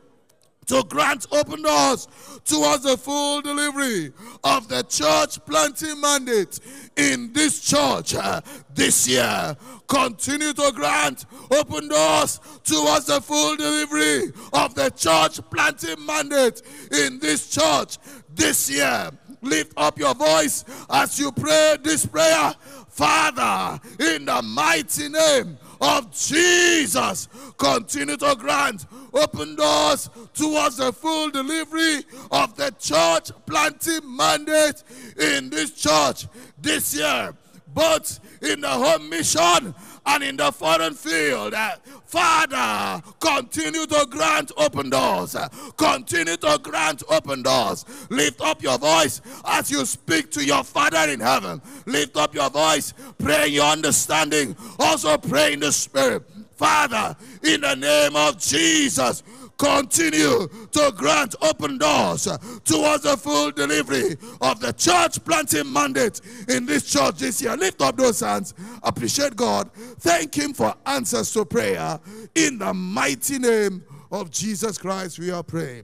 to 0.67 0.83
grant 0.87 1.27
open 1.31 1.61
doors 1.61 2.07
towards 2.45 2.83
the 2.83 2.95
full 2.95 3.41
delivery 3.41 4.13
of 4.43 4.67
the 4.69 4.83
church 4.83 5.43
planting 5.45 5.99
mandate 5.99 6.59
in 6.95 7.33
this 7.33 7.61
church 7.61 8.15
uh, 8.15 8.39
this 8.73 9.07
year. 9.07 9.55
Continue 9.87 10.53
to 10.53 10.71
grant 10.73 11.25
open 11.51 11.89
doors 11.89 12.39
towards 12.63 13.05
the 13.07 13.19
full 13.19 13.57
delivery 13.57 14.31
of 14.53 14.73
the 14.75 14.89
church 14.91 15.39
planting 15.49 16.05
mandate 16.05 16.61
in 16.91 17.19
this 17.19 17.49
church 17.49 17.97
this 18.33 18.69
year. 18.69 19.09
Lift 19.41 19.73
up 19.75 19.97
your 19.97 20.13
voice 20.13 20.63
as 20.89 21.19
you 21.19 21.31
pray 21.31 21.75
this 21.83 22.05
prayer. 22.05 22.53
Father, 22.87 23.79
in 23.99 24.25
the 24.25 24.41
mighty 24.41 25.09
name 25.09 25.57
of 25.82 26.11
Jesus, 26.11 27.27
continue 27.57 28.15
to 28.17 28.36
grant 28.38 28.86
open 29.13 29.55
doors 29.55 30.09
towards 30.34 30.77
the 30.77 30.93
full 30.93 31.32
delivery 31.32 32.03
of 32.32 32.55
the 32.55 32.71
church 32.79 33.32
planting 33.45 34.15
mandate 34.15 34.84
in 35.17 35.49
this 35.49 35.71
church 35.71 36.27
this 36.59 36.95
year, 36.95 37.34
both 37.73 38.19
in 38.43 38.61
the 38.61 38.69
home 38.69 39.09
mission 39.09 39.73
and 40.05 40.23
in 40.23 40.37
the 40.37 40.51
foreign 40.51 40.93
field. 40.93 41.53
Uh, 41.53 41.75
Father, 42.05 43.01
continue 43.19 43.85
to 43.85 44.07
grant 44.09 44.51
open 44.57 44.89
doors. 44.89 45.35
Uh, 45.35 45.47
Continue 45.77 46.37
to 46.37 46.59
grant 46.61 47.03
open 47.09 47.41
doors. 47.43 47.85
Lift 48.09 48.41
up 48.41 48.61
your 48.61 48.77
voice 48.77 49.21
as 49.45 49.71
you 49.71 49.85
speak 49.85 50.31
to 50.31 50.43
your 50.45 50.63
Father 50.63 51.11
in 51.11 51.19
heaven. 51.19 51.61
Lift 51.85 52.17
up 52.17 52.33
your 52.35 52.49
voice, 52.49 52.93
pray 53.17 53.47
in 53.47 53.53
your 53.53 53.65
understanding. 53.65 54.55
Also 54.79 55.17
pray 55.17 55.53
in 55.53 55.59
the 55.59 55.71
Spirit. 55.71 56.23
Father, 56.55 57.15
in 57.43 57.61
the 57.61 57.75
name 57.75 58.15
of 58.15 58.37
Jesus, 58.37 59.23
continue 59.62 60.47
to 60.72 60.91
grant 60.95 61.36
open 61.39 61.78
doors 61.78 62.24
towards 62.64 63.03
the 63.03 63.16
full 63.16 63.51
delivery 63.51 64.18
of 64.41 64.59
the 64.59 64.74
church 64.76 65.24
planting 65.24 65.72
mandate 65.72 66.20
in 66.47 66.66
this 66.66 66.91
church 66.91 67.18
this 67.18 67.39
year. 67.43 67.55
Lift 67.55 67.80
up 67.82 67.95
those 67.95 68.22
hands. 68.22 68.55
Appreciate 68.82 69.36
God. 69.36 69.70
Thank 69.99 70.34
Him 70.34 70.53
for 70.53 70.74
answers 70.88 71.32
to 71.34 71.45
prayer. 71.45 71.99
In 72.34 72.57
the 72.57 72.74
mighty 72.74 73.38
name 73.38 73.84
of 74.12 74.32
Jesus 74.32 74.80
Christ, 74.80 75.20
we 75.20 75.30
are 75.30 75.43
praying. 75.43 75.84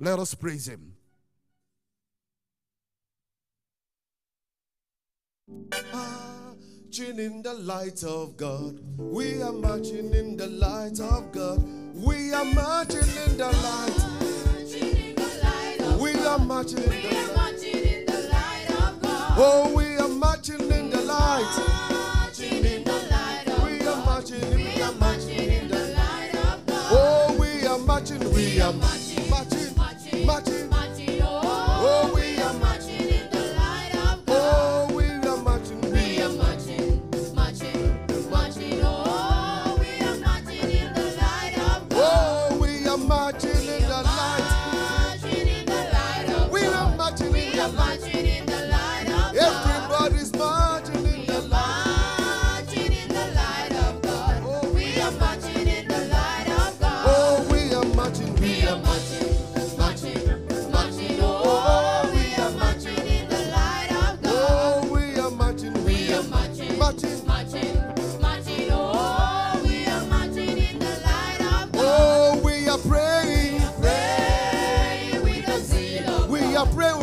Let 0.00 0.18
us 0.18 0.34
praise 0.34 0.66
Him. 0.66 0.94
Ah. 5.92 6.29
Marching 6.90 7.20
in 7.20 7.40
the 7.42 7.54
light 7.54 8.02
of 8.02 8.36
God. 8.36 8.80
We 8.98 9.40
are 9.42 9.52
marching 9.52 10.12
in 10.12 10.36
the 10.36 10.48
light 10.48 10.98
of 10.98 11.30
God. 11.30 11.62
We 11.94 12.32
are 12.32 12.44
marching 12.44 12.98
in 12.98 13.36
the 13.36 13.46
light. 13.46 13.94
We 16.00 16.14
are 16.26 16.38
marching 16.40 16.82
in 16.82 16.96
the 18.06 18.28
light. 18.34 19.36
Oh, 19.38 19.72
we 19.72 19.98
are 19.98 20.08
marching 20.08 20.68
in 20.68 20.90
the 20.90 21.00
light. 21.02 21.99
Are 76.60 76.66
praying 76.74 76.99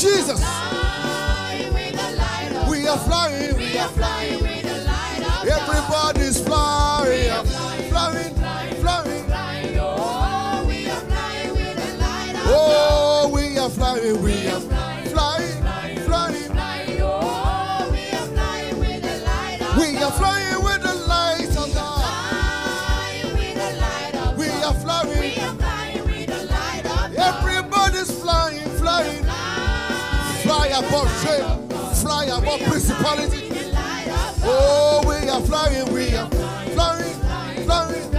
Jesus. 0.00 0.40
We 2.70 2.88
are 2.88 2.98
flying. 2.98 3.56
We 3.56 3.76
are 3.76 3.88
flying. 3.88 4.49
Above 30.86 31.10
shame. 31.22 31.68
Fly 31.94 32.24
above 32.26 32.60
principality. 32.62 33.50
Oh, 34.42 35.02
we 35.06 35.28
are 35.28 35.40
flying. 35.42 35.92
We 35.92 36.14
are 36.16 36.30
flying, 36.74 37.64
flying. 37.64 38.09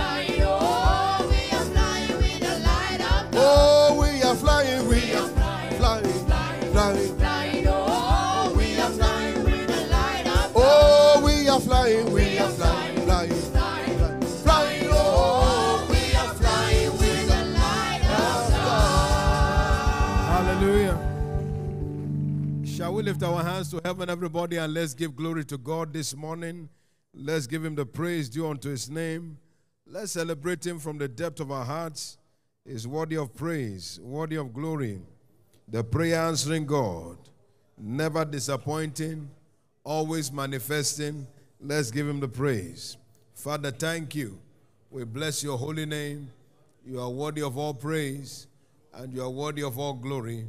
We 23.01 23.07
lift 23.07 23.23
our 23.23 23.43
hands 23.43 23.71
to 23.71 23.81
heaven, 23.83 24.11
everybody, 24.11 24.57
and 24.57 24.75
let's 24.75 24.93
give 24.93 25.15
glory 25.15 25.43
to 25.45 25.57
God 25.57 25.91
this 25.91 26.15
morning? 26.15 26.69
Let's 27.15 27.47
give 27.47 27.65
him 27.65 27.73
the 27.73 27.83
praise 27.83 28.29
due 28.29 28.47
unto 28.47 28.69
his 28.69 28.91
name. 28.91 29.39
Let's 29.87 30.11
celebrate 30.11 30.63
him 30.63 30.77
from 30.77 30.99
the 30.99 31.07
depth 31.07 31.39
of 31.39 31.51
our 31.51 31.65
hearts. 31.65 32.19
He's 32.63 32.87
worthy 32.87 33.17
of 33.17 33.35
praise, 33.35 33.99
worthy 34.03 34.35
of 34.35 34.53
glory. 34.53 35.01
The 35.67 35.83
prayer 35.83 36.21
answering 36.21 36.67
God, 36.67 37.17
never 37.75 38.23
disappointing, 38.23 39.31
always 39.83 40.31
manifesting. 40.31 41.25
Let's 41.59 41.89
give 41.89 42.07
him 42.07 42.19
the 42.19 42.27
praise. 42.27 42.97
Father, 43.33 43.71
thank 43.71 44.13
you. 44.13 44.37
We 44.91 45.05
bless 45.05 45.43
your 45.43 45.57
holy 45.57 45.87
name. 45.87 46.29
You 46.85 47.01
are 47.01 47.09
worthy 47.09 47.41
of 47.41 47.57
all 47.57 47.73
praise 47.73 48.45
and 48.93 49.11
you 49.11 49.23
are 49.23 49.29
worthy 49.31 49.63
of 49.63 49.79
all 49.79 49.93
glory. 49.93 50.45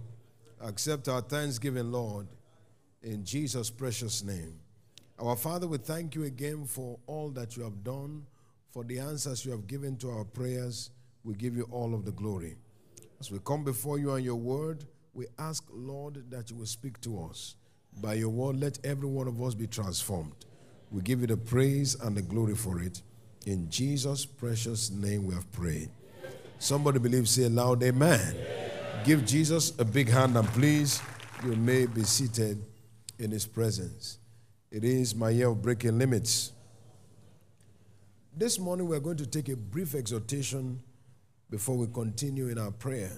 Accept 0.61 1.09
our 1.09 1.23
thanksgiving, 1.23 1.91
Lord, 1.91 2.29
in 3.03 3.25
Jesus' 3.25 3.71
precious 3.71 4.23
name. 4.23 4.55
Our 5.19 5.37
Father, 5.37 5.67
we 5.67 5.79
thank 5.79 6.15
you 6.15 6.25
again 6.25 6.65
for 6.65 6.99
all 7.07 7.31
that 7.31 7.57
you 7.57 7.63
have 7.63 7.85
done, 7.85 8.25
for 8.71 8.85
the 8.85 8.99
answers 8.99 9.45
you 9.45 9.53
have 9.53 9.67
given 9.67 9.97
to 9.99 10.11
our 10.11 10.25
prayers. 10.25 10.91
We 11.25 11.35
give 11.35 11.57
you 11.57 11.69
all 11.71 11.95
of 11.95 12.05
the 12.05 12.13
glory. 12.13 12.57
As 13.21 13.31
we 13.31 13.39
come 13.45 13.65
before 13.65 13.99
you 13.99 14.13
and 14.13 14.25
your 14.25 14.37
word, 14.37 14.85
we 15.15 15.27
ask, 15.39 15.65
Lord, 15.73 16.31
that 16.31 16.51
you 16.51 16.57
will 16.57 16.67
speak 16.67 17.01
to 17.03 17.23
us. 17.31 17.55
By 18.01 18.15
your 18.15 18.31
word, 18.31 18.59
let 18.59 18.79
every 18.85 19.09
one 19.09 19.29
of 19.29 19.41
us 19.43 19.55
be 19.55 19.67
transformed. 19.67 20.47
We 20.91 21.03
give 21.03 21.21
you 21.21 21.27
the 21.27 21.37
praise 21.37 21.95
and 22.01 22.17
the 22.17 22.23
glory 22.23 22.55
for 22.55 22.81
it. 22.81 23.03
In 23.47 23.69
Jesus' 23.71 24.25
precious 24.25 24.91
name 24.91 25.27
we 25.27 25.35
have 25.35 25.51
prayed. 25.53 25.91
Somebody 26.59 26.99
believe, 26.99 27.29
say 27.29 27.45
aloud, 27.45 27.83
Amen. 27.83 28.35
Give 29.05 29.25
Jesus 29.25 29.73
a 29.79 29.85
big 29.85 30.09
hand 30.09 30.37
and 30.37 30.47
please, 30.49 31.03
you 31.45 31.57
may 31.57 31.87
be 31.87 32.05
seated 32.05 32.65
in 33.19 33.31
his 33.31 33.47
presence. 33.47 34.19
It 34.71 34.85
is 34.85 35.15
my 35.15 35.31
year 35.31 35.49
of 35.49 35.63
breaking 35.63 35.99
limits. 35.99 36.53
This 38.37 38.59
morning 38.59 38.89
we 38.89 38.97
are 38.97 39.01
going 39.01 39.19
to 39.19 39.27
take 39.27 39.49
a 39.49 39.57
brief 39.57 39.95
exhortation 39.95 40.81
before 41.51 41.77
we 41.77 41.87
continue 41.89 42.49
in 42.49 42.59
our 42.59 42.71
prayer. 42.71 43.13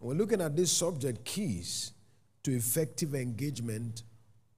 We're 0.00 0.14
looking 0.14 0.40
at 0.40 0.54
this 0.54 0.70
subject 0.70 1.24
keys 1.24 1.92
to 2.44 2.54
effective 2.54 3.14
engagement 3.14 4.02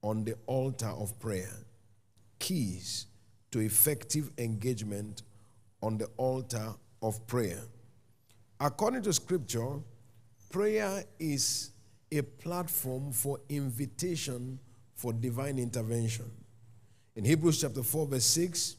on 0.02 0.24
the 0.24 0.34
altar 0.46 0.88
of 0.88 1.18
prayer. 1.18 1.52
Keys 2.38 3.06
to 3.52 3.60
effective 3.60 4.30
engagement 4.38 5.22
on 5.82 5.96
the 5.96 6.08
altar 6.16 6.74
of 7.00 7.26
prayer. 7.26 7.62
According 8.60 9.02
to 9.02 9.12
scripture, 9.12 9.78
prayer 10.50 11.04
is 11.18 11.70
a 12.12 12.22
platform 12.22 13.12
for 13.12 13.40
invitation 13.48 14.58
for 14.94 15.12
divine 15.12 15.58
intervention. 15.58 16.30
In 17.14 17.24
Hebrews 17.24 17.60
chapter 17.60 17.82
4, 17.82 18.06
verse 18.06 18.24
6, 18.24 18.76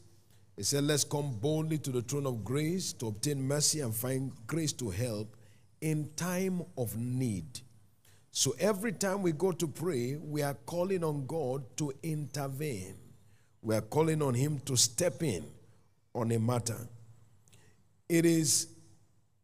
it 0.56 0.64
said, 0.64 0.84
Let's 0.84 1.04
come 1.04 1.32
boldly 1.34 1.78
to 1.78 1.90
the 1.90 2.02
throne 2.02 2.26
of 2.26 2.44
grace 2.44 2.92
to 2.94 3.08
obtain 3.08 3.40
mercy 3.40 3.80
and 3.80 3.94
find 3.94 4.32
grace 4.46 4.72
to 4.74 4.90
help 4.90 5.36
in 5.80 6.10
time 6.16 6.62
of 6.76 6.96
need. 6.96 7.60
So 8.32 8.54
every 8.58 8.92
time 8.92 9.22
we 9.22 9.32
go 9.32 9.52
to 9.52 9.66
pray, 9.66 10.16
we 10.16 10.42
are 10.42 10.54
calling 10.54 11.04
on 11.04 11.26
God 11.26 11.64
to 11.78 11.92
intervene. 12.02 12.96
We 13.62 13.74
are 13.74 13.82
calling 13.82 14.22
on 14.22 14.34
Him 14.34 14.60
to 14.66 14.76
step 14.76 15.22
in 15.22 15.44
on 16.14 16.32
a 16.32 16.38
matter. 16.38 16.88
It 18.08 18.24
is 18.24 18.68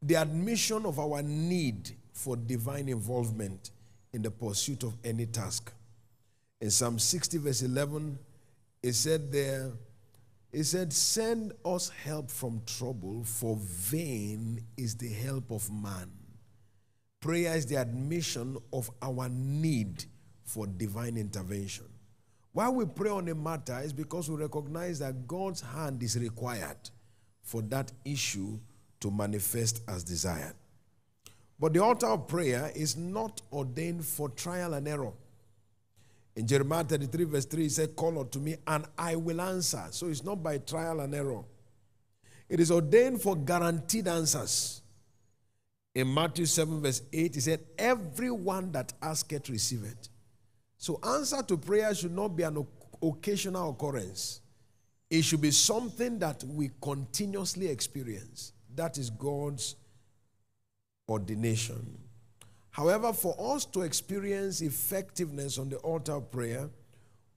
the 0.02 0.14
admission 0.16 0.86
of 0.86 0.98
our 0.98 1.22
need 1.22 1.90
for 2.12 2.36
divine 2.36 2.88
involvement 2.88 3.70
in 4.14 4.22
the 4.22 4.30
pursuit 4.30 4.84
of 4.84 4.94
any 5.04 5.26
task. 5.26 5.72
In 6.60 6.70
Psalm 6.70 6.98
60, 6.98 7.38
verse 7.38 7.62
11, 7.62 8.18
it 8.82 8.94
said 8.94 9.30
there, 9.32 9.72
it 10.52 10.64
said, 10.64 10.92
Send 10.92 11.52
us 11.64 11.88
help 11.88 12.30
from 12.30 12.62
trouble, 12.64 13.24
for 13.24 13.56
vain 13.60 14.62
is 14.76 14.94
the 14.94 15.08
help 15.08 15.50
of 15.50 15.68
man. 15.70 16.10
Prayer 17.20 17.56
is 17.56 17.66
the 17.66 17.74
admission 17.74 18.56
of 18.72 18.88
our 19.02 19.28
need 19.28 20.04
for 20.44 20.66
divine 20.66 21.16
intervention. 21.16 21.86
Why 22.52 22.68
we 22.68 22.84
pray 22.86 23.10
on 23.10 23.28
a 23.28 23.34
matter 23.34 23.80
is 23.82 23.92
because 23.92 24.30
we 24.30 24.36
recognize 24.36 25.00
that 25.00 25.26
God's 25.26 25.60
hand 25.60 26.04
is 26.04 26.16
required 26.16 26.76
for 27.42 27.62
that 27.62 27.90
issue 28.04 28.60
to 29.00 29.10
manifest 29.10 29.82
as 29.88 30.04
desired. 30.04 30.54
But 31.64 31.72
the 31.72 31.82
altar 31.82 32.08
of 32.08 32.28
prayer 32.28 32.70
is 32.74 32.94
not 32.94 33.40
ordained 33.50 34.04
for 34.04 34.28
trial 34.28 34.74
and 34.74 34.86
error. 34.86 35.14
In 36.36 36.46
Jeremiah 36.46 36.84
33, 36.84 37.24
verse 37.24 37.46
3, 37.46 37.62
he 37.62 37.68
said, 37.70 37.96
Call 37.96 38.18
unto 38.18 38.38
me 38.38 38.56
and 38.66 38.84
I 38.98 39.16
will 39.16 39.40
answer. 39.40 39.82
So 39.88 40.08
it's 40.08 40.22
not 40.22 40.42
by 40.42 40.58
trial 40.58 41.00
and 41.00 41.14
error. 41.14 41.42
It 42.50 42.60
is 42.60 42.70
ordained 42.70 43.22
for 43.22 43.34
guaranteed 43.34 44.08
answers. 44.08 44.82
In 45.94 46.12
Matthew 46.12 46.44
7, 46.44 46.82
verse 46.82 47.00
8, 47.10 47.34
he 47.34 47.40
said, 47.40 47.60
Everyone 47.78 48.70
that 48.72 48.92
asketh 49.00 49.48
receiveth. 49.48 50.10
So 50.76 51.00
answer 51.02 51.42
to 51.44 51.56
prayer 51.56 51.94
should 51.94 52.14
not 52.14 52.36
be 52.36 52.42
an 52.42 52.62
occasional 53.02 53.70
occurrence. 53.70 54.42
It 55.08 55.22
should 55.22 55.40
be 55.40 55.50
something 55.50 56.18
that 56.18 56.44
we 56.44 56.72
continuously 56.82 57.68
experience. 57.68 58.52
That 58.74 58.98
is 58.98 59.08
God's 59.08 59.76
ordination. 61.08 61.98
However, 62.70 63.12
for 63.12 63.36
us 63.54 63.64
to 63.66 63.82
experience 63.82 64.60
effectiveness 64.60 65.58
on 65.58 65.68
the 65.68 65.76
altar 65.78 66.12
of 66.12 66.30
prayer, 66.30 66.68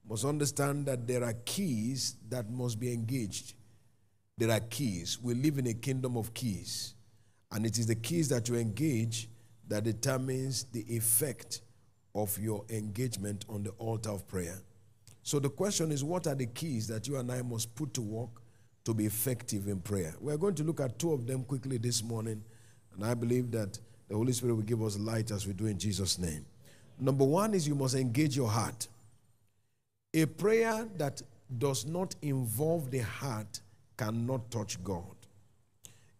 must 0.09 0.25
understand 0.25 0.85
that 0.85 1.05
there 1.05 1.23
are 1.23 1.33
keys 1.45 2.15
that 2.29 2.49
must 2.49 2.79
be 2.79 2.93
engaged. 2.93 3.53
There 4.37 4.51
are 4.51 4.59
keys. 4.59 5.19
We 5.21 5.33
live 5.33 5.57
in 5.57 5.67
a 5.67 5.73
kingdom 5.73 6.15
of 6.15 6.33
keys. 6.33 6.93
And 7.51 7.65
it 7.65 7.77
is 7.77 7.87
the 7.87 7.95
keys 7.95 8.29
that 8.29 8.47
you 8.47 8.55
engage 8.55 9.29
that 9.67 9.83
determines 9.83 10.63
the 10.65 10.81
effect 10.95 11.61
of 12.15 12.37
your 12.39 12.65
engagement 12.69 13.45
on 13.49 13.63
the 13.63 13.71
altar 13.71 14.11
of 14.11 14.27
prayer. 14.27 14.61
So 15.23 15.39
the 15.39 15.49
question 15.49 15.91
is 15.91 16.03
what 16.03 16.25
are 16.25 16.35
the 16.35 16.45
keys 16.45 16.87
that 16.87 17.07
you 17.07 17.17
and 17.17 17.31
I 17.31 17.41
must 17.41 17.75
put 17.75 17.93
to 17.95 18.01
work 18.01 18.29
to 18.85 18.93
be 18.93 19.05
effective 19.05 19.67
in 19.67 19.81
prayer? 19.81 20.15
We're 20.21 20.37
going 20.37 20.55
to 20.55 20.63
look 20.63 20.79
at 20.79 20.99
two 20.99 21.11
of 21.11 21.27
them 21.27 21.43
quickly 21.43 21.77
this 21.77 22.01
morning, 22.01 22.43
and 22.97 23.05
I 23.05 23.13
believe 23.13 23.51
that 23.51 23.79
the 24.09 24.15
Holy 24.15 24.33
Spirit 24.33 24.55
will 24.55 24.63
give 24.63 24.81
us 24.81 24.97
light 24.97 25.31
as 25.31 25.45
we 25.45 25.53
do 25.53 25.67
in 25.67 25.77
Jesus' 25.77 26.17
name. 26.17 26.45
Number 26.99 27.23
one 27.23 27.53
is 27.53 27.67
you 27.67 27.75
must 27.75 27.95
engage 27.95 28.35
your 28.35 28.49
heart. 28.49 28.87
A 30.13 30.25
prayer 30.25 30.87
that 30.97 31.21
does 31.57 31.85
not 31.85 32.15
involve 32.21 32.89
the 32.89 32.99
heart 32.99 33.61
cannot 33.97 34.49
touch 34.49 34.83
God. 34.83 35.03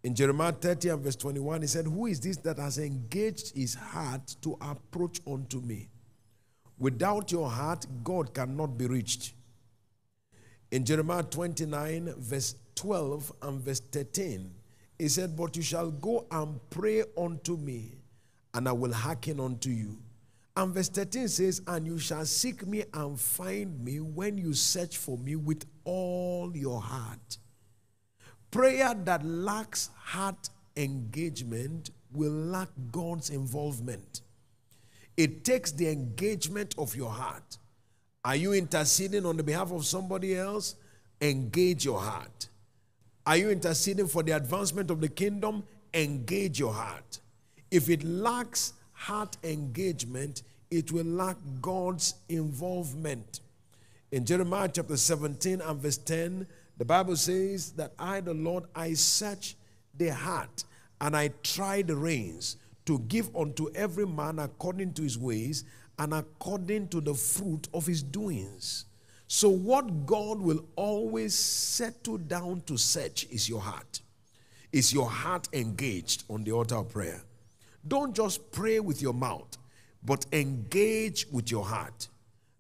In 0.04 0.14
Jeremiah 0.14 0.52
30 0.52 0.90
and 0.90 1.04
verse 1.04 1.16
21, 1.16 1.62
he 1.62 1.68
said, 1.68 1.86
Who 1.86 2.06
is 2.06 2.20
this 2.20 2.38
that 2.38 2.60
has 2.60 2.78
engaged 2.78 3.56
his 3.56 3.74
heart 3.74 4.36
to 4.42 4.58
approach 4.62 5.20
unto 5.26 5.60
me? 5.60 5.90
Without 6.78 7.32
your 7.32 7.50
heart, 7.50 7.86
God 8.04 8.34
cannot 8.34 8.78
be 8.78 8.86
reached. 8.86 9.34
In 10.70 10.86
Jeremiah 10.86 11.24
29, 11.24 12.14
verse 12.18 12.56
12 12.76 13.34
and 13.42 13.62
verse 13.62 13.80
13, 13.80 14.52
he 14.98 15.08
said, 15.08 15.36
But 15.36 15.56
you 15.56 15.62
shall 15.62 15.92
go 15.92 16.26
and 16.32 16.60
pray 16.70 17.04
unto 17.18 17.58
me, 17.58 17.98
and 18.54 18.68
I 18.68 18.72
will 18.72 18.94
hearken 18.94 19.40
unto 19.40 19.70
you. 19.70 19.98
And 20.56 20.74
verse 20.74 20.90
13 20.90 21.28
says, 21.28 21.62
And 21.68 21.86
you 21.86 22.00
shall 22.00 22.26
seek 22.26 22.66
me 22.66 22.84
and 22.94 23.20
find 23.20 23.84
me 23.84 24.00
when 24.00 24.38
you 24.38 24.54
search 24.54 24.98
for 24.98 25.18
me 25.18 25.36
with 25.36 25.66
all 25.84 26.52
your 26.56 26.82
heart. 26.82 27.38
Prayer 28.50 28.96
that 29.06 29.24
lacks 29.24 29.92
heart 29.96 30.50
engagement 30.76 31.92
will 32.12 32.32
lack 32.32 32.70
God's 32.92 33.30
involvement. 33.30 34.22
It 35.16 35.44
takes 35.44 35.72
the 35.72 35.90
engagement 35.90 36.74
of 36.78 36.96
your 36.96 37.12
heart. 37.12 37.58
Are 38.24 38.36
you 38.36 38.54
interceding 38.54 39.26
on 39.26 39.38
the 39.38 39.44
behalf 39.44 39.72
of 39.72 39.86
somebody 39.86 40.36
else? 40.36 40.76
Engage 41.22 41.86
your 41.86 42.00
heart. 42.00 42.50
Are 43.28 43.36
you 43.36 43.50
interceding 43.50 44.08
for 44.08 44.24
the 44.24 44.32
advancement 44.32 44.90
of 44.90 45.02
the 45.02 45.10
kingdom? 45.10 45.66
Engage 45.94 46.62
your 46.62 46.72
heart. 46.72 47.20
If 47.70 47.90
it 47.90 48.02
lacks 48.06 48.72
heart 48.94 49.36
engagement, 49.44 50.44
it 50.72 50.94
will 50.94 51.06
lack 51.06 51.36
God's 51.62 52.14
involvement. 52.30 53.42
In 54.14 54.24
Jeremiah 54.24 54.70
chapter 54.74 54.96
17 54.96 55.60
and 55.60 55.78
verse 55.78 55.98
10, 55.98 56.48
the 56.78 56.86
Bible 56.86 57.18
says 57.18 57.72
that 57.72 57.92
I, 58.00 58.22
the 58.22 58.34
Lord, 58.34 58.64
I 58.74 58.94
search 58.94 59.58
the 59.98 60.14
heart 60.14 60.64
and 61.02 61.14
I 61.14 61.32
try 61.44 61.82
the 61.82 61.98
reins 61.98 62.56
to 62.86 63.00
give 63.10 63.36
unto 63.36 63.70
every 63.76 64.08
man 64.08 64.40
according 64.40 64.94
to 64.94 65.02
his 65.02 65.18
ways 65.18 65.66
and 66.00 66.14
according 66.14 66.88
to 66.88 67.02
the 67.02 67.14
fruit 67.14 67.68
of 67.74 67.88
his 67.88 68.02
doings. 68.02 68.86
So, 69.28 69.50
what 69.50 70.06
God 70.06 70.40
will 70.40 70.66
always 70.78 71.36
settle 71.36 72.18
down 72.18 72.62
to 72.66 72.78
search 72.78 73.26
is 73.30 73.50
your 73.50 73.60
heart. 73.60 74.00
Is 74.72 74.94
your 74.94 75.10
heart 75.10 75.50
engaged 75.54 76.24
on 76.30 76.44
the 76.44 76.54
altar 76.54 76.76
of 76.76 76.90
prayer? 76.90 77.22
Don't 77.86 78.16
just 78.16 78.52
pray 78.52 78.80
with 78.80 79.02
your 79.02 79.14
mouth, 79.14 79.58
but 80.04 80.26
engage 80.32 81.28
with 81.32 81.52
your 81.52 81.66
heart. 81.66 82.08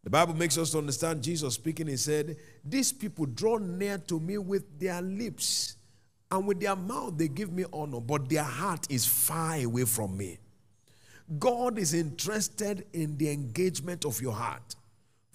The 0.03 0.09
Bible 0.09 0.33
makes 0.35 0.57
us 0.57 0.71
to 0.71 0.77
understand 0.77 1.21
Jesus 1.21 1.55
speaking, 1.55 1.87
he 1.87 1.97
said, 1.97 2.37
These 2.63 2.91
people 2.93 3.25
draw 3.25 3.57
near 3.57 3.97
to 3.99 4.19
me 4.19 4.37
with 4.37 4.79
their 4.79 5.01
lips, 5.01 5.75
and 6.31 6.47
with 6.47 6.59
their 6.59 6.75
mouth 6.75 7.17
they 7.17 7.27
give 7.29 7.51
me 7.51 7.65
honor, 7.71 8.01
but 8.01 8.29
their 8.29 8.43
heart 8.43 8.87
is 8.89 9.05
far 9.05 9.55
away 9.55 9.85
from 9.85 10.17
me. 10.17 10.37
God 11.39 11.77
is 11.77 11.93
interested 11.93 12.85
in 12.93 13.17
the 13.17 13.29
engagement 13.29 14.05
of 14.05 14.21
your 14.21 14.33
heart. 14.33 14.75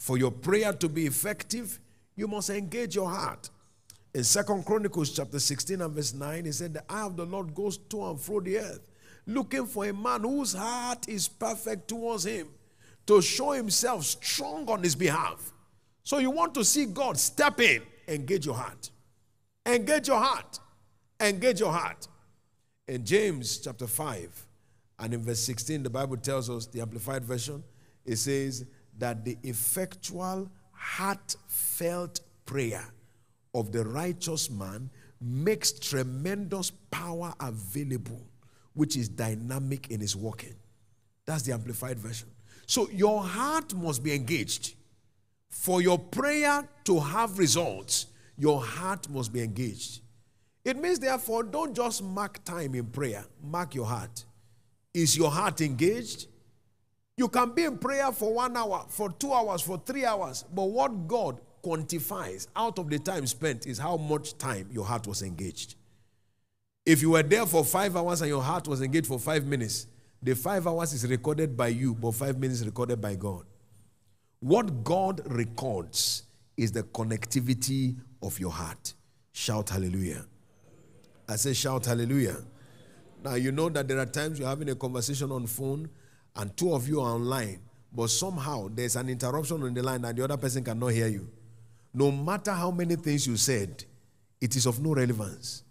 For 0.03 0.18
your 0.18 0.32
prayer 0.32 0.72
to 0.72 0.88
be 0.88 1.07
effective, 1.07 1.78
you 2.16 2.26
must 2.26 2.50
engage 2.50 2.96
your 2.96 3.09
heart. 3.09 3.48
In 4.12 4.24
Second 4.24 4.66
Chronicles 4.66 5.12
chapter 5.12 5.38
16 5.38 5.80
and 5.80 5.94
verse 5.94 6.12
9, 6.12 6.44
he 6.44 6.50
said, 6.50 6.74
The 6.74 6.82
eye 6.92 7.07
of 7.07 7.16
the 7.16 7.24
Lord 7.24 7.55
goes 7.55 7.78
to 7.78 8.07
and 8.07 8.20
fro 8.20 8.40
the 8.40 8.59
earth, 8.59 8.80
looking 9.28 9.64
for 9.64 9.84
a 9.84 9.92
man 9.92 10.22
whose 10.22 10.55
heart 10.55 11.09
is 11.09 11.28
perfect 11.28 11.86
towards 11.86 12.26
him 12.26 12.48
to 13.07 13.22
show 13.22 13.53
himself 13.53 14.03
strong 14.03 14.68
on 14.68 14.82
his 14.82 14.96
behalf. 14.96 15.53
So 16.03 16.18
you 16.18 16.32
want 16.32 16.53
to 16.57 16.64
see 16.64 16.86
God 16.86 17.16
step 17.16 17.61
in, 17.61 17.82
engage 18.09 18.44
your 18.44 18.57
heart. 18.57 18.90
Engage 19.64 20.09
your 20.09 20.18
heart. 20.18 20.59
Engage 21.20 21.61
your 21.61 21.72
heart. 21.72 22.09
In 22.88 23.05
James 23.05 23.59
chapter 23.59 23.86
5 23.86 24.46
and 24.98 25.14
in 25.14 25.22
verse 25.22 25.38
16, 25.38 25.84
the 25.84 25.90
Bible 25.90 26.16
tells 26.16 26.50
us, 26.50 26.66
the 26.66 26.80
Amplified 26.80 27.24
Version, 27.24 27.62
it 28.05 28.16
says 28.16 28.64
that 29.03 29.24
the 29.24 29.36
effectual, 29.42 30.48
heartfelt 30.70 32.20
prayer 32.46 32.84
of 33.53 33.72
the 33.72 33.84
righteous 33.84 34.48
man 34.48 34.88
makes 35.20 35.72
tremendous 35.72 36.70
power 36.92 37.34
available, 37.40 38.24
which 38.74 38.96
is 38.96 39.09
dynamic 39.09 39.90
in 39.90 39.98
his 39.98 40.14
working. 40.14 40.55
That's 41.26 41.42
the 41.42 41.53
Amplified 41.53 41.98
Version. 41.98 42.28
So 42.66 42.88
your 42.90 43.24
heart 43.24 43.74
must 43.74 44.05
be 44.05 44.14
engaged. 44.14 44.76
For 45.48 45.82
your 45.82 45.98
prayer 45.98 46.68
to 46.84 47.00
have 47.00 47.40
results, 47.40 48.07
your 48.38 48.62
heart 48.62 49.09
must 49.11 49.32
be 49.32 49.42
engaged. 49.42 50.00
It 50.64 50.76
means, 50.76 51.00
therefore, 51.00 51.42
don't 51.42 51.74
just 51.74 52.05
mark 52.05 52.44
time 52.44 52.76
in 52.76 52.86
prayer, 52.86 53.24
mark 53.42 53.74
your 53.74 53.86
heart. 53.86 54.24
Is 54.94 55.16
your 55.16 55.32
heart 55.32 55.61
engaged? 55.61 56.28
You 57.23 57.29
can 57.29 57.51
be 57.51 57.62
in 57.62 57.79
prayer 57.79 58.11
for 58.11 58.35
one 58.35 58.57
hour, 58.57 58.85
for 58.89 59.09
two 59.12 59.33
hours, 59.33 59.62
for 59.62 59.81
three 59.87 60.05
hours, 60.05 60.45
but 60.53 60.64
what 60.64 61.07
God 61.07 61.41
quantifies 61.62 62.49
out 62.57 62.81
of 62.81 62.91
the 62.91 62.99
time 62.99 63.29
spent 63.29 63.64
is 63.64 63.79
how 63.79 63.97
much 63.97 64.37
time 64.39 64.68
your 64.73 64.85
heart 64.85 65.07
was 65.07 65.23
engaged. 65.23 65.77
If 66.85 67.01
you 67.01 67.11
were 67.11 67.23
there 67.23 67.47
for 67.47 67.64
five 67.64 67.97
hours 67.97 68.23
and 68.23 68.29
your 68.29 68.43
heart 68.43 68.66
was 68.66 68.83
engaged 68.83 69.07
for 69.07 69.20
five 69.20 69.47
minutes, 69.47 69.87
the 70.20 70.35
five 70.35 70.66
hours 70.66 70.93
is 70.95 71.09
recorded 71.09 71.57
by 71.57 71.68
you, 71.68 71.95
but 71.95 72.11
five 72.11 72.41
minutes 72.41 72.64
recorded 72.64 73.01
by 73.01 73.14
God. 73.14 73.45
What 74.41 74.83
God 74.83 75.20
records 75.27 76.25
is 76.57 76.73
the 76.73 76.83
connectivity 76.83 77.95
of 78.20 78.41
your 78.41 78.51
heart. 78.51 78.95
Shout 79.31 79.70
hallelujah. 79.70 80.27
I 81.29 81.37
say, 81.37 81.53
shout 81.53 81.87
hallelujah. 81.87 82.39
Now, 83.23 83.37
you 83.37 83.53
know 83.53 83.68
that 83.68 83.87
there 83.87 84.01
are 84.01 84.07
times 84.07 84.41
you're 84.41 84.49
having 84.49 84.70
a 84.70 84.75
conversation 84.75 85.31
on 85.31 85.47
phone 85.47 85.89
and 86.37 86.57
two 86.57 86.74
of 86.74 86.89
you 86.89 87.01
are 87.01 87.14
online, 87.14 87.61
but 87.93 88.09
somehow 88.09 88.68
there's 88.72 88.97
an 88.97 89.09
interruption 89.09 89.62
on 89.62 89.74
the 89.74 89.83
line 89.83 90.05
and 90.05 90.16
the 90.16 90.24
other 90.24 90.37
person 90.37 90.64
cannot 90.64 90.89
hear 90.89 91.09
you. 91.09 91.28
No 91.95 92.11
matter 92.11 92.53
how 92.53 92.70
many 92.70 92.97
things 92.97 93.26
you 93.26 93.37
said, 93.37 93.85
it 94.41 94.57
is 94.57 94.66
of 94.66 94.80
no 94.80 94.95
relevance. 94.95 95.62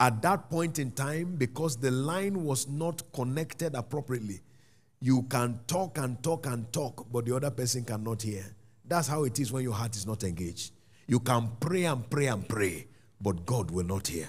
At 0.00 0.22
that 0.22 0.50
point 0.50 0.78
in 0.78 0.90
time, 0.92 1.36
because 1.36 1.76
the 1.76 1.90
line 1.90 2.44
was 2.44 2.68
not 2.68 3.02
connected 3.12 3.74
appropriately, 3.74 4.40
you 5.00 5.22
can 5.22 5.60
talk 5.66 5.98
and 5.98 6.20
talk 6.22 6.46
and 6.46 6.72
talk, 6.72 7.06
but 7.12 7.26
the 7.26 7.34
other 7.34 7.50
person 7.50 7.84
cannot 7.84 8.22
hear. 8.22 8.44
That's 8.84 9.06
how 9.06 9.24
it 9.24 9.38
is 9.38 9.52
when 9.52 9.62
your 9.62 9.74
heart 9.74 9.96
is 9.96 10.06
not 10.06 10.24
engaged. 10.24 10.72
You 11.06 11.20
can 11.20 11.50
pray 11.60 11.84
and 11.84 12.08
pray 12.08 12.26
and 12.26 12.48
pray, 12.48 12.86
but 13.20 13.46
God 13.46 13.70
will 13.70 13.84
not 13.84 14.08
hear. 14.08 14.28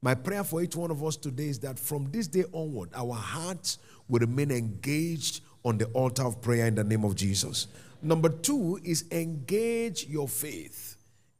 My 0.00 0.14
prayer 0.14 0.44
for 0.44 0.62
each 0.62 0.76
one 0.76 0.90
of 0.90 1.02
us 1.02 1.16
today 1.16 1.48
is 1.48 1.58
that 1.60 1.78
from 1.78 2.10
this 2.10 2.28
day 2.28 2.44
onward, 2.52 2.90
our 2.94 3.14
hearts 3.14 3.78
will 4.08 4.20
remain 4.20 4.50
engaged 4.50 5.42
on 5.64 5.78
the 5.78 5.86
altar 5.86 6.24
of 6.24 6.40
prayer 6.40 6.66
in 6.66 6.74
the 6.74 6.84
name 6.84 7.04
of 7.04 7.14
Jesus. 7.14 7.66
Number 8.02 8.28
two 8.28 8.80
is 8.84 9.04
engage 9.10 10.06
your 10.06 10.28
faith. 10.28 10.96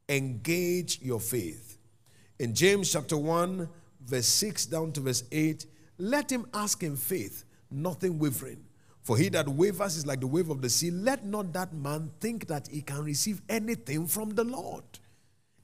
Engage 0.08 1.00
your 1.02 1.20
faith. 1.20 1.78
In 2.38 2.54
James 2.54 2.92
chapter 2.92 3.16
1, 3.16 3.68
verse 4.04 4.26
6 4.26 4.66
down 4.66 4.92
to 4.92 5.00
verse 5.00 5.24
8, 5.30 5.66
let 5.98 6.30
him 6.30 6.46
ask 6.54 6.82
in 6.82 6.96
faith, 6.96 7.44
nothing 7.70 8.18
wavering. 8.18 8.64
For 9.02 9.16
he 9.16 9.28
that 9.30 9.48
wavers 9.48 9.96
is 9.96 10.06
like 10.06 10.20
the 10.20 10.26
wave 10.26 10.50
of 10.50 10.60
the 10.60 10.68
sea. 10.68 10.90
Let 10.90 11.24
not 11.24 11.52
that 11.54 11.72
man 11.72 12.10
think 12.20 12.46
that 12.48 12.68
he 12.68 12.82
can 12.82 13.04
receive 13.04 13.40
anything 13.48 14.06
from 14.06 14.34
the 14.34 14.44
Lord. 14.44 14.84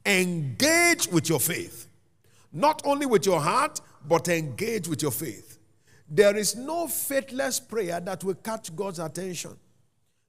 Engage 0.07 1.09
with 1.09 1.29
your 1.29 1.41
faith. 1.41 1.89
Not 2.53 2.83
only 2.85 3.07
with 3.07 3.27
your 3.27 3.41
heart, 3.41 3.81
but 4.07 4.29
engage 4.29 4.89
with 4.89 5.03
your 5.03 5.11
faith. 5.11 5.59
There 6.09 6.37
is 6.37 6.55
no 6.55 6.87
faithless 6.87 7.61
prayer 7.61 8.01
that 8.01 8.23
will 8.25 8.35
catch 8.35 8.75
God's 8.75 8.99
attention. 8.99 9.57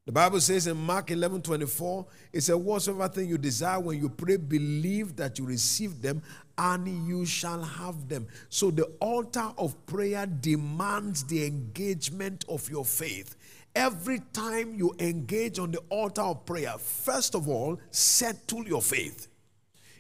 The 0.06 0.12
Bible 0.12 0.40
says 0.40 0.68
in 0.68 0.78
Mark 0.78 1.10
11 1.10 1.42
24, 1.42 2.06
it 2.32 2.42
says, 2.42 2.56
Whatsoever 2.56 3.08
thing 3.08 3.28
you 3.28 3.40
desire 3.40 3.80
when 3.80 4.00
you 4.00 4.08
pray, 4.08 4.38
believe 4.38 5.16
that 5.16 5.40
you 5.40 5.46
receive 5.46 6.00
them 6.00 6.22
and 6.58 7.08
you 7.08 7.26
shall 7.26 7.64
have 7.64 8.08
them. 8.08 8.28
So 8.50 8.70
the 8.70 8.84
altar 9.00 9.52
of 9.58 9.84
prayer 9.88 10.28
demands 10.28 11.24
the 11.24 11.46
engagement 11.48 12.46
of 12.48 12.70
your 12.70 12.86
faith. 12.86 13.36
Every 13.76 14.22
time 14.32 14.76
you 14.76 14.96
engage 15.00 15.58
on 15.58 15.72
the 15.72 15.82
altar 15.90 16.22
of 16.22 16.46
prayer, 16.46 16.76
first 16.78 17.34
of 17.34 17.50
all, 17.50 17.80
settle 17.90 18.66
your 18.68 18.84
faith. 18.84 19.28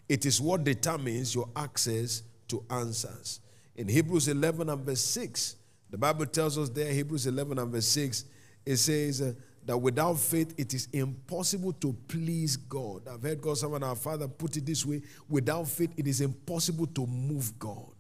It 0.08 0.26
is 0.28 0.40
what 0.40 0.64
determines 0.64 1.34
your 1.34 1.50
access 1.56 2.22
to 2.50 2.64
answers. 2.70 3.40
In 3.76 3.88
Hebrews 3.88 4.28
11 4.28 4.70
and 4.70 4.86
verse 4.86 5.02
6, 5.02 5.56
the 5.90 5.98
Bible 5.98 6.26
tells 6.26 6.58
us 6.58 6.70
there, 6.70 6.92
Hebrews 6.92 7.28
11 7.28 7.60
and 7.60 7.72
verse 7.72 7.88
6, 7.88 8.26
it 8.66 8.78
says 8.78 9.22
uh, 9.22 9.34
that 9.66 9.78
without 9.78 10.20
faith 10.20 10.54
it 10.58 10.74
is 10.74 10.88
impossible 10.94 11.74
to 11.74 11.96
please 12.08 12.58
God. 12.58 13.08
I've 13.08 13.22
heard 13.22 13.42
God, 13.42 13.58
someone, 13.58 13.84
our 13.84 13.96
Father, 13.96 14.28
put 14.28 14.58
it 14.58 14.66
this 14.66 14.86
way 14.86 15.02
without 15.30 15.68
faith 15.68 15.92
it 15.98 16.08
is 16.08 16.22
impossible 16.22 16.88
to 16.88 17.06
move 17.06 17.58
God. 17.60 17.92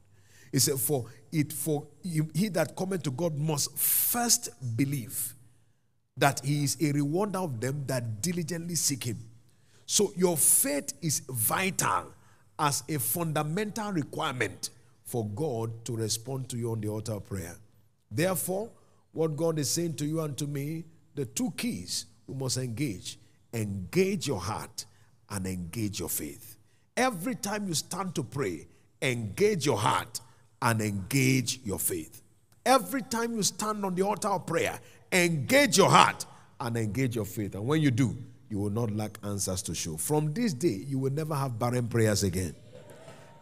He 0.51 0.59
said, 0.59 0.79
For 0.79 1.05
it, 1.31 1.51
for 1.51 1.85
he 2.01 2.47
that 2.49 2.75
cometh 2.75 3.03
to 3.03 3.11
God 3.11 3.37
must 3.37 3.77
first 3.77 4.49
believe 4.77 5.33
that 6.17 6.39
he 6.45 6.63
is 6.63 6.77
a 6.81 6.91
rewarder 6.93 7.39
of 7.39 7.59
them 7.59 7.83
that 7.87 8.21
diligently 8.21 8.75
seek 8.75 9.03
him. 9.03 9.19
So 9.85 10.13
your 10.15 10.37
faith 10.37 10.93
is 11.01 11.21
vital 11.29 12.13
as 12.57 12.83
a 12.87 12.99
fundamental 12.99 13.91
requirement 13.91 14.69
for 15.03 15.27
God 15.27 15.85
to 15.85 15.95
respond 15.95 16.49
to 16.49 16.57
you 16.57 16.71
on 16.71 16.81
the 16.81 16.87
altar 16.87 17.13
of 17.13 17.27
prayer. 17.27 17.55
Therefore, 18.15 18.71
what 19.11 19.35
God 19.35 19.59
is 19.59 19.69
saying 19.69 19.95
to 19.95 20.05
you 20.05 20.21
and 20.21 20.37
to 20.37 20.47
me, 20.47 20.85
the 21.15 21.25
two 21.25 21.51
keys 21.57 22.05
we 22.27 22.35
must 22.35 22.57
engage 22.57 23.19
engage 23.53 24.27
your 24.27 24.39
heart 24.39 24.85
and 25.29 25.47
engage 25.47 25.99
your 25.99 26.09
faith. 26.09 26.57
Every 26.97 27.35
time 27.35 27.67
you 27.67 27.73
stand 27.73 28.13
to 28.15 28.23
pray, 28.23 28.67
engage 29.01 29.65
your 29.65 29.77
heart 29.77 30.19
and 30.61 30.81
engage 30.81 31.61
your 31.63 31.79
faith. 31.79 32.21
Every 32.65 33.01
time 33.01 33.33
you 33.33 33.43
stand 33.43 33.85
on 33.85 33.95
the 33.95 34.01
altar 34.01 34.27
of 34.27 34.45
prayer, 34.45 34.77
engage 35.11 35.77
your 35.77 35.89
heart 35.89 36.25
and 36.59 36.75
engage 36.75 37.15
your 37.15 37.23
faith. 37.23 37.55
And 37.55 37.65
when 37.65 37.81
you 37.81 37.91
do, 37.91 38.17
you 38.49 38.59
will 38.59 38.69
not 38.69 38.91
lack 38.91 39.17
answers 39.23 39.61
to 39.63 39.75
show. 39.75 39.95
From 39.95 40.33
this 40.33 40.53
day, 40.53 40.83
you 40.85 40.99
will 40.99 41.13
never 41.13 41.35
have 41.35 41.57
barren 41.57 41.87
prayers 41.87 42.23
again. 42.23 42.55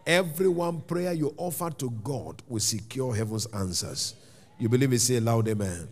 Every 0.06 0.48
one 0.48 0.82
prayer 0.82 1.14
you 1.14 1.34
offer 1.38 1.72
to 1.72 1.90
God 2.04 2.44
will 2.48 2.60
secure 2.60 3.16
heaven's 3.16 3.46
answers. 3.48 4.16
You 4.60 4.70
believe 4.70 4.94
it? 4.94 5.00
Say 5.00 5.20
loud, 5.20 5.48
amen. 5.48 5.88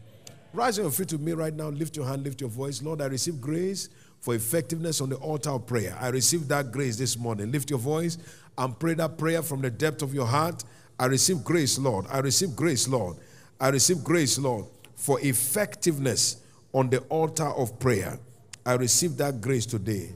Rise 0.53 0.78
on 0.80 0.86
your 0.86 0.91
feet 0.91 1.12
with 1.14 1.22
me 1.22 1.32
right 1.32 1.53
now. 1.53 1.70
Lift 1.70 1.95
your 1.95 2.05
hand, 2.05 2.24
lift 2.24 2.41
your 2.41 2.49
voice. 2.49 2.82
Lord, 2.82 3.01
I 3.01 3.05
receive 3.05 3.39
grace 3.39 3.89
for 4.20 4.36
effectiveness 4.36 5.01
on 5.01 5.09
the 5.09 5.16
altar 5.18 5.49
of 5.49 5.66
prayer. 5.66 5.97
I 5.99 6.09
receive 6.09 6.47
that 6.49 6.72
grace 6.72 6.97
this 6.97 7.18
morning. 7.18 7.51
Lift 7.51 7.70
your 7.70 7.80
voice 7.80 8.18
and 8.57 8.78
pray 8.78 8.93
that 8.95 9.18
prayer 9.18 9.41
from 9.41 9.62
the 9.62 9.70
depth 9.70 10.01
of 10.01 10.14
your 10.14 10.26
heart. 10.26 10.64
I 10.99 11.05
receive 11.05 11.43
grace, 11.43 11.80
Lord. 11.80 12.05
I 12.12 12.20
receive 12.20 12.55
grace, 12.55 12.88
Lord. 12.88 13.18
I 13.59 13.70
receive 13.70 14.03
grace, 14.03 14.38
Lord, 14.38 14.66
for 14.95 15.20
effectiveness 15.22 16.41
on 16.74 16.89
the 16.89 16.99
altar 17.09 17.47
of 17.47 17.80
prayer. 17.80 18.20
I 18.66 18.74
receive 18.74 19.18
that 19.18 19.41
grace 19.41 19.66
today. 19.66 20.09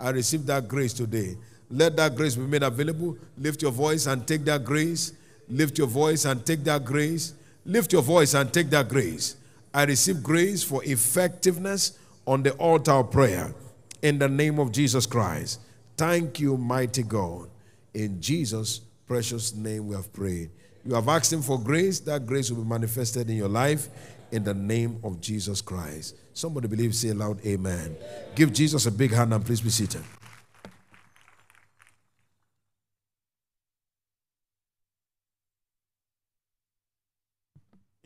I 0.00 0.10
receive 0.10 0.46
that 0.46 0.66
grace 0.66 0.92
today. 0.92 1.36
Let 1.70 1.96
that 1.96 2.16
grace 2.16 2.34
be 2.34 2.42
made 2.42 2.62
available. 2.62 3.16
Lift 3.38 3.62
your 3.62 3.70
voice 3.72 4.06
and 4.06 4.26
take 4.26 4.44
that 4.46 4.64
grace. 4.64 5.12
Lift 5.48 5.78
your 5.78 5.86
voice 5.86 6.24
and 6.24 6.44
take 6.44 6.64
that 6.64 6.84
grace. 6.84 7.34
Lift 7.64 7.92
your 7.92 8.02
voice 8.02 8.34
and 8.34 8.52
take 8.52 8.70
that 8.70 8.88
grace. 8.88 9.36
I 9.72 9.84
receive 9.84 10.22
grace 10.22 10.62
for 10.62 10.84
effectiveness 10.84 11.98
on 12.26 12.42
the 12.42 12.52
altar 12.52 12.92
of 12.92 13.10
prayer 13.10 13.54
in 14.02 14.18
the 14.18 14.28
name 14.28 14.58
of 14.58 14.72
Jesus 14.72 15.06
Christ. 15.06 15.60
Thank 15.96 16.40
you, 16.40 16.56
mighty 16.56 17.02
God. 17.02 17.48
In 17.94 18.20
Jesus' 18.20 18.80
precious 19.06 19.54
name 19.54 19.86
we 19.86 19.94
have 19.94 20.12
prayed. 20.12 20.50
You 20.84 20.94
have 20.94 21.08
asked 21.08 21.32
Him 21.32 21.42
for 21.42 21.60
grace, 21.60 22.00
that 22.00 22.26
grace 22.26 22.50
will 22.50 22.62
be 22.62 22.68
manifested 22.68 23.30
in 23.30 23.36
your 23.36 23.48
life 23.48 23.88
in 24.32 24.42
the 24.42 24.54
name 24.54 24.98
of 25.04 25.20
Jesus 25.20 25.60
Christ. 25.60 26.16
Somebody 26.34 26.66
believe, 26.66 26.94
say 26.94 27.10
aloud, 27.10 27.44
Amen. 27.46 27.94
Give 28.34 28.52
Jesus 28.52 28.86
a 28.86 28.90
big 28.90 29.12
hand 29.12 29.32
and 29.32 29.44
please 29.44 29.60
be 29.60 29.70
seated. 29.70 30.02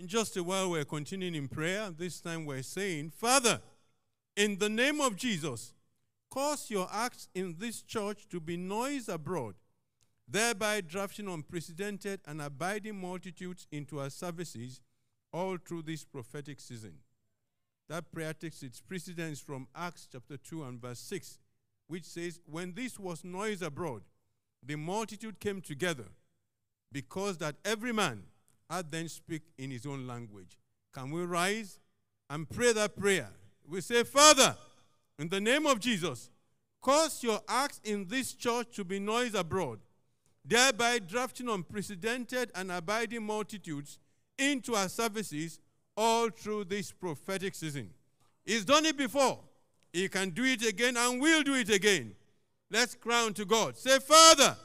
Just 0.06 0.36
a 0.36 0.44
while, 0.44 0.70
we're 0.70 0.84
continuing 0.84 1.34
in 1.34 1.48
prayer. 1.48 1.90
This 1.90 2.20
time 2.20 2.44
we're 2.44 2.62
saying, 2.62 3.10
Father, 3.10 3.60
in 4.36 4.56
the 4.58 4.68
name 4.68 5.00
of 5.00 5.16
Jesus, 5.16 5.74
cause 6.30 6.70
your 6.70 6.86
acts 6.92 7.28
in 7.34 7.56
this 7.58 7.82
church 7.82 8.28
to 8.28 8.38
be 8.38 8.56
noise 8.56 9.08
abroad, 9.08 9.56
thereby 10.28 10.80
drafting 10.82 11.26
unprecedented 11.26 12.20
and 12.24 12.40
abiding 12.40 13.00
multitudes 13.00 13.66
into 13.72 13.98
our 13.98 14.08
services 14.08 14.80
all 15.32 15.56
through 15.56 15.82
this 15.82 16.04
prophetic 16.04 16.60
season. 16.60 16.98
That 17.88 18.12
prayer 18.12 18.32
takes 18.32 18.62
its 18.62 18.80
precedence 18.80 19.40
from 19.40 19.66
Acts 19.74 20.06
chapter 20.10 20.36
2 20.36 20.62
and 20.62 20.80
verse 20.80 21.00
6, 21.00 21.40
which 21.88 22.04
says, 22.04 22.38
When 22.46 22.74
this 22.74 22.96
was 22.96 23.24
noise 23.24 23.60
abroad, 23.60 24.02
the 24.62 24.76
multitude 24.76 25.40
came 25.40 25.60
together, 25.60 26.06
because 26.92 27.38
that 27.38 27.56
every 27.64 27.92
man 27.92 28.22
had 28.68 28.90
then 28.90 29.08
speak 29.08 29.42
in 29.58 29.70
his 29.70 29.86
own 29.86 30.06
language. 30.06 30.58
Can 30.92 31.10
we 31.10 31.22
rise 31.24 31.78
and 32.30 32.48
pray 32.48 32.72
that 32.72 32.96
prayer? 32.96 33.28
We 33.68 33.80
say, 33.80 34.04
Father, 34.04 34.56
in 35.18 35.28
the 35.28 35.40
name 35.40 35.66
of 35.66 35.80
Jesus, 35.80 36.30
cause 36.80 37.22
your 37.22 37.40
acts 37.48 37.80
in 37.84 38.06
this 38.08 38.32
church 38.32 38.74
to 38.76 38.84
be 38.84 38.98
noise 38.98 39.34
abroad, 39.34 39.80
thereby 40.44 40.98
drafting 41.00 41.48
unprecedented 41.48 42.50
and 42.54 42.70
abiding 42.70 43.24
multitudes 43.24 43.98
into 44.38 44.74
our 44.74 44.88
services 44.88 45.60
all 45.96 46.28
through 46.30 46.64
this 46.64 46.92
prophetic 46.92 47.54
season. 47.54 47.90
He's 48.44 48.64
done 48.64 48.86
it 48.86 48.96
before. 48.96 49.40
He 49.92 50.08
can 50.08 50.30
do 50.30 50.44
it 50.44 50.64
again 50.66 50.96
and 50.96 51.20
will 51.20 51.42
do 51.42 51.54
it 51.54 51.70
again. 51.70 52.14
Let's 52.70 52.94
crown 52.94 53.32
to 53.34 53.44
God. 53.44 53.76
Say, 53.76 53.98
Father, 53.98 54.56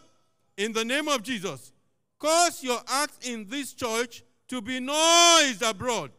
in 0.57 0.73
the 0.73 0.83
name 0.83 1.07
of 1.07 1.23
Jesus, 1.23 1.71
cause 2.21 2.63
your 2.63 2.79
acts 2.87 3.27
in 3.27 3.47
this 3.49 3.73
church 3.73 4.23
to 4.47 4.61
be 4.61 4.79
noised 4.79 5.63
abroad, 5.63 6.11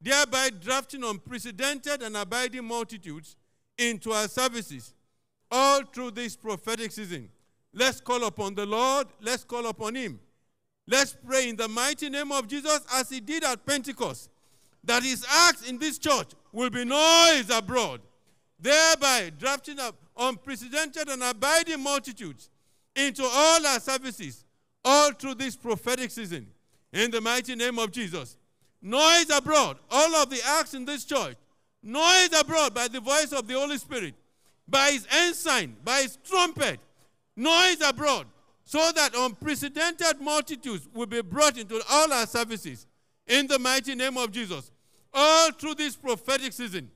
thereby 0.00 0.50
drafting 0.60 1.04
unprecedented 1.04 2.02
and 2.02 2.16
abiding 2.16 2.64
multitudes 2.64 3.36
into 3.78 4.12
our 4.12 4.28
services 4.28 4.92
all 5.50 5.82
through 5.84 6.10
this 6.10 6.36
prophetic 6.36 6.90
season. 6.90 7.28
Let's 7.72 8.00
call 8.00 8.24
upon 8.24 8.54
the 8.54 8.66
Lord. 8.66 9.06
Let's 9.20 9.44
call 9.44 9.66
upon 9.66 9.94
Him. 9.94 10.18
Let's 10.86 11.16
pray 11.26 11.48
in 11.48 11.56
the 11.56 11.68
mighty 11.68 12.10
name 12.10 12.32
of 12.32 12.48
Jesus 12.48 12.80
as 12.92 13.08
He 13.08 13.20
did 13.20 13.44
at 13.44 13.64
Pentecost 13.64 14.30
that 14.82 15.02
His 15.02 15.24
acts 15.46 15.68
in 15.68 15.78
this 15.78 15.98
church 15.98 16.32
will 16.52 16.70
be 16.70 16.84
noised 16.84 17.50
abroad, 17.50 18.00
thereby 18.58 19.30
drafting 19.38 19.78
up 19.78 19.96
unprecedented 20.16 21.08
and 21.08 21.22
abiding 21.22 21.82
multitudes 21.82 22.50
into 22.96 23.24
all 23.24 23.66
our 23.66 23.80
services 23.80 24.43
all 24.84 25.12
through 25.12 25.34
this 25.34 25.56
prophetic 25.56 26.10
season. 26.10 26.46
In 26.92 27.10
the 27.10 27.20
mighty 27.20 27.56
name 27.56 27.78
of 27.78 27.90
Jesus. 27.90 28.36
Noise 28.80 29.30
abroad, 29.30 29.78
all 29.90 30.14
of 30.16 30.28
the 30.28 30.40
acts 30.44 30.74
in 30.74 30.84
this 30.84 31.04
church, 31.04 31.36
noise 31.82 32.28
abroad 32.38 32.74
by 32.74 32.86
the 32.86 33.00
voice 33.00 33.32
of 33.32 33.48
the 33.48 33.54
Holy 33.54 33.78
Spirit, 33.78 34.14
by 34.68 34.90
his 34.90 35.06
ensign, 35.10 35.74
by 35.82 36.02
his 36.02 36.18
trumpet, 36.22 36.78
noise 37.34 37.80
abroad, 37.80 38.26
so 38.64 38.92
that 38.94 39.14
unprecedented 39.16 40.20
multitudes 40.20 40.86
will 40.92 41.06
be 41.06 41.22
brought 41.22 41.56
into 41.56 41.80
all 41.90 42.12
our 42.12 42.26
services. 42.26 42.86
In 43.26 43.46
the 43.46 43.58
mighty 43.58 43.94
name 43.94 44.18
of 44.18 44.30
Jesus. 44.30 44.70
All 45.14 45.50
through 45.52 45.76
this 45.76 45.96
prophetic 45.96 46.52
season, 46.52 46.90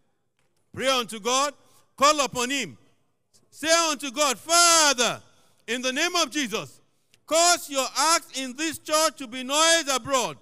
pray 0.75 0.89
unto 0.89 1.21
God, 1.21 1.55
call 1.97 2.21
upon 2.21 2.51
him. 2.51 2.77
Say 3.51 3.73
unto 3.91 4.11
God, 4.11 4.39
Father, 4.39 5.23
in 5.67 5.81
the 5.83 5.93
name 5.93 6.15
of 6.17 6.31
Jesus, 6.31 6.78
Cause 7.29 7.69
your 7.69 7.87
acts 8.15 8.41
in 8.41 8.55
this 8.57 8.79
church 8.79 9.19
to 9.19 9.27
be 9.27 9.45
noised 9.45 9.91
abroad, 9.93 10.39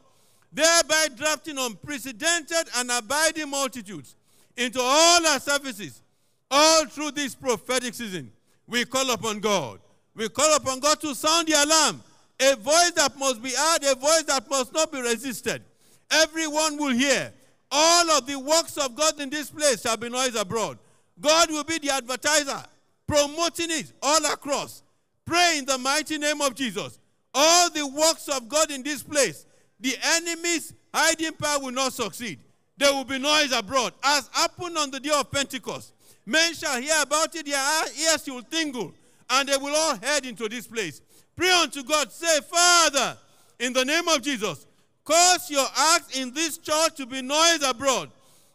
thereby 0.52 1.08
drafting 1.16 1.58
unprecedented 1.58 2.68
and 2.76 2.90
abiding 2.92 3.50
multitudes 3.50 4.14
into 4.56 4.78
all 4.80 5.26
our 5.26 5.40
services, 5.40 6.00
all 6.48 6.86
through 6.86 7.10
this 7.10 7.34
prophetic 7.34 7.92
season. 7.92 8.30
We 8.68 8.84
call 8.84 9.10
upon 9.10 9.40
God. 9.40 9.80
We 10.14 10.28
call 10.28 10.54
upon 10.54 10.78
God 10.78 11.00
to 11.00 11.12
sound 11.14 11.48
the 11.48 11.54
alarm. 11.60 12.02
A 12.38 12.54
voice 12.54 12.92
that 12.92 13.18
must 13.18 13.42
be 13.42 13.50
heard, 13.50 13.82
a 13.82 13.96
voice 13.96 14.22
that 14.28 14.48
must 14.48 14.72
not 14.72 14.92
be 14.92 15.00
resisted. 15.00 15.62
Everyone 16.10 16.76
will 16.78 16.92
hear. 16.92 17.32
All 17.68 18.10
of 18.12 18.26
the 18.26 18.38
works 18.38 18.76
of 18.76 18.94
God 18.94 19.20
in 19.20 19.28
this 19.28 19.50
place 19.50 19.82
shall 19.82 19.96
be 19.96 20.08
noised 20.08 20.36
abroad. 20.36 20.78
God 21.20 21.50
will 21.50 21.64
be 21.64 21.78
the 21.78 21.90
advertiser, 21.90 22.62
promoting 23.08 23.72
it 23.72 23.92
all 24.00 24.24
across. 24.26 24.84
Pray 25.26 25.58
in 25.58 25.64
the 25.64 25.76
mighty 25.76 26.18
name 26.18 26.40
of 26.40 26.54
Jesus. 26.54 26.98
All 27.34 27.68
the 27.70 27.86
works 27.86 28.28
of 28.28 28.48
God 28.48 28.70
in 28.70 28.82
this 28.82 29.02
place, 29.02 29.44
the 29.78 29.94
enemy's 30.16 30.72
hiding 30.94 31.32
power 31.32 31.58
will 31.60 31.72
not 31.72 31.92
succeed. 31.92 32.38
there 32.78 32.92
will 32.92 33.04
be 33.04 33.18
noise 33.18 33.52
abroad, 33.52 33.92
as 34.04 34.28
happened 34.32 34.76
on 34.78 34.90
the 34.90 35.00
day 35.00 35.10
of 35.10 35.30
Pentecost. 35.30 35.94
Men 36.24 36.54
shall 36.54 36.80
hear 36.80 37.02
about 37.02 37.34
it, 37.34 37.46
their 37.46 37.84
ears 38.10 38.26
will 38.26 38.42
tingle, 38.42 38.92
and 39.30 39.48
they 39.48 39.56
will 39.56 39.74
all 39.74 39.96
head 39.96 40.26
into 40.26 40.48
this 40.48 40.66
place. 40.66 41.00
Pray 41.34 41.50
unto 41.50 41.82
God, 41.82 42.12
say, 42.12 42.40
Father, 42.40 43.16
in 43.58 43.72
the 43.72 43.84
name 43.84 44.08
of 44.08 44.22
Jesus, 44.22 44.66
cause 45.04 45.50
your 45.50 45.66
acts 45.94 46.18
in 46.18 46.32
this 46.32 46.58
church 46.58 46.96
to 46.96 47.06
be 47.06 47.22
noise 47.22 47.62
abroad, 47.62 48.10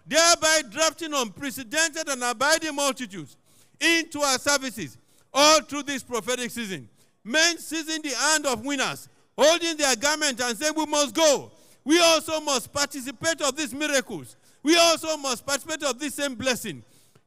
thereby 0.05 0.61
drafting 0.69 1.13
unprecedented 1.13 2.07
and 2.07 2.23
abiding 2.23 2.75
multitudes 2.75 3.37
into 3.79 4.19
our 4.19 4.37
services 4.37 4.97
all 5.33 5.61
through 5.61 5.83
this 5.83 6.03
prophetic 6.03 6.51
season. 6.51 6.89
Men 7.23 7.57
seizing 7.57 8.01
the 8.01 8.15
hand 8.15 8.45
of 8.45 8.65
winners, 8.65 9.09
holding 9.37 9.77
their 9.77 9.95
garment 9.95 10.41
and 10.41 10.57
saying, 10.57 10.73
We 10.75 10.85
must 10.85 11.15
go. 11.15 11.51
We 11.83 11.99
also 11.99 12.39
must 12.41 12.71
participate 12.71 13.41
of 13.41 13.55
these 13.55 13.73
miracles. 13.73 14.35
We 14.63 14.77
also 14.77 15.17
must 15.17 15.45
participate 15.45 15.83
of 15.83 15.99
this 15.99 16.15
same 16.15 16.35
blessing. 16.35 16.83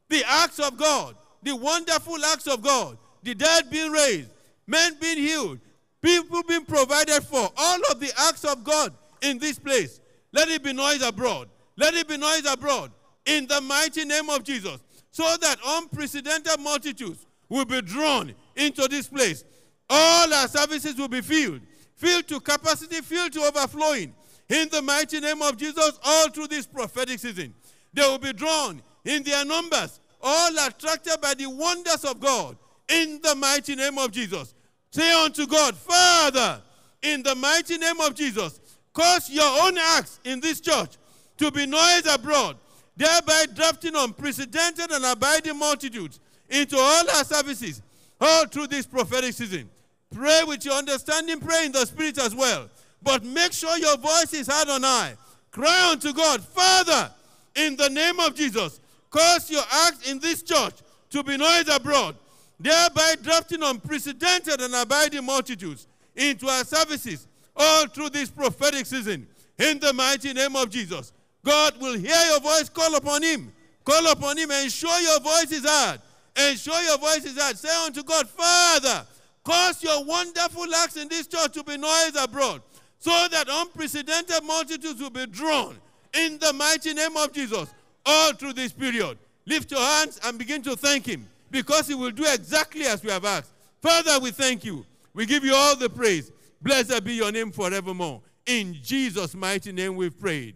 The 0.09 0.23
acts 0.25 0.59
of 0.59 0.77
God, 0.77 1.15
the 1.43 1.55
wonderful 1.55 2.23
acts 2.25 2.47
of 2.47 2.61
God, 2.61 2.97
the 3.23 3.35
dead 3.35 3.69
being 3.69 3.91
raised, 3.91 4.29
men 4.67 4.95
being 5.01 5.17
healed, 5.17 5.59
people 6.01 6.43
being 6.43 6.63
provided 6.63 7.23
for, 7.23 7.49
all 7.57 7.79
of 7.91 7.99
the 7.99 8.11
acts 8.17 8.45
of 8.45 8.63
God 8.63 8.93
in 9.21 9.39
this 9.39 9.59
place. 9.59 9.99
Let 10.31 10.47
it 10.49 10.63
be 10.63 10.73
noise 10.73 11.01
abroad. 11.01 11.49
Let 11.77 11.93
it 11.93 12.07
be 12.07 12.17
noise 12.17 12.45
abroad 12.45 12.91
in 13.25 13.47
the 13.47 13.59
mighty 13.61 14.05
name 14.05 14.29
of 14.29 14.43
Jesus, 14.43 14.77
so 15.11 15.23
that 15.41 15.57
unprecedented 15.65 16.59
multitudes 16.59 17.25
will 17.49 17.65
be 17.65 17.81
drawn 17.81 18.33
into 18.55 18.87
this 18.87 19.07
place. 19.07 19.43
All 19.89 20.33
our 20.33 20.47
services 20.47 20.95
will 20.95 21.07
be 21.07 21.21
filled, 21.21 21.61
filled 21.95 22.27
to 22.27 22.39
capacity, 22.39 23.01
filled 23.01 23.33
to 23.33 23.41
overflowing. 23.41 24.13
In 24.49 24.69
the 24.69 24.81
mighty 24.81 25.19
name 25.19 25.41
of 25.41 25.57
Jesus, 25.57 25.99
all 26.03 26.29
through 26.29 26.47
this 26.47 26.65
prophetic 26.65 27.19
season, 27.19 27.53
they 27.93 28.01
will 28.01 28.19
be 28.19 28.33
drawn 28.33 28.81
in 29.03 29.23
their 29.23 29.45
numbers, 29.45 29.99
all 30.21 30.51
attracted 30.67 31.19
by 31.21 31.33
the 31.33 31.47
wonders 31.47 32.03
of 32.03 32.19
God. 32.19 32.57
In 32.87 33.19
the 33.23 33.35
mighty 33.35 33.75
name 33.75 33.97
of 33.97 34.11
Jesus, 34.11 34.53
say 34.91 35.11
unto 35.23 35.47
God, 35.47 35.75
Father, 35.75 36.61
in 37.01 37.23
the 37.23 37.35
mighty 37.35 37.77
name 37.77 37.99
of 38.01 38.13
Jesus, 38.13 38.59
cause 38.93 39.29
your 39.29 39.65
own 39.65 39.77
acts 39.77 40.19
in 40.23 40.39
this 40.39 40.59
church 40.59 40.97
to 41.37 41.51
be 41.51 41.65
noise 41.65 42.05
abroad, 42.11 42.57
thereby 42.95 43.45
drafting 43.53 43.95
unprecedented 43.95 44.91
and 44.91 45.05
abiding 45.05 45.57
multitudes 45.57 46.19
into 46.49 46.77
all 46.77 47.09
our 47.15 47.23
services, 47.23 47.81
all 48.19 48.45
through 48.47 48.67
this 48.67 48.85
prophetic 48.85 49.33
season. 49.33 49.69
Pray 50.13 50.41
with 50.47 50.63
your 50.65 50.75
understanding, 50.75 51.39
pray 51.39 51.65
in 51.65 51.71
the 51.71 51.85
spirit 51.85 52.17
as 52.17 52.33
well. 52.33 52.69
But 53.01 53.23
make 53.23 53.53
sure 53.53 53.77
your 53.77 53.97
voice 53.97 54.33
is 54.33 54.47
heard 54.47 54.69
on 54.69 54.83
high. 54.83 55.15
Cry 55.51 55.91
unto 55.91 56.13
God, 56.13 56.43
Father, 56.43 57.11
in 57.55 57.75
the 57.75 57.89
name 57.89 58.19
of 58.19 58.35
Jesus, 58.35 58.79
cause 59.09 59.49
your 59.49 59.63
acts 59.85 60.09
in 60.09 60.19
this 60.19 60.43
church 60.43 60.73
to 61.11 61.23
be 61.23 61.37
noise 61.37 61.69
abroad, 61.73 62.15
thereby 62.59 63.15
drafting 63.21 63.63
unprecedented 63.63 64.59
and 64.61 64.73
abiding 64.75 65.25
multitudes 65.25 65.87
into 66.15 66.47
our 66.47 66.63
services 66.63 67.27
all 67.55 67.87
through 67.87 68.09
this 68.09 68.29
prophetic 68.29 68.85
season. 68.85 69.27
In 69.57 69.79
the 69.79 69.93
mighty 69.93 70.33
name 70.33 70.55
of 70.55 70.69
Jesus, 70.69 71.13
God 71.43 71.79
will 71.79 71.97
hear 71.97 72.21
your 72.29 72.39
voice, 72.41 72.67
call 72.69 72.95
upon 72.95 73.23
Him. 73.23 73.51
Call 73.85 74.11
upon 74.11 74.37
Him, 74.37 74.51
and 74.51 74.65
ensure 74.65 74.99
your 74.99 75.19
voice 75.19 75.51
is 75.51 75.63
heard. 75.63 76.01
Ensure 76.35 76.81
your 76.83 76.97
voices 76.97 77.37
out. 77.37 77.57
Say 77.57 77.85
unto 77.85 78.03
God, 78.03 78.27
Father, 78.29 79.05
cause 79.43 79.81
your 79.83 80.03
wonderful 80.03 80.73
acts 80.75 80.97
in 80.97 81.07
this 81.07 81.27
church 81.27 81.53
to 81.53 81.63
be 81.63 81.77
noise 81.77 82.15
abroad, 82.19 82.61
so 82.99 83.27
that 83.31 83.47
unprecedented 83.49 84.43
multitudes 84.43 85.01
will 85.01 85.09
be 85.09 85.25
drawn 85.27 85.77
in 86.13 86.37
the 86.39 86.51
mighty 86.53 86.93
name 86.93 87.15
of 87.17 87.31
Jesus 87.31 87.73
all 88.05 88.33
through 88.33 88.53
this 88.53 88.71
period. 88.71 89.17
Lift 89.45 89.71
your 89.71 89.79
hands 89.79 90.19
and 90.23 90.37
begin 90.37 90.61
to 90.63 90.75
thank 90.75 91.05
Him 91.05 91.27
because 91.51 91.87
He 91.87 91.95
will 91.95 92.11
do 92.11 92.25
exactly 92.25 92.85
as 92.85 93.03
we 93.03 93.11
have 93.11 93.25
asked. 93.25 93.51
Father, 93.81 94.19
we 94.19 94.31
thank 94.31 94.65
you. 94.65 94.85
We 95.13 95.25
give 95.25 95.45
you 95.45 95.53
all 95.53 95.75
the 95.75 95.89
praise. 95.89 96.31
Blessed 96.61 97.03
be 97.03 97.13
your 97.13 97.31
name 97.31 97.51
forevermore. 97.51 98.21
In 98.45 98.75
Jesus' 98.83 99.35
mighty 99.35 99.71
name 99.71 99.95
we've 99.95 100.19
prayed. 100.19 100.55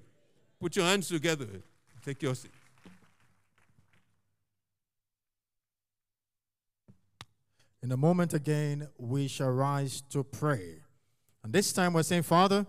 Put 0.60 0.76
your 0.76 0.86
hands 0.86 1.08
together. 1.08 1.48
Take 2.04 2.22
your 2.22 2.36
seat. 2.36 2.52
In 7.82 7.92
a 7.92 7.98
moment 7.98 8.34
again, 8.34 8.88
we 8.98 9.28
shall 9.28 9.52
rise 9.52 10.02
to 10.10 10.24
pray. 10.24 10.82
And 11.44 11.54
this 11.54 11.72
time 11.72 11.94
we're 11.94 12.04
saying, 12.04 12.24
Father, 12.24 12.66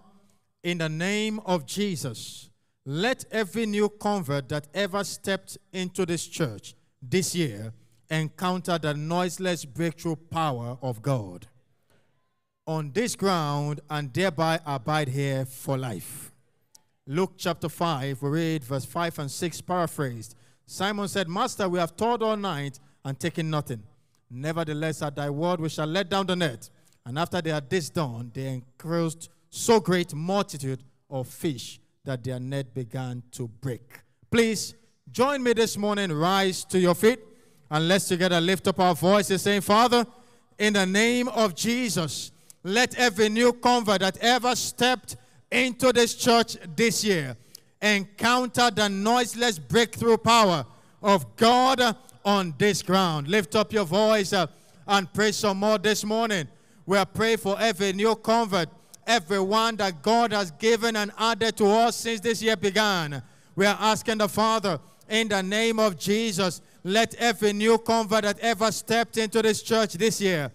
in 0.63 0.79
the 0.79 0.89
name 0.89 1.41
of 1.41 1.67
Jesus, 1.67 2.51
let 2.87 3.25
every 3.31 3.67
new 3.67 3.89
convert 3.89 4.49
that 4.51 4.69
ever 4.73 5.03
stepped 5.03 5.59
into 5.73 6.07
this 6.07 6.27
church 6.27 6.75
this 7.03 7.35
year 7.35 7.73
encounter 8.09 8.79
the 8.79 8.95
noiseless 8.95 9.65
breakthrough 9.65 10.17
power 10.17 10.79
of 10.81 11.03
God 11.03 11.47
on 12.67 12.93
this 12.93 13.17
ground 13.17 13.81
and 13.91 14.13
thereby 14.13 14.61
abide 14.65 15.09
here 15.09 15.45
for 15.45 15.77
life. 15.77 16.31
Luke 17.07 17.33
chapter 17.37 17.69
5, 17.69 18.23
we 18.23 18.29
read 18.29 18.63
verse 18.65 18.85
5 18.85 19.19
and 19.19 19.31
6, 19.31 19.61
paraphrased. 19.63 20.37
Simon 20.67 21.09
said, 21.09 21.29
Master, 21.29 21.69
we 21.69 21.81
have 21.81 21.97
toiled 21.97 22.23
all 22.23 22.37
night 22.37 22.79
and 23.05 23.19
taken 23.19 23.51
nothing. 23.51 23.83
Nevertheless, 24.31 25.03
at 25.03 25.17
thy 25.17 25.29
word 25.29 25.61
we 25.61 25.69
shall 25.69 25.87
let 25.87 26.09
down 26.09 26.27
the 26.27 26.37
net. 26.37 26.71
And 27.05 27.19
after 27.19 27.41
they 27.41 27.51
had 27.51 27.69
this 27.69 27.91
done, 27.91 28.31
they 28.33 28.47
enclosed 28.47 29.29
so 29.49 29.81
great 29.81 30.15
multitude 30.15 30.83
of 31.09 31.27
fish 31.27 31.81
that 32.05 32.23
their 32.23 32.39
net 32.39 32.73
began 32.73 33.23
to 33.33 33.49
break. 33.49 34.01
Please 34.31 34.75
join 35.11 35.43
me 35.43 35.53
this 35.53 35.77
morning, 35.77 36.13
rise 36.13 36.65
to 36.65 36.79
your 36.79 36.95
feet, 36.95 37.19
and 37.71 37.89
let's 37.89 38.07
together 38.07 38.41
lift 38.41 38.69
up 38.69 38.79
our 38.79 38.95
voices, 38.95 39.43
saying, 39.43 39.63
Father, 39.63 40.07
in 40.59 40.75
the 40.75 40.87
name 40.87 41.29
of 41.29 41.55
Jesus, 41.55 42.31
let 42.63 42.95
every 42.97 43.29
new 43.29 43.53
convert 43.53 44.01
that 44.01 44.19
ever 44.19 44.55
stepped 44.55 45.17
into 45.51 45.93
this 45.93 46.15
church 46.15 46.57
this 46.77 47.03
year 47.03 47.37
encounter 47.83 48.71
the 48.71 48.89
noiseless 48.89 49.59
breakthrough 49.59 50.19
power 50.19 50.65
of 51.03 51.35
God 51.37 51.97
on 52.25 52.55
this 52.59 52.83
ground. 52.83 53.29
Lift 53.29 53.55
up 53.55 53.73
your 53.73 53.85
voice 53.85 54.33
uh, 54.33 54.47
and 54.87 55.13
pray 55.13 55.33
some 55.33 55.59
more 55.59 55.79
this 55.79 56.05
morning. 56.05 56.49
We 56.87 56.99
are 56.99 57.07
praying 57.07 57.39
for 57.39 57.57
every 57.61 57.93
new 57.93 58.15
convert, 58.17 58.69
everyone 59.07 59.77
that 59.77 60.03
God 60.03 60.33
has 60.33 60.51
given 60.53 60.97
and 60.97 61.13
added 61.19 61.57
to 61.59 61.67
us 61.67 61.97
since 61.97 62.21
this 62.21 62.43
year 62.43 62.57
began. 62.57 63.23
We 63.57 63.67
are 63.67 63.77
asking 63.79 64.19
the 64.19 64.29
Father, 64.29 64.81
in 65.09 65.29
the 65.29 65.43
name 65.43 65.79
of 65.79 65.99
Jesus, 65.99 66.63
let 66.85 67.15
every 67.17 67.53
new 67.53 67.79
convert 67.79 68.23
that 68.23 68.39
ever 68.41 68.73
stepped 68.73 69.17
into 69.19 69.43
this 69.43 69.63
church 69.63 69.95
this 69.95 70.21
year 70.21 70.51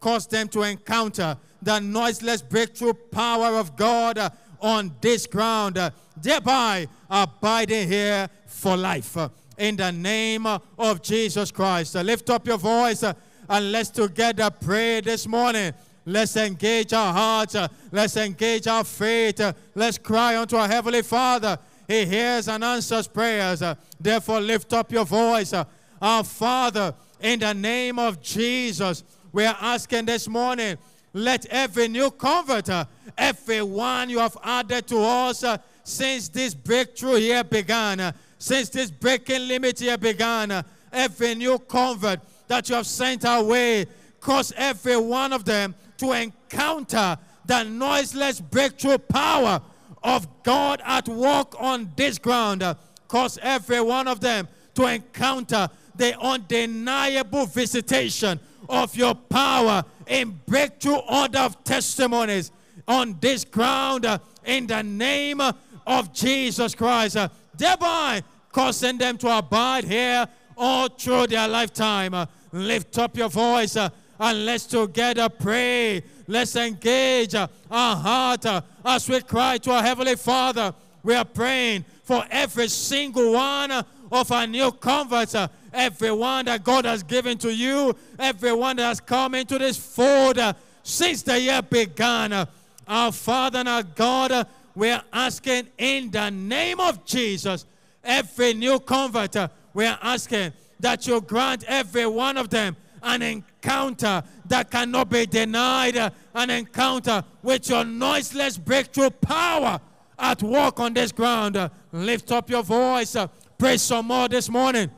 cause 0.00 0.26
them 0.26 0.48
to 0.48 0.62
encounter 0.62 1.36
the 1.62 1.78
noiseless 1.78 2.42
breakthrough 2.42 2.94
power 2.94 3.58
of 3.58 3.76
God 3.76 4.18
uh, 4.18 4.30
on 4.60 4.94
this 5.00 5.26
ground, 5.26 5.78
uh, 5.78 5.90
thereby 6.16 6.88
abiding 7.08 7.88
here 7.88 8.28
for 8.46 8.76
life. 8.76 9.16
In 9.60 9.76
the 9.76 9.92
name 9.92 10.46
of 10.46 11.02
Jesus 11.02 11.50
Christ. 11.50 11.94
Uh, 11.94 12.00
lift 12.00 12.30
up 12.30 12.46
your 12.46 12.56
voice 12.56 13.02
uh, 13.02 13.12
and 13.46 13.70
let's 13.70 13.90
together 13.90 14.48
pray 14.50 15.02
this 15.02 15.26
morning. 15.26 15.74
Let's 16.06 16.34
engage 16.38 16.94
our 16.94 17.12
hearts. 17.12 17.54
Uh, 17.54 17.68
let's 17.92 18.16
engage 18.16 18.66
our 18.66 18.84
faith. 18.84 19.38
Let's 19.74 19.98
cry 19.98 20.38
unto 20.38 20.56
our 20.56 20.66
Heavenly 20.66 21.02
Father. 21.02 21.58
He 21.86 22.06
hears 22.06 22.48
and 22.48 22.64
answers 22.64 23.06
prayers. 23.06 23.62
Therefore, 24.00 24.40
lift 24.40 24.72
up 24.72 24.90
your 24.92 25.04
voice. 25.04 25.52
Our 25.52 26.24
Father, 26.24 26.94
in 27.20 27.40
the 27.40 27.52
name 27.52 27.98
of 27.98 28.22
Jesus, 28.22 29.04
we 29.30 29.44
are 29.44 29.58
asking 29.60 30.06
this 30.06 30.26
morning, 30.26 30.78
let 31.12 31.44
every 31.46 31.88
new 31.88 32.10
convert, 32.12 32.70
everyone 33.18 34.08
you 34.08 34.20
have 34.20 34.38
added 34.42 34.86
to 34.86 35.00
us 35.00 35.44
since 35.84 36.30
this 36.30 36.54
breakthrough 36.54 37.16
here 37.16 37.44
began, 37.44 38.14
since 38.40 38.70
this 38.70 38.90
breaking 38.90 39.46
limit 39.46 39.78
here 39.78 39.98
began, 39.98 40.64
every 40.90 41.34
new 41.34 41.58
convert 41.58 42.20
that 42.48 42.68
you 42.70 42.74
have 42.74 42.86
sent 42.86 43.26
our 43.26 43.44
way, 43.44 43.84
cause 44.18 44.50
every 44.56 44.96
one 44.96 45.34
of 45.34 45.44
them 45.44 45.74
to 45.98 46.12
encounter 46.12 47.18
the 47.44 47.62
noiseless 47.64 48.40
breakthrough 48.40 48.96
power 48.96 49.60
of 50.02 50.26
God 50.42 50.80
at 50.86 51.06
work 51.06 51.54
on 51.60 51.92
this 51.96 52.18
ground. 52.18 52.64
Cause 53.08 53.38
every 53.42 53.82
one 53.82 54.08
of 54.08 54.20
them 54.20 54.48
to 54.74 54.86
encounter 54.86 55.68
the 55.94 56.18
undeniable 56.18 57.44
visitation 57.44 58.40
of 58.70 58.96
your 58.96 59.14
power 59.14 59.84
in 60.06 60.40
breakthrough 60.46 60.96
order 60.96 61.40
of 61.40 61.62
testimonies 61.62 62.52
on 62.88 63.18
this 63.20 63.44
ground 63.44 64.06
in 64.46 64.66
the 64.66 64.82
name 64.82 65.42
of 65.86 66.12
Jesus 66.14 66.74
Christ 66.74 67.18
thereby 67.60 68.22
causing 68.50 68.98
them 68.98 69.16
to 69.18 69.38
abide 69.38 69.84
here 69.84 70.26
all 70.56 70.88
through 70.88 71.28
their 71.28 71.46
lifetime. 71.46 72.14
Lift 72.52 72.98
up 72.98 73.16
your 73.16 73.28
voice 73.28 73.76
uh, 73.76 73.88
and 74.18 74.44
let's 74.44 74.66
together 74.66 75.28
pray. 75.28 76.02
Let's 76.26 76.56
engage 76.56 77.34
uh, 77.34 77.46
our 77.70 77.96
heart 77.96 78.46
uh, 78.46 78.60
as 78.84 79.08
we 79.08 79.20
cry 79.20 79.58
to 79.58 79.70
our 79.70 79.82
Heavenly 79.82 80.16
Father. 80.16 80.74
We 81.02 81.14
are 81.14 81.24
praying 81.24 81.84
for 82.02 82.24
every 82.30 82.68
single 82.68 83.32
one 83.32 83.70
of 83.70 84.32
our 84.32 84.46
new 84.46 84.72
converts, 84.72 85.36
everyone 85.72 86.46
that 86.46 86.64
God 86.64 86.84
has 86.84 87.02
given 87.02 87.38
to 87.38 87.54
you, 87.54 87.96
everyone 88.18 88.76
that 88.76 88.84
has 88.84 89.00
come 89.00 89.34
into 89.34 89.58
this 89.58 89.76
fold 89.76 90.38
since 90.82 91.22
the 91.22 91.40
year 91.40 91.62
began. 91.62 92.46
Our 92.88 93.12
Father 93.12 93.60
and 93.60 93.68
our 93.68 93.84
God, 93.84 94.46
we 94.74 94.90
are 94.90 95.02
asking 95.12 95.68
in 95.78 96.10
the 96.10 96.30
name 96.30 96.80
of 96.80 97.04
Jesus, 97.04 97.66
every 98.02 98.54
new 98.54 98.78
convert, 98.80 99.36
we 99.74 99.86
are 99.86 99.98
asking 100.02 100.52
that 100.78 101.06
you 101.06 101.20
grant 101.20 101.64
every 101.66 102.06
one 102.06 102.36
of 102.36 102.48
them 102.48 102.76
an 103.02 103.22
encounter 103.22 104.22
that 104.46 104.70
cannot 104.70 105.08
be 105.10 105.26
denied, 105.26 105.96
an 106.34 106.50
encounter 106.50 107.24
with 107.42 107.68
your 107.68 107.84
noiseless 107.84 108.58
breakthrough 108.58 109.10
power 109.10 109.80
at 110.18 110.42
work 110.42 110.80
on 110.80 110.92
this 110.92 111.12
ground. 111.12 111.70
Lift 111.92 112.30
up 112.32 112.50
your 112.50 112.62
voice, 112.62 113.16
pray 113.58 113.76
some 113.76 114.06
more 114.06 114.28
this 114.28 114.48
morning. 114.48 114.90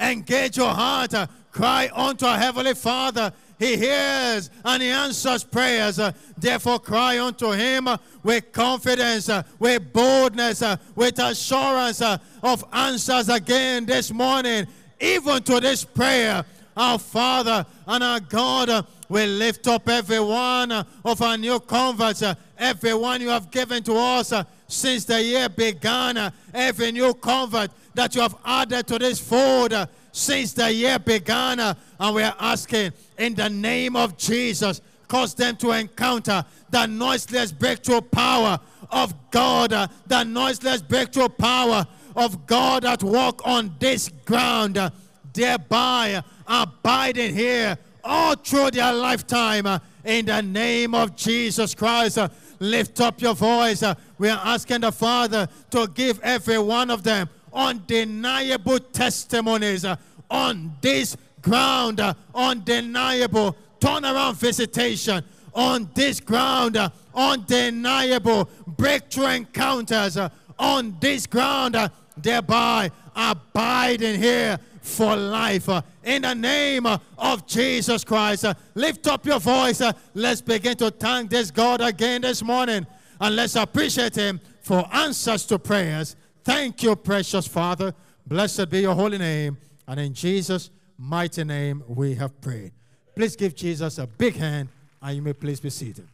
Engage 0.00 0.56
your 0.56 0.70
heart. 0.70 1.14
Cry 1.50 1.90
unto 1.92 2.24
our 2.24 2.38
Heavenly 2.38 2.74
Father. 2.74 3.32
He 3.58 3.76
hears 3.76 4.50
and 4.64 4.82
He 4.82 4.88
answers 4.88 5.42
prayers. 5.44 5.98
uh, 5.98 6.12
Therefore, 6.36 6.78
cry 6.78 7.18
unto 7.18 7.50
Him 7.50 7.88
uh, 7.88 7.96
with 8.22 8.52
confidence, 8.52 9.28
uh, 9.28 9.42
with 9.58 9.92
boldness, 9.92 10.62
uh, 10.62 10.76
with 10.94 11.18
assurance 11.18 12.00
uh, 12.00 12.18
of 12.42 12.64
answers 12.72 13.28
again 13.28 13.84
this 13.86 14.12
morning, 14.12 14.66
even 15.00 15.42
to 15.42 15.60
this 15.60 15.84
prayer. 15.84 16.44
Our 16.76 17.00
Father 17.00 17.66
and 17.88 18.04
our 18.04 18.20
God, 18.20 18.68
uh, 18.68 18.82
we 19.08 19.26
lift 19.26 19.66
up 19.66 19.88
every 19.88 20.20
one 20.20 20.70
of 20.70 21.20
our 21.20 21.36
new 21.36 21.58
converts, 21.58 22.22
everyone 22.56 23.20
you 23.20 23.30
have 23.30 23.50
given 23.50 23.82
to 23.82 23.94
us 23.94 24.32
since 24.68 25.04
the 25.04 25.20
year 25.20 25.48
began, 25.48 26.32
every 26.54 26.92
new 26.92 27.14
convert 27.14 27.72
that 27.94 28.14
you 28.14 28.20
have 28.20 28.36
added 28.44 28.86
to 28.86 28.98
this 28.98 29.18
fold 29.18 29.74
since 30.18 30.52
the 30.52 30.72
year 30.72 30.98
began. 30.98 31.60
uh, 31.60 31.74
and 32.00 32.14
we 32.14 32.22
are 32.22 32.34
asking 32.40 32.92
in 33.18 33.34
the 33.34 33.48
name 33.48 33.94
of 33.94 34.16
Jesus, 34.16 34.80
cause 35.06 35.34
them 35.34 35.56
to 35.56 35.70
encounter 35.70 36.44
the 36.70 36.86
noiseless 36.86 37.52
breakthrough 37.52 38.00
power 38.00 38.58
of 38.90 39.14
God, 39.30 39.72
uh, 39.72 39.86
the 40.06 40.24
noiseless 40.24 40.82
breakthrough 40.82 41.28
power 41.28 41.86
of 42.16 42.46
God 42.46 42.84
at 42.84 43.02
work 43.02 43.46
on 43.46 43.74
this 43.78 44.10
ground, 44.24 44.76
uh, 44.76 44.90
thereby 45.32 46.22
abiding 46.46 47.34
here 47.34 47.78
all 48.02 48.34
through 48.34 48.72
their 48.72 48.92
lifetime. 48.92 49.80
in 50.04 50.24
the 50.24 50.42
name 50.42 50.94
of 50.94 51.14
Jesus 51.14 51.74
Christ, 51.74 52.18
lift 52.58 53.00
up 53.00 53.20
your 53.20 53.34
voice. 53.34 53.84
we 54.18 54.28
are 54.28 54.40
asking 54.42 54.80
the 54.80 54.90
Father 54.90 55.48
to 55.70 55.86
give 55.88 56.18
every 56.22 56.58
one 56.58 56.90
of 56.90 57.02
them 57.02 57.28
undeniable 57.52 58.78
testimonies 58.78 59.84
on 60.30 60.76
this 60.80 61.16
ground, 61.42 62.00
uh, 62.00 62.14
undeniable 62.34 63.56
turnaround 63.80 64.34
visitation 64.34 65.24
on 65.54 65.90
this 65.94 66.20
ground, 66.20 66.76
uh, 66.76 66.88
undeniable 67.14 68.48
breakthrough 68.66 69.26
encounters 69.26 70.16
uh, 70.16 70.28
on 70.58 70.96
this 71.00 71.26
ground, 71.26 71.76
thereby 72.16 72.90
abiding 73.14 74.20
here 74.20 74.58
for 74.82 75.16
life. 75.16 75.68
in 76.04 76.22
the 76.22 76.34
name 76.34 76.86
of 76.86 77.46
Jesus 77.46 78.04
Christ, 78.04 78.46
lift 78.74 79.06
up 79.06 79.26
your 79.26 79.40
voice. 79.40 79.82
let's 80.14 80.40
begin 80.40 80.76
to 80.76 80.90
thank 80.90 81.30
this 81.30 81.50
God 81.50 81.80
again 81.80 82.22
this 82.22 82.42
morning 82.42 82.86
and 83.20 83.36
let's 83.36 83.56
appreciate 83.56 84.14
Him 84.14 84.40
for 84.62 84.88
answers 84.92 85.44
to 85.46 85.58
prayers. 85.58 86.16
Thank 86.44 86.82
you, 86.82 86.96
precious 86.96 87.46
Father. 87.46 87.94
Blessed 88.26 88.70
be 88.70 88.80
your 88.80 88.94
holy 88.94 89.18
name. 89.18 89.58
And 89.88 89.98
in 89.98 90.12
Jesus' 90.12 90.70
mighty 90.98 91.44
name 91.44 91.82
we 91.88 92.14
have 92.14 92.40
prayed. 92.42 92.72
Please 93.16 93.34
give 93.34 93.56
Jesus 93.56 93.96
a 93.98 94.06
big 94.06 94.36
hand 94.36 94.68
and 95.00 95.16
you 95.16 95.22
may 95.22 95.32
please 95.32 95.58
be 95.58 95.70
seated. 95.70 96.06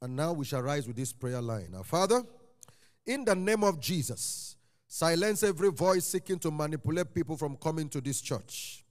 And 0.00 0.14
now 0.14 0.32
we 0.32 0.44
shall 0.44 0.62
rise 0.62 0.86
with 0.86 0.96
this 0.96 1.12
prayer 1.12 1.42
line. 1.42 1.74
Our 1.76 1.82
Father, 1.82 2.22
in 3.04 3.24
the 3.24 3.34
name 3.34 3.64
of 3.64 3.80
Jesus, 3.80 4.54
silence 4.86 5.42
every 5.42 5.72
voice 5.72 6.04
seeking 6.04 6.38
to 6.38 6.52
manipulate 6.52 7.12
people 7.12 7.36
from 7.36 7.56
coming 7.56 7.88
to 7.88 8.00
this 8.00 8.20
church, 8.20 8.84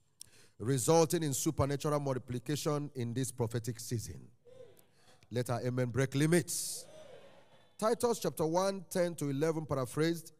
resulting 0.58 1.22
in 1.22 1.32
supernatural 1.32 1.98
multiplication 2.00 2.90
in 2.94 3.14
this 3.14 3.32
prophetic 3.32 3.80
season. 3.80 4.20
Let 5.30 5.48
our 5.48 5.62
amen 5.62 5.86
break 5.86 6.14
limits. 6.14 6.84
Titus 7.78 8.18
chapter 8.18 8.44
1, 8.44 8.86
10 8.90 9.14
to 9.14 9.30
11, 9.30 9.64
paraphrased. 9.64 10.32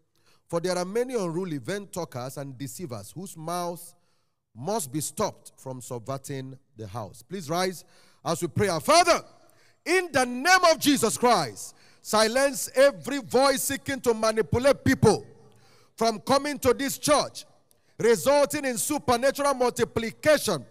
For 0.48 0.58
there 0.58 0.76
are 0.76 0.84
many 0.84 1.14
unruly 1.14 1.58
vain 1.58 1.86
talkers 1.86 2.36
and 2.36 2.58
deceivers 2.58 3.12
whose 3.12 3.36
mouths 3.36 3.94
must 4.56 4.90
be 4.90 5.00
stopped 5.00 5.52
from 5.56 5.80
subverting 5.80 6.58
the 6.76 6.84
house. 6.88 7.22
Please 7.22 7.48
rise 7.48 7.84
as 8.24 8.42
we 8.42 8.48
pray. 8.48 8.66
Our 8.66 8.80
Father, 8.80 9.22
in 9.84 10.08
the 10.10 10.26
name 10.26 10.64
of 10.68 10.80
Jesus 10.80 11.16
Christ, 11.16 11.76
silence 12.02 12.70
every 12.74 13.18
voice 13.18 13.62
seeking 13.62 14.00
to 14.00 14.14
manipulate 14.14 14.84
people 14.84 15.24
from 15.96 16.18
coming 16.18 16.58
to 16.58 16.74
this 16.74 16.98
church, 16.98 17.44
resulting 18.00 18.64
in 18.64 18.78
supernatural 18.78 19.54
multiplication 19.54 20.66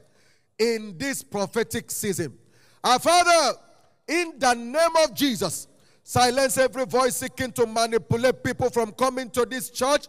in 0.59 0.97
this 0.97 1.23
prophetic 1.23 1.89
season. 1.91 2.37
Our 2.83 2.99
Father, 2.99 3.57
in 4.05 4.33
the 4.37 4.53
name 4.53 4.95
of 5.01 5.13
Jesus, 5.13 5.69
silence 6.07 6.57
every 6.57 6.85
voice 6.85 7.17
seeking 7.17 7.51
to 7.51 7.65
manipulate 7.65 8.41
people 8.41 8.69
from 8.69 8.93
coming 8.93 9.29
to 9.29 9.45
this 9.45 9.69
church, 9.69 10.05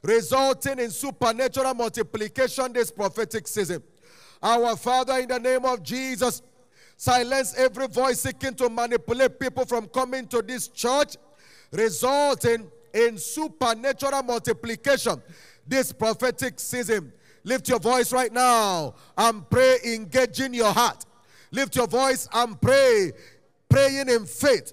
resulting 0.00 0.78
in 0.78 0.92
supernatural 0.92 1.74
multiplication 1.74 2.72
this 2.72 2.92
prophetic 2.92 3.48
season. 3.48 3.82
Our 4.40 4.76
Father, 4.76 5.18
in 5.18 5.26
the 5.26 5.40
name 5.40 5.64
of 5.64 5.82
Jesus, 5.82 6.40
silence 6.96 7.52
every 7.56 7.88
voice 7.88 8.20
seeking 8.20 8.54
to 8.54 8.68
manipulate 8.68 9.40
people 9.40 9.64
from 9.64 9.88
coming 9.88 10.28
to 10.28 10.40
this 10.40 10.68
church, 10.68 11.16
resulting 11.72 12.70
in 12.92 13.18
supernatural 13.18 14.22
multiplication 14.22 15.20
this 15.66 15.90
prophetic 15.92 16.60
season. 16.60 17.12
Lift 17.42 17.68
your 17.68 17.80
voice 17.80 18.12
right 18.12 18.32
now 18.32 18.94
and 19.18 19.50
pray, 19.50 19.78
engaging 19.84 20.54
your 20.54 20.72
heart. 20.72 21.04
Lift 21.50 21.74
your 21.74 21.88
voice 21.88 22.28
and 22.32 22.60
pray, 22.60 23.10
praying 23.68 24.08
in 24.08 24.26
faith, 24.26 24.72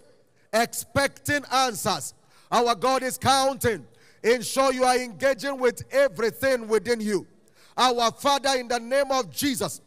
expecting 0.53 1.43
answers. 1.51 2.13
Our 2.51 2.75
God 2.75 3.03
is 3.03 3.17
counting. 3.17 3.85
Ensure 4.23 4.73
you 4.73 4.83
are 4.83 4.97
engaging 4.97 5.57
with 5.57 5.83
everything 5.91 6.67
within 6.67 6.99
you. 6.99 7.25
Our 7.75 8.11
Father, 8.11 8.59
in 8.59 8.67
the 8.67 8.79
name 8.79 9.11
of 9.11 9.31
Jesus, 9.31 9.81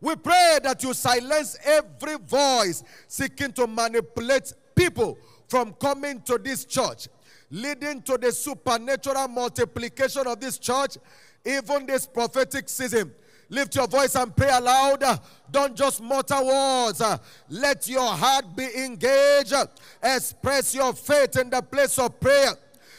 we 0.00 0.16
pray 0.16 0.58
that 0.62 0.82
you 0.82 0.92
silence 0.92 1.56
every 1.64 2.18
voice 2.18 2.82
seeking 3.06 3.52
to 3.52 3.66
manipulate 3.66 4.52
people 4.74 5.16
from 5.48 5.72
coming 5.74 6.20
to 6.22 6.38
this 6.38 6.64
church, 6.64 7.08
leading 7.50 8.02
to 8.02 8.18
the 8.18 8.32
supernatural 8.32 9.28
multiplication 9.28 10.26
of 10.26 10.40
this 10.40 10.58
church, 10.58 10.98
even 11.44 11.86
this 11.86 12.06
prophetic 12.06 12.68
season. 12.68 13.12
Lift 13.52 13.76
your 13.76 13.86
voice 13.86 14.16
and 14.16 14.34
pray 14.34 14.48
aloud. 14.48 15.20
Don't 15.50 15.76
just 15.76 16.00
mutter 16.02 16.42
words. 16.42 17.02
Let 17.50 17.86
your 17.86 18.10
heart 18.10 18.56
be 18.56 18.66
engaged. 18.82 19.52
Express 20.02 20.74
your 20.74 20.94
faith 20.94 21.36
in 21.36 21.50
the 21.50 21.60
place 21.60 21.98
of 21.98 22.18
prayer. 22.18 22.52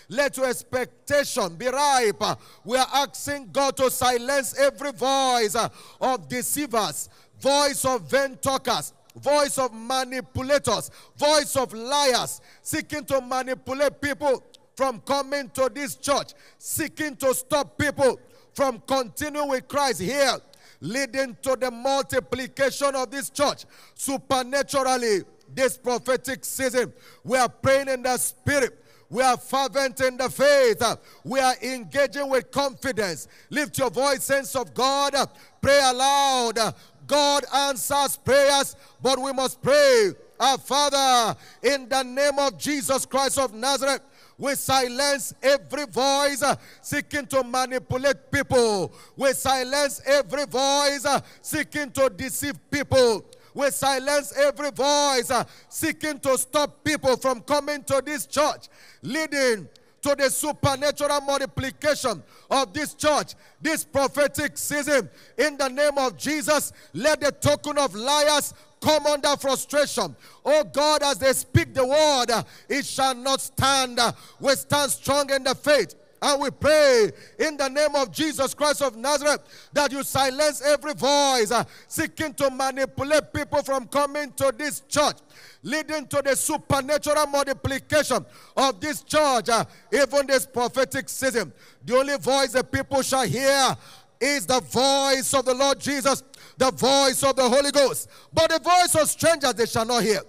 Let 0.09 0.37
your 0.37 0.45
expectation 0.45 1.55
be 1.55 1.65
ripe. 1.65 2.21
We 2.63 2.77
are 2.77 2.87
asking 2.93 3.49
God 3.51 3.75
to 3.77 3.89
silence 3.89 4.55
every 4.59 4.91
voice 4.91 5.55
of 5.99 6.29
deceivers, 6.29 7.09
voice 7.39 7.83
of 7.83 8.07
vain 8.11 8.37
talkers, 8.37 8.93
voice 9.15 9.57
of 9.57 9.73
manipulators, 9.73 10.91
voice 11.17 11.55
of 11.55 11.73
liars, 11.73 12.41
seeking 12.61 13.05
to 13.05 13.21
manipulate 13.21 13.99
people 13.99 14.43
from 14.75 14.99
coming 14.99 15.49
to 15.49 15.71
this 15.73 15.95
church, 15.95 16.33
seeking 16.59 17.15
to 17.15 17.33
stop 17.33 17.75
people 17.75 18.19
from 18.53 18.81
continuing 18.85 19.49
with 19.49 19.67
Christ 19.67 20.01
here, 20.01 20.37
leading 20.79 21.35
to 21.41 21.55
the 21.59 21.71
multiplication 21.71 22.95
of 22.95 23.11
this 23.11 23.29
church 23.29 23.65
supernaturally 23.95 25.21
this 25.55 25.77
prophetic 25.77 26.45
season. 26.45 26.93
We 27.23 27.37
are 27.37 27.49
praying 27.49 27.89
in 27.89 28.03
the 28.03 28.17
spirit. 28.17 28.79
We 29.09 29.21
are 29.21 29.37
fervent 29.37 30.01
in 30.01 30.17
the 30.17 30.29
faith. 30.29 30.81
We 31.23 31.39
are 31.39 31.55
engaging 31.61 32.29
with 32.29 32.49
confidence. 32.49 33.27
Lift 33.49 33.77
your 33.77 33.91
voice, 33.91 34.23
sense 34.23 34.55
of 34.55 34.73
God. 34.73 35.13
Pray 35.61 35.79
aloud. 35.83 36.57
God 37.05 37.43
answers 37.53 38.17
prayers, 38.17 38.75
but 39.01 39.19
we 39.19 39.31
must 39.33 39.61
pray. 39.61 40.13
Our 40.39 40.57
Father, 40.57 41.37
in 41.61 41.87
the 41.87 42.01
name 42.03 42.39
of 42.39 42.57
Jesus 42.57 43.05
Christ 43.05 43.37
of 43.37 43.53
Nazareth, 43.53 44.01
we 44.37 44.55
silence 44.55 45.33
every 45.41 45.85
voice 45.85 46.41
uh, 46.41 46.55
seeking 46.81 47.25
to 47.27 47.43
manipulate 47.43 48.31
people. 48.31 48.93
We 49.15 49.33
silence 49.33 50.01
every 50.05 50.45
voice 50.45 51.05
uh, 51.05 51.21
seeking 51.41 51.91
to 51.91 52.09
deceive 52.09 52.55
people. 52.69 53.25
We 53.53 53.69
silence 53.69 54.33
every 54.35 54.71
voice 54.71 55.29
uh, 55.29 55.43
seeking 55.69 56.19
to 56.19 56.37
stop 56.37 56.83
people 56.83 57.15
from 57.17 57.41
coming 57.41 57.83
to 57.83 58.01
this 58.03 58.25
church, 58.25 58.67
leading 59.01 59.69
to 60.03 60.15
the 60.15 60.29
supernatural 60.29 61.21
multiplication 61.21 62.21
of 62.49 62.73
this 62.73 62.93
church, 62.93 63.33
this 63.61 63.83
prophetic 63.83 64.57
season. 64.57 65.09
In 65.37 65.57
the 65.57 65.69
name 65.69 65.97
of 65.97 66.17
Jesus, 66.17 66.71
let 66.93 67.21
the 67.21 67.31
token 67.31 67.77
of 67.77 67.95
liars 67.95 68.53
come 68.81 69.05
under 69.07 69.35
frustration. 69.37 70.15
Oh 70.43 70.63
God, 70.65 71.03
as 71.03 71.17
they 71.17 71.31
speak 71.33 71.73
the 71.73 71.85
word, 71.85 72.43
it 72.69 72.85
shall 72.85 73.15
not 73.15 73.41
stand. 73.41 73.99
We 74.39 74.53
stand 74.55 74.91
strong 74.91 75.29
in 75.31 75.43
the 75.43 75.55
faith. 75.55 75.95
And 76.25 76.41
we 76.41 76.49
pray 76.51 77.11
in 77.37 77.57
the 77.57 77.67
name 77.67 77.95
of 77.95 78.09
Jesus 78.09 78.53
Christ 78.53 78.81
of 78.81 78.95
Nazareth 78.95 79.41
that 79.73 79.91
you 79.91 80.03
silence 80.03 80.61
every 80.61 80.93
voice 80.93 81.51
uh, 81.51 81.65
seeking 81.89 82.33
to 82.35 82.49
manipulate 82.49 83.33
people 83.33 83.61
from 83.61 83.87
coming 83.87 84.31
to 84.37 84.53
this 84.57 84.79
church, 84.87 85.17
leading 85.63 86.07
to 86.07 86.21
the 86.23 86.33
supernatural 86.33 87.27
multiplication 87.27 88.25
of 88.55 88.79
this 88.79 89.03
church, 89.03 89.49
uh, 89.49 89.65
even 89.91 90.25
this 90.25 90.45
prophetic 90.45 91.09
season. 91.09 91.51
The 91.83 91.97
only 91.97 92.15
voice 92.15 92.53
the 92.53 92.63
people 92.63 93.01
shall 93.01 93.27
hear 93.27 93.75
is 94.21 94.45
the 94.45 94.61
voice 94.61 95.33
of 95.33 95.43
the 95.43 95.53
Lord 95.53 95.77
Jesus, 95.81 96.23
the 96.57 96.71
voice 96.71 97.21
of 97.23 97.35
the 97.35 97.49
Holy 97.49 97.71
Ghost. 97.71 98.09
But 98.33 98.49
the 98.49 98.59
voice 98.59 98.95
of 98.95 99.09
strangers 99.09 99.55
they 99.55 99.65
shall 99.65 99.85
not 99.85 100.01
hear. 100.01 100.21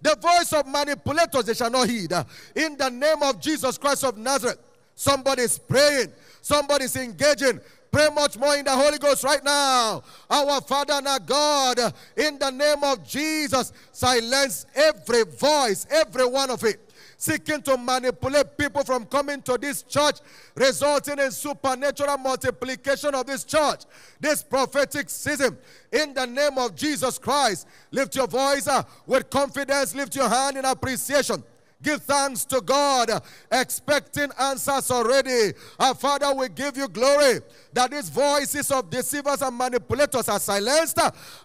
The 0.00 0.16
voice 0.16 0.54
of 0.54 0.66
manipulators 0.66 1.44
they 1.44 1.52
shall 1.52 1.70
not 1.70 1.90
heed. 1.90 2.10
In 2.56 2.78
the 2.78 2.88
name 2.88 3.22
of 3.22 3.38
Jesus 3.38 3.76
Christ 3.76 4.04
of 4.04 4.16
Nazareth, 4.16 4.58
somebody's 5.02 5.58
praying, 5.58 6.12
somebody's 6.40 6.94
engaging. 6.96 7.60
Pray 7.90 8.08
much 8.14 8.38
more 8.38 8.54
in 8.54 8.64
the 8.64 8.70
Holy 8.70 8.98
Ghost 8.98 9.24
right 9.24 9.44
now. 9.44 10.02
Our 10.30 10.60
Father 10.62 10.94
and 10.94 11.08
our 11.08 11.18
God, 11.18 11.78
in 12.16 12.38
the 12.38 12.50
name 12.50 12.82
of 12.84 13.06
Jesus, 13.06 13.72
silence 13.90 14.64
every 14.74 15.24
voice, 15.24 15.86
every 15.90 16.24
one 16.24 16.50
of 16.50 16.64
it 16.64 16.88
seeking 17.22 17.62
to 17.62 17.76
manipulate 17.76 18.58
people 18.58 18.82
from 18.82 19.04
coming 19.06 19.40
to 19.40 19.56
this 19.56 19.84
church, 19.84 20.16
resulting 20.56 21.20
in 21.20 21.30
supernatural 21.30 22.18
multiplication 22.18 23.14
of 23.14 23.24
this 23.26 23.44
church. 23.44 23.82
This 24.18 24.42
prophetic 24.42 25.08
season, 25.08 25.56
in 25.92 26.14
the 26.14 26.26
name 26.26 26.58
of 26.58 26.74
Jesus 26.74 27.18
Christ, 27.18 27.68
lift 27.92 28.16
your 28.16 28.26
voice 28.26 28.66
uh, 28.66 28.82
with 29.06 29.30
confidence, 29.30 29.94
lift 29.94 30.16
your 30.16 30.28
hand 30.28 30.56
in 30.56 30.64
appreciation. 30.64 31.44
Give 31.82 32.00
thanks 32.00 32.44
to 32.46 32.60
God, 32.60 33.10
expecting 33.50 34.30
answers 34.38 34.90
already. 34.90 35.52
Our 35.78 35.94
Father, 35.94 36.32
we 36.34 36.48
give 36.48 36.76
you 36.76 36.88
glory 36.88 37.40
that 37.72 37.90
these 37.90 38.08
voices 38.08 38.70
of 38.70 38.88
deceivers 38.88 39.42
and 39.42 39.56
manipulators 39.58 40.28
are 40.28 40.38
silenced 40.38 40.98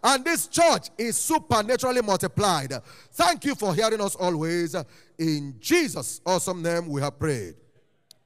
and 0.03 0.23
this 0.23 0.47
church 0.47 0.89
is 0.97 1.17
supernaturally 1.17 2.01
multiplied. 2.01 2.73
Thank 3.11 3.45
you 3.45 3.55
for 3.55 3.73
hearing 3.73 4.01
us 4.01 4.15
always. 4.15 4.75
In 5.17 5.55
Jesus' 5.59 6.21
awesome 6.25 6.61
name, 6.61 6.87
we 6.87 7.01
have 7.01 7.17
prayed. 7.17 7.55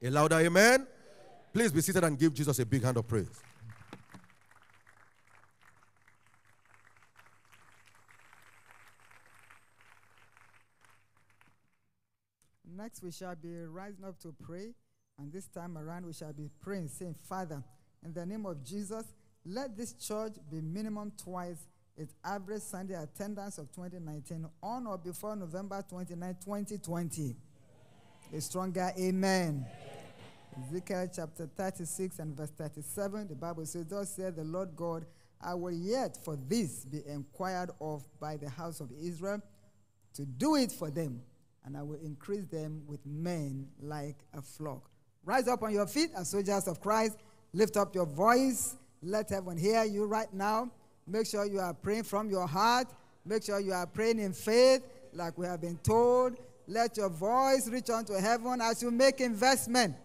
A 0.03 0.09
louder 0.09 0.39
amen. 0.39 0.85
Please 1.53 1.71
be 1.71 1.81
seated 1.81 2.03
and 2.03 2.17
give 2.17 2.33
Jesus 2.33 2.59
a 2.59 2.65
big 2.65 2.83
hand 2.83 2.97
of 2.97 3.07
praise. 3.07 3.41
Next, 12.81 13.03
we 13.03 13.11
shall 13.11 13.35
be 13.35 13.49
rising 13.65 14.03
up 14.03 14.19
to 14.21 14.33
pray. 14.41 14.73
And 15.19 15.31
this 15.31 15.45
time 15.45 15.77
around, 15.77 16.03
we 16.03 16.13
shall 16.13 16.33
be 16.33 16.49
praying, 16.61 16.87
saying, 16.87 17.15
Father, 17.29 17.63
in 18.03 18.11
the 18.11 18.25
name 18.25 18.47
of 18.47 18.63
Jesus, 18.63 19.05
let 19.45 19.77
this 19.77 19.93
church 19.93 20.33
be 20.49 20.61
minimum 20.61 21.11
twice 21.15 21.67
its 21.95 22.15
average 22.25 22.63
Sunday 22.63 22.95
attendance 22.95 23.59
of 23.59 23.71
2019 23.75 24.47
on 24.63 24.87
or 24.87 24.97
before 24.97 25.35
November 25.35 25.83
29, 25.87 26.37
2020. 26.43 27.35
A 28.33 28.41
stronger 28.41 28.91
amen. 28.97 29.63
Ezekiel 30.67 31.07
chapter 31.15 31.47
36 31.55 32.17
and 32.17 32.35
verse 32.35 32.49
37, 32.49 33.27
the 33.27 33.35
Bible 33.35 33.65
says, 33.67 33.85
Thus 33.85 34.15
said 34.15 34.35
the 34.35 34.43
Lord 34.43 34.75
God, 34.75 35.05
I 35.39 35.53
will 35.53 35.71
yet 35.71 36.17
for 36.25 36.35
this 36.35 36.83
be 36.85 37.03
inquired 37.05 37.69
of 37.79 38.03
by 38.19 38.37
the 38.37 38.49
house 38.49 38.79
of 38.79 38.89
Israel 38.99 39.39
to 40.15 40.25
do 40.25 40.55
it 40.55 40.71
for 40.71 40.89
them, 40.89 41.21
and 41.65 41.77
I 41.77 41.83
will 41.83 41.99
increase 42.03 42.45
them 42.45 42.83
with 42.87 43.05
men 43.05 43.67
like 43.81 44.17
a 44.33 44.41
flock. 44.41 44.89
Rise 45.23 45.47
up 45.47 45.61
on 45.63 45.73
your 45.73 45.87
feet 45.87 46.09
as 46.17 46.29
soldiers 46.29 46.67
of 46.67 46.81
Christ. 46.81 47.17
Lift 47.53 47.77
up 47.77 47.93
your 47.93 48.05
voice. 48.05 48.75
Let 49.03 49.29
heaven 49.29 49.57
hear 49.57 49.83
you 49.83 50.05
right 50.05 50.31
now. 50.33 50.71
Make 51.07 51.27
sure 51.27 51.45
you 51.45 51.59
are 51.59 51.73
praying 51.73 52.03
from 52.03 52.29
your 52.29 52.47
heart. 52.47 52.87
Make 53.25 53.43
sure 53.43 53.59
you 53.59 53.73
are 53.73 53.85
praying 53.85 54.19
in 54.19 54.33
faith, 54.33 54.81
like 55.13 55.37
we 55.37 55.45
have 55.45 55.61
been 55.61 55.77
told. 55.77 56.37
Let 56.67 56.97
your 56.97 57.09
voice 57.09 57.67
reach 57.67 57.89
unto 57.89 58.13
heaven 58.13 58.61
as 58.61 58.81
you 58.81 58.91
make 58.91 59.19
investment. 59.21 59.95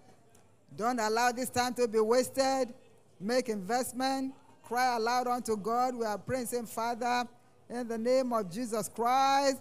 Don't 0.77 0.99
allow 0.99 1.33
this 1.33 1.49
time 1.49 1.74
to 1.74 1.89
be 1.89 2.01
wasted. 2.01 2.74
Make 3.20 3.49
investment. 3.49 4.35
Cry 4.62 4.97
aloud 4.97 5.28
unto 5.28 5.57
God. 5.57 5.95
We 5.95 6.05
are 6.05 6.19
praying, 6.19 6.47
saying, 6.47 6.66
Father, 6.66 7.27
in 7.70 7.89
the 7.89 7.97
name 7.97 8.33
of 8.33 8.51
Jesus 8.51 8.89
Christ, 8.89 9.59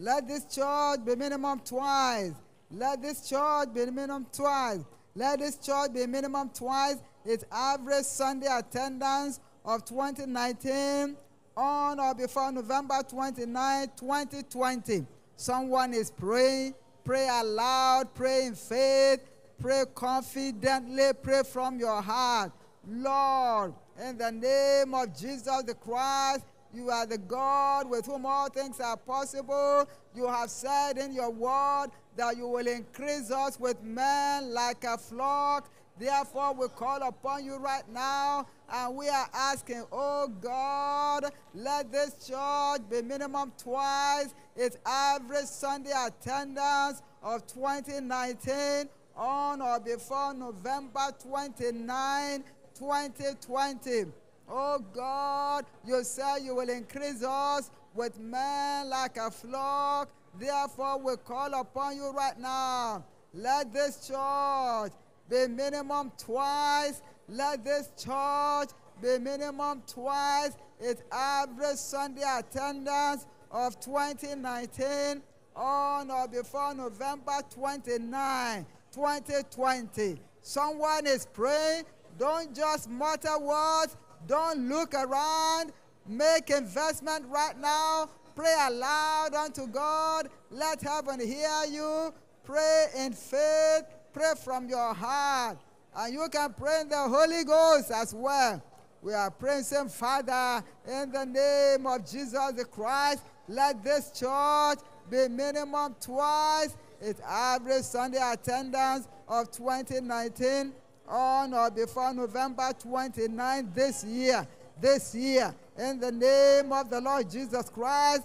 let 0.00 0.26
this 0.26 0.46
church 0.46 1.04
be 1.04 1.14
minimum 1.14 1.60
twice. 1.62 2.32
Let 2.70 3.02
this 3.02 3.28
church 3.28 3.68
be 3.74 3.84
minimum 3.84 4.26
twice. 4.32 4.80
Let 5.14 5.40
this 5.40 5.56
church 5.58 5.92
be 5.92 6.06
minimum 6.06 6.48
twice. 6.54 6.96
Its 7.22 7.44
average 7.52 8.06
Sunday 8.06 8.46
attendance 8.46 9.40
of 9.62 9.84
2019 9.84 11.16
on 11.54 12.00
or 12.00 12.14
before 12.14 12.50
November 12.50 13.02
29, 13.06 13.88
2020. 13.94 15.06
Someone 15.36 15.92
is 15.92 16.10
praying. 16.10 16.74
Pray 17.04 17.28
aloud. 17.30 18.14
Pray 18.14 18.46
in 18.46 18.54
faith. 18.54 19.20
Pray 19.60 19.84
confidently. 19.94 21.10
Pray 21.22 21.42
from 21.42 21.78
your 21.78 22.00
heart. 22.00 22.52
Lord, 22.88 23.74
in 24.02 24.16
the 24.16 24.32
name 24.32 24.94
of 24.94 25.14
Jesus 25.14 25.62
the 25.64 25.74
Christ, 25.74 26.46
you 26.72 26.90
are 26.90 27.06
the 27.06 27.18
God 27.18 27.88
with 27.88 28.06
whom 28.06 28.26
all 28.26 28.48
things 28.48 28.80
are 28.80 28.96
possible. 28.96 29.88
You 30.14 30.26
have 30.26 30.50
said 30.50 30.98
in 30.98 31.12
your 31.12 31.30
word 31.30 31.88
that 32.16 32.36
you 32.36 32.46
will 32.46 32.66
increase 32.66 33.30
us 33.30 33.58
with 33.58 33.82
men 33.82 34.52
like 34.52 34.84
a 34.84 34.96
flock. 34.96 35.70
Therefore, 35.98 36.54
we 36.54 36.68
call 36.68 37.02
upon 37.02 37.44
you 37.44 37.56
right 37.56 37.82
now 37.92 38.46
and 38.72 38.96
we 38.96 39.08
are 39.08 39.28
asking, 39.34 39.84
oh 39.92 40.28
God, 40.40 41.24
let 41.54 41.92
this 41.92 42.26
church 42.26 42.80
be 42.88 43.02
minimum 43.02 43.52
twice 43.58 44.32
its 44.56 44.78
average 44.86 45.46
Sunday 45.46 45.92
attendance 45.92 47.02
of 47.22 47.46
2019 47.46 48.88
on 49.16 49.60
or 49.60 49.78
before 49.80 50.32
November 50.32 51.12
29, 51.22 52.44
2020. 52.74 54.04
Oh 54.52 54.84
God, 54.92 55.64
you 55.86 56.02
say 56.02 56.42
you 56.42 56.56
will 56.56 56.68
increase 56.68 57.22
us 57.22 57.70
with 57.94 58.18
men 58.18 58.90
like 58.90 59.16
a 59.16 59.30
flock. 59.30 60.10
Therefore, 60.38 60.98
we 60.98 61.16
call 61.24 61.54
upon 61.54 61.96
you 61.96 62.10
right 62.10 62.38
now. 62.38 63.04
Let 63.32 63.72
this 63.72 64.08
church 64.08 64.92
be 65.28 65.46
minimum 65.46 66.10
twice. 66.18 67.00
Let 67.28 67.64
this 67.64 67.90
church 67.96 68.70
be 69.00 69.18
minimum 69.18 69.82
twice 69.86 70.56
its 70.80 71.02
average 71.12 71.76
Sunday 71.76 72.24
attendance 72.26 73.26
of 73.52 73.78
2019 73.78 75.22
on 75.54 76.10
or 76.10 76.26
before 76.26 76.74
November 76.74 77.40
29, 77.50 78.66
2020. 78.92 80.18
Someone 80.42 81.06
is 81.06 81.26
praying. 81.26 81.84
Don't 82.18 82.54
just 82.54 82.90
mutter 82.90 83.38
words. 83.38 83.96
Don't 84.26 84.68
look 84.68 84.94
around. 84.94 85.72
Make 86.06 86.50
investment 86.50 87.26
right 87.28 87.58
now. 87.58 88.08
Pray 88.34 88.54
aloud 88.66 89.34
unto 89.34 89.66
God. 89.66 90.28
Let 90.50 90.80
heaven 90.82 91.20
hear 91.20 91.64
you. 91.70 92.12
Pray 92.44 92.86
in 92.96 93.12
faith. 93.12 93.84
Pray 94.12 94.32
from 94.42 94.68
your 94.68 94.94
heart. 94.94 95.58
And 95.94 96.14
you 96.14 96.28
can 96.30 96.52
pray 96.54 96.82
in 96.82 96.88
the 96.88 96.96
Holy 96.96 97.44
Ghost 97.44 97.90
as 97.90 98.14
well. 98.14 98.62
We 99.02 99.14
are 99.14 99.30
praying, 99.30 99.64
Father, 99.88 100.64
in 100.86 101.10
the 101.10 101.24
name 101.24 101.86
of 101.86 102.04
Jesus 102.10 102.64
Christ, 102.70 103.22
let 103.48 103.82
this 103.82 104.10
church 104.12 104.78
be 105.10 105.26
minimum 105.28 105.96
twice 106.00 106.76
its 107.00 107.20
average 107.20 107.82
Sunday 107.82 108.20
attendance 108.20 109.08
of 109.26 109.50
2019 109.50 110.72
on 111.10 111.52
or 111.52 111.70
before 111.70 112.14
November 112.14 112.72
29 112.78 113.72
this 113.74 114.04
year. 114.04 114.46
This 114.80 115.14
year, 115.14 115.54
in 115.78 116.00
the 116.00 116.10
name 116.10 116.72
of 116.72 116.88
the 116.88 117.00
Lord 117.00 117.30
Jesus 117.30 117.68
Christ, 117.68 118.22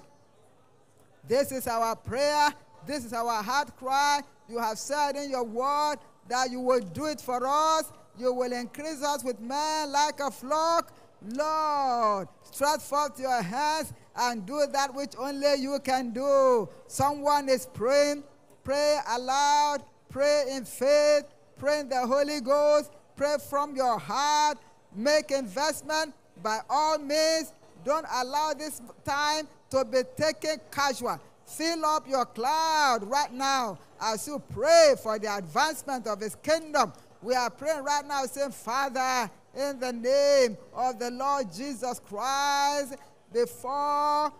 this 1.27 1.51
is 1.51 1.67
our 1.67 1.95
prayer. 1.95 2.53
This 2.85 3.03
is 3.03 3.13
our 3.13 3.43
heart 3.43 3.75
cry. 3.75 4.21
You 4.47 4.59
have 4.59 4.77
said 4.77 5.15
in 5.15 5.31
your 5.31 5.43
word 5.43 5.97
that 6.29 6.51
you 6.51 6.59
will 6.59 6.79
do 6.79 7.05
it 7.05 7.19
for 7.19 7.45
us. 7.45 7.91
You 8.17 8.31
will 8.31 8.53
increase 8.53 9.03
us 9.03 9.23
with 9.23 9.39
men 9.39 9.91
like 9.91 10.19
a 10.19 10.31
flock. 10.31 10.93
Lord, 11.27 12.27
stretch 12.43 12.81
forth 12.81 13.19
your 13.19 13.41
hands 13.41 13.91
and 14.15 14.45
do 14.45 14.65
that 14.71 14.93
which 14.93 15.13
only 15.17 15.55
you 15.55 15.79
can 15.83 16.11
do. 16.11 16.69
Someone 16.87 17.49
is 17.49 17.65
praying. 17.65 18.23
Pray 18.63 18.99
aloud. 19.09 19.83
Pray 20.09 20.45
in 20.51 20.65
faith. 20.65 21.25
Pray 21.57 21.79
in 21.79 21.89
the 21.89 22.05
Holy 22.05 22.41
Ghost. 22.41 22.91
Pray 23.15 23.37
from 23.49 23.75
your 23.75 23.97
heart. 23.97 24.57
Make 24.95 25.31
investment 25.31 26.13
by 26.41 26.59
all 26.69 26.97
means. 26.97 27.53
Don't 27.83 28.05
allow 28.11 28.53
this 28.53 28.81
time 29.03 29.47
to 29.69 29.85
be 29.85 29.99
taken 30.17 30.59
casual. 30.71 31.19
Fill 31.45 31.85
up 31.85 32.07
your 32.07 32.25
cloud 32.25 33.03
right 33.03 33.31
now 33.31 33.77
as 34.01 34.27
you 34.27 34.41
pray 34.53 34.95
for 35.01 35.19
the 35.19 35.35
advancement 35.35 36.07
of 36.07 36.19
His 36.19 36.35
kingdom. 36.35 36.91
We 37.21 37.35
are 37.35 37.49
praying 37.49 37.83
right 37.83 38.05
now, 38.05 38.25
saying, 38.25 38.51
Father, 38.51 39.29
in 39.55 39.79
the 39.79 39.93
name 39.93 40.57
of 40.73 40.99
the 40.99 41.11
Lord 41.11 41.51
Jesus 41.53 41.99
Christ, 41.99 42.95
before 43.31 44.31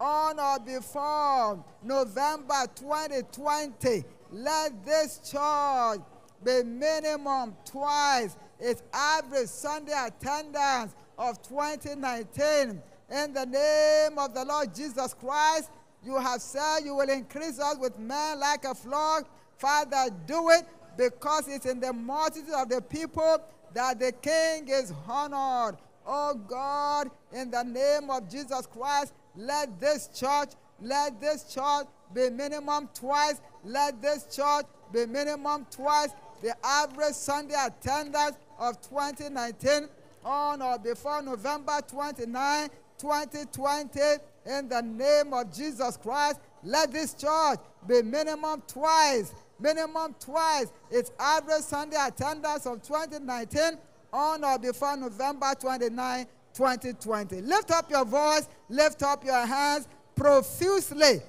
on 0.00 0.38
or 0.38 0.58
before 0.60 1.64
November 1.82 2.66
2020, 2.74 4.04
let 4.34 4.84
this 4.84 5.20
church 5.30 6.00
be 6.44 6.64
minimum 6.64 7.54
twice 7.64 8.36
its 8.58 8.82
average 8.92 9.46
Sunday 9.46 9.94
attendance 9.94 10.94
of 11.16 11.40
2019. 11.42 12.82
In 13.10 13.32
the 13.32 13.46
name 13.46 14.18
of 14.18 14.34
the 14.34 14.44
Lord 14.44 14.74
Jesus 14.74 15.14
Christ, 15.14 15.70
you 16.02 16.18
have 16.18 16.40
said 16.40 16.80
you 16.84 16.96
will 16.96 17.08
increase 17.08 17.60
us 17.60 17.76
with 17.78 17.96
men 17.98 18.40
like 18.40 18.64
a 18.64 18.74
flock. 18.74 19.28
Father, 19.56 20.10
do 20.26 20.50
it 20.50 20.64
because 20.96 21.46
it's 21.46 21.66
in 21.66 21.78
the 21.78 21.92
multitude 21.92 22.54
of 22.54 22.68
the 22.68 22.82
people 22.82 23.38
that 23.72 24.00
the 24.00 24.10
King 24.20 24.66
is 24.68 24.92
honored. 25.06 25.76
Oh 26.04 26.34
God, 26.34 27.08
in 27.32 27.52
the 27.52 27.62
name 27.62 28.10
of 28.10 28.28
Jesus 28.28 28.66
Christ, 28.66 29.12
let 29.36 29.80
this 29.80 30.08
church, 30.08 30.50
let 30.80 31.20
this 31.20 31.44
church 31.52 31.86
be 32.12 32.30
minimum 32.30 32.88
twice. 32.94 33.40
Let 33.64 34.00
this 34.00 34.26
church 34.34 34.66
be 34.92 35.06
minimum 35.06 35.66
twice 35.70 36.10
the 36.42 36.54
average 36.64 37.14
Sunday 37.14 37.54
attendance 37.54 38.36
of 38.58 38.80
2019 38.82 39.88
on 40.24 40.62
or 40.62 40.78
before 40.78 41.22
November 41.22 41.80
29, 41.88 42.68
2020. 42.98 44.00
In 44.46 44.68
the 44.68 44.82
name 44.82 45.32
of 45.32 45.54
Jesus 45.54 45.96
Christ, 45.96 46.38
let 46.62 46.92
this 46.92 47.14
church 47.14 47.58
be 47.86 48.02
minimum 48.02 48.62
twice, 48.66 49.32
minimum 49.58 50.14
twice 50.20 50.66
its 50.90 51.12
average 51.18 51.62
Sunday 51.62 51.96
attendance 51.98 52.66
of 52.66 52.82
2019 52.82 53.78
on 54.12 54.44
or 54.44 54.58
before 54.58 54.96
November 54.96 55.54
29, 55.58 56.26
2020. 56.52 57.40
Lift 57.40 57.70
up 57.70 57.90
your 57.90 58.04
voice, 58.04 58.48
lift 58.68 59.02
up 59.02 59.24
your 59.24 59.46
hands 59.46 59.88
profusely, 60.16 61.20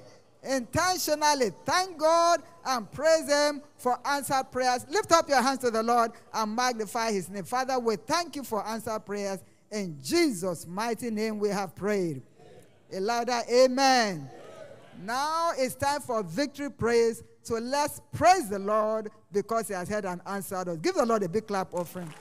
intentionally. 0.42 1.50
Thank 1.64 1.98
God 1.98 2.42
and 2.64 2.90
praise 2.90 3.28
Him 3.28 3.62
for 3.76 3.98
answered 4.04 4.50
prayers. 4.50 4.86
Lift 4.88 5.12
up 5.12 5.28
your 5.28 5.42
hands 5.42 5.58
to 5.60 5.70
the 5.70 5.82
Lord 5.82 6.12
and 6.32 6.54
magnify 6.54 7.12
His 7.12 7.28
name. 7.28 7.44
Father, 7.44 7.78
we 7.78 7.96
thank 7.96 8.36
you 8.36 8.42
for 8.42 8.66
answered 8.66 9.04
prayers. 9.04 9.40
In 9.70 9.98
Jesus' 10.02 10.66
mighty 10.66 11.10
name 11.10 11.38
we 11.38 11.48
have 11.48 11.74
prayed. 11.74 12.22
A 12.92 13.00
louder 13.00 13.40
amen. 13.52 14.30
Now 15.02 15.50
it's 15.56 15.74
time 15.74 16.00
for 16.00 16.22
victory 16.22 16.70
praise. 16.70 17.22
So 17.42 17.56
let's 17.56 18.00
praise 18.12 18.48
the 18.48 18.58
Lord 18.58 19.10
because 19.32 19.68
He 19.68 19.74
has 19.74 19.88
heard 19.88 20.04
and 20.04 20.20
answered 20.26 20.68
us. 20.68 20.78
Give 20.78 20.94
the 20.94 21.06
Lord 21.06 21.22
a 21.22 21.28
big 21.28 21.46
clap 21.46 21.74
offering. 21.74 22.12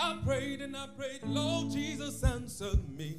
I 0.00 0.16
prayed 0.24 0.60
and 0.62 0.76
I 0.76 0.86
prayed, 0.96 1.20
Lord 1.24 1.72
Jesus 1.72 2.22
answered 2.22 2.88
me. 2.96 3.18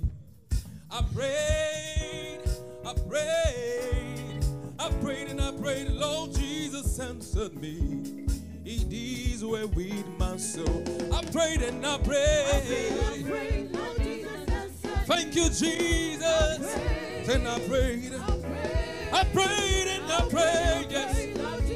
I 0.89 1.03
prayed, 1.13 2.39
I 2.85 2.93
prayed, 3.07 4.45
I 4.79 4.89
prayed 5.01 5.27
and 5.27 5.41
I 5.41 5.51
prayed, 5.51 5.89
Lord 5.89 6.33
Jesus 6.33 6.97
answered 6.99 7.55
me. 7.55 8.25
It 8.65 8.91
is 8.91 9.43
where 9.43 9.67
with 9.67 10.07
my 10.17 10.37
soul. 10.37 10.83
I 11.13 11.23
prayed 11.25 11.61
and 11.61 11.85
I 11.85 11.97
prayed. 11.97 12.89
Thank 15.05 15.35
you, 15.35 15.49
Jesus. 15.49 16.75
Then 17.25 17.45
I 17.45 17.59
prayed. 17.67 18.13
I 19.11 19.23
prayed 19.33 19.87
and 19.87 20.11
I 20.11 20.21
prayed, 20.29 20.91
yes. 20.91 21.68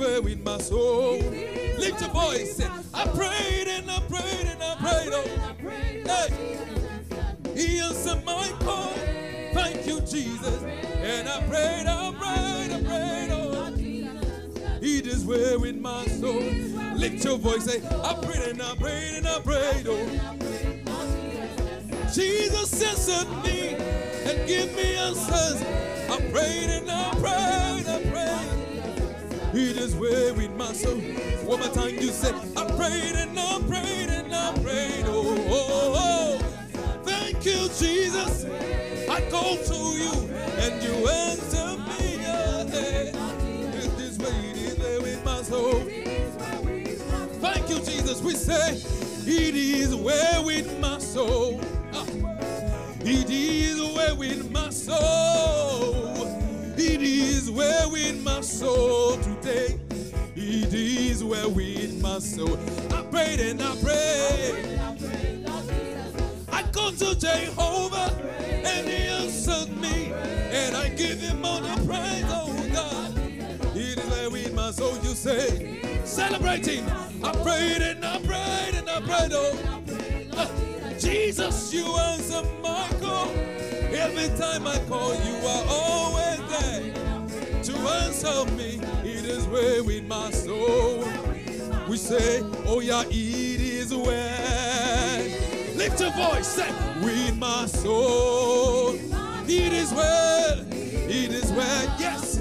With 0.00 0.42
my 0.42 0.56
soul. 0.56 1.18
Lift 1.18 2.00
your 2.00 2.08
voice. 2.08 2.58
I 2.94 3.06
prayed 3.08 3.68
and 3.68 3.90
I 3.90 4.00
prayed 4.08 4.46
and 4.46 4.62
I 4.62 4.74
prayed. 4.76 5.12
Oh, 5.12 5.24
hey. 6.06 6.58
He 7.54 7.80
answered 7.80 8.24
my 8.24 8.48
call. 8.60 8.94
Thank 9.52 9.86
you, 9.86 10.00
Jesus. 10.00 10.62
And 10.62 11.28
I 11.28 11.42
prayed, 11.42 11.86
I 11.86 12.12
prayed, 12.18 12.72
I 12.72 12.82
prayed. 12.82 13.30
Oh, 13.30 13.74
it 14.80 15.06
is 15.06 15.26
well 15.26 15.60
with 15.60 15.76
my 15.76 16.06
soul. 16.06 16.40
Lift 16.94 17.22
your 17.22 17.36
voice. 17.36 17.66
Say, 17.66 17.82
I 17.86 18.14
prayed 18.22 18.48
and 18.48 18.62
I 18.62 18.74
prayed 18.76 19.16
and 19.18 19.26
I 19.28 19.40
prayed. 19.40 19.86
Oh, 19.86 20.06
Jesus 22.10 22.82
answered 22.82 23.28
me 23.44 23.74
and 24.24 24.48
give 24.48 24.74
me 24.74 24.96
answers. 24.96 25.60
I 26.08 26.16
prayed 26.32 26.70
and 26.70 26.90
I 26.90 27.10
prayed, 27.20 27.86
I 27.86 28.10
prayed. 28.10 28.59
It 29.52 29.76
is 29.78 29.96
well 29.96 30.34
with 30.36 30.52
my 30.52 30.72
soul. 30.72 30.96
One 31.44 31.58
more 31.58 31.68
time, 31.70 31.96
you 31.96 32.08
said, 32.12 32.34
I 32.56 32.64
prayed 32.76 33.16
and 33.16 33.38
I 33.38 33.58
prayed 33.68 34.08
and 34.08 34.32
I 34.32 34.52
prayed. 34.62 35.04
Oh, 35.08 35.36
oh, 35.48 36.38
oh. 36.38 37.00
thank 37.02 37.44
you, 37.44 37.68
Jesus. 37.76 38.44
I 39.10 39.20
call 39.28 39.56
to 39.56 39.74
you 39.74 40.12
and 40.58 40.82
you 40.82 41.08
answer 41.08 41.78
me. 41.78 42.20
It 43.74 44.00
is 44.00 44.18
well, 44.18 44.30
it 44.30 44.56
is 44.56 44.78
well 44.78 45.02
with 45.02 45.24
my 45.24 45.42
soul. 45.42 45.80
Thank 47.40 47.70
you, 47.70 47.76
Jesus. 47.80 48.22
We 48.22 48.34
say, 48.34 48.74
it 49.26 49.54
is 49.56 49.96
well 49.96 50.44
with 50.46 50.78
my 50.78 50.98
soul. 50.98 51.60
Ah. 51.92 52.06
It 53.00 53.28
is 53.30 53.80
well 53.80 54.16
with 54.16 54.50
my 54.52 54.70
soul. 54.70 56.39
It 56.82 57.02
is 57.02 57.50
well 57.50 57.92
with 57.92 58.22
my 58.24 58.40
soul 58.40 59.18
today. 59.18 59.78
It 60.34 60.72
is 60.72 61.22
well 61.22 61.50
with 61.50 62.00
my 62.00 62.18
soul. 62.20 62.58
I 62.94 63.02
prayed 63.02 63.38
and 63.38 63.60
I 63.62 63.76
prayed. 63.82 64.80
I 66.50 66.62
come 66.72 66.96
to 66.96 67.14
Jehovah 67.14 68.10
and 68.64 68.88
he 68.88 69.08
answered 69.08 69.76
me. 69.76 70.10
And 70.14 70.74
I 70.74 70.88
give 70.88 71.20
him 71.20 71.44
all 71.44 71.60
the 71.60 71.74
praise, 71.86 72.24
oh 72.28 72.48
God. 72.72 73.18
It 73.76 73.98
is 73.98 74.06
well 74.06 74.30
with 74.30 74.54
my 74.54 74.70
soul, 74.70 74.94
you 75.02 75.14
say. 75.14 75.82
Celebrating. 76.06 76.88
I 77.22 77.32
prayed 77.42 77.82
and 77.82 78.02
I 78.02 78.18
prayed 78.20 78.74
and 78.76 78.88
I 78.88 79.00
prayed, 79.02 79.32
oh. 79.34 79.54
Ah. 80.32 80.50
Jesus, 80.98 81.74
you 81.74 81.84
answer 81.94 82.42
my 82.62 82.88
call. 83.02 83.28
Every 83.92 84.28
time 84.38 84.66
I 84.66 84.78
call, 84.88 85.14
you 85.14 85.36
are 85.46 85.64
always 85.68 86.40
there 86.48 86.92
to 87.64 87.72
answer 87.88 88.44
me. 88.56 88.80
It 89.04 89.24
is 89.24 89.46
well 89.48 89.84
with 89.84 90.04
my 90.04 90.30
soul. 90.30 91.04
We 91.88 91.96
say, 91.96 92.40
Oh, 92.66 92.80
yeah, 92.80 93.02
it 93.08 93.60
is 93.60 93.92
well. 93.94 95.22
Lift 95.76 96.00
your 96.00 96.12
voice, 96.12 96.46
say, 96.46 96.70
With 97.02 97.36
my 97.36 97.66
soul. 97.66 98.94
It 99.46 99.72
is 99.72 99.92
well. 99.92 100.60
It 100.70 101.32
is 101.32 101.50
well. 101.52 101.96
Yes. 101.98 102.36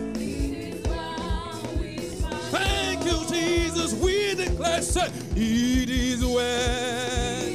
Thank 2.52 3.06
you, 3.06 3.26
Jesus. 3.28 3.94
We 3.96 4.36
declare, 4.36 4.82
say, 4.82 5.08
It 5.36 5.90
is 5.90 6.24
well. 6.24 7.46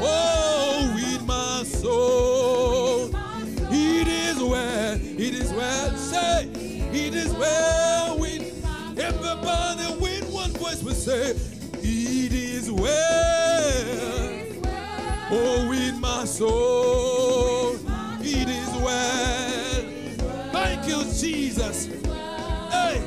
Oh, 0.00 0.47
say, 11.08 11.30
It 11.80 12.32
is 12.34 12.70
well. 12.70 12.84
Oh, 15.30 15.66
with 15.70 15.98
my 15.98 16.26
soul. 16.26 17.76
It 18.20 18.48
is 18.48 18.68
well. 18.82 19.84
Thank 20.52 20.86
you, 20.86 21.02
Jesus. 21.04 21.86
Hey. 21.86 23.00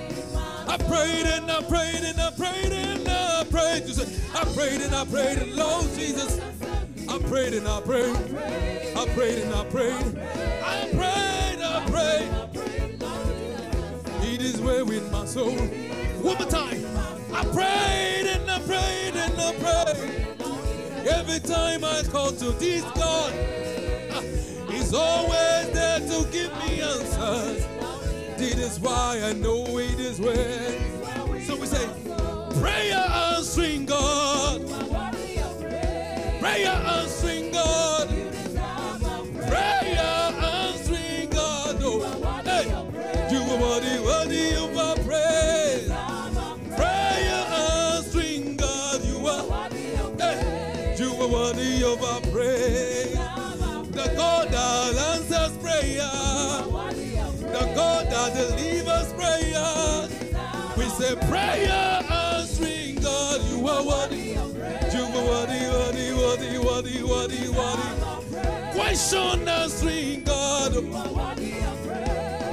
I 0.67 0.77
prayed 0.89 1.27
and 1.27 1.51
I 1.51 1.61
prayed 1.61 2.03
and 2.03 2.19
I 2.19 2.31
prayed 2.31 2.71
and 2.71 3.07
I 3.07 3.43
prayed. 3.51 3.83
You 3.85 3.93
say, 3.93 4.09
I 4.33 4.45
prayed 4.55 4.81
and 4.81 4.95
I 4.95 5.05
prayed 5.05 5.37
and 5.37 5.55
Lord 5.55 5.85
Jesus. 5.93 6.41
I 7.07 7.19
prayed 7.29 7.53
and 7.53 7.67
I 7.67 7.81
prayed. 7.81 8.15
I 8.97 9.05
prayed 9.13 9.43
and 9.43 9.53
I 9.53 9.63
prayed. 9.65 10.17
I 10.63 10.89
prayed, 10.97 11.61
I 11.61 11.85
prayed. 11.91 12.29
It 14.33 14.41
is 14.41 14.59
well 14.59 14.85
with 14.85 15.11
my 15.11 15.25
soul. 15.25 15.51
One 15.51 16.37
more 16.39 16.49
time. 16.49 17.20
I 17.33 17.45
prayed 17.45 18.27
and 18.27 18.49
I 18.51 18.59
prayed 18.59 19.15
and 19.15 19.39
I 19.39 19.53
prayed. 19.55 20.27
Every 21.07 21.39
time 21.39 21.83
I 21.83 22.03
call 22.11 22.31
to 22.31 22.51
this 22.53 22.83
God, 22.95 23.33
He's 24.69 24.93
always 24.93 25.71
there 25.71 25.99
to 25.99 26.27
give 26.31 26.51
me 26.59 26.81
answers. 26.81 27.65
This 28.37 28.55
is 28.55 28.79
why 28.79 29.21
I 29.23 29.33
know 29.33 29.65
it 29.77 29.99
is 29.99 30.19
well. 30.19 31.41
So 31.41 31.55
we 31.55 31.67
say, 31.67 31.87
prayer 32.59 33.05
answering 33.35 33.85
God. 33.85 34.67
Prayer 36.39 36.69
answering 36.69 37.10
Question 68.91 69.47
answering 69.47 70.23
God. 70.25 70.73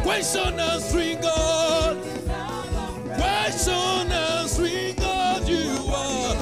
Question 0.05 0.61
answering 0.61 1.21
God. 1.21 1.97
Question 3.17 4.13
answering 4.13 4.95
God. 4.95 5.49
You 5.49 5.67
are 5.93 6.37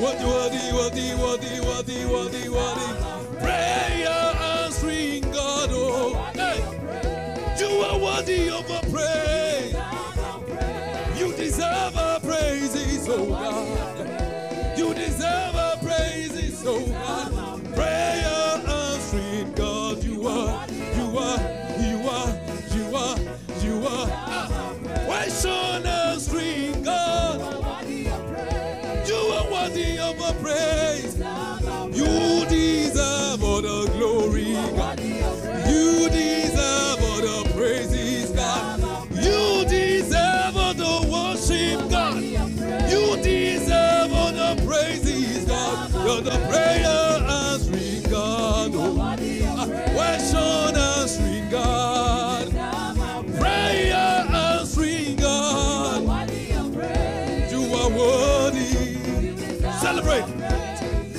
worthy, 0.00 0.24
worthy, 0.24 0.72
worthy, 0.72 1.14
worthy, 1.20 1.60
worthy, 1.60 2.06
worthy, 2.06 2.48
worthy. 2.48 3.38
Prayer 3.38 4.32
answering 4.64 5.20
God. 5.30 5.68
Oh, 5.72 6.14
hey. 6.32 6.64
You 7.60 7.82
are 7.82 7.98
worthy 7.98 8.48
of 8.48 8.64
a 8.70 8.80
praise. 8.90 9.76
You 11.20 11.36
deserve 11.36 11.98
our 11.98 12.18
praises, 12.20 13.06
oh 13.10 13.26
God. 13.26 13.73
Are 57.84 57.90
worthy. 57.90 58.96
Celebrate. 59.80 60.24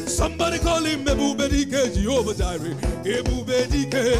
Somebody 0.08 0.60
call 0.60 0.84
him 0.84 1.06
Ebube 1.06 1.48
Dike, 1.50 1.94
Jehovah 1.94 2.34
Jireh. 2.34 2.76
Ebube 3.04 3.68
Dike. 3.70 4.18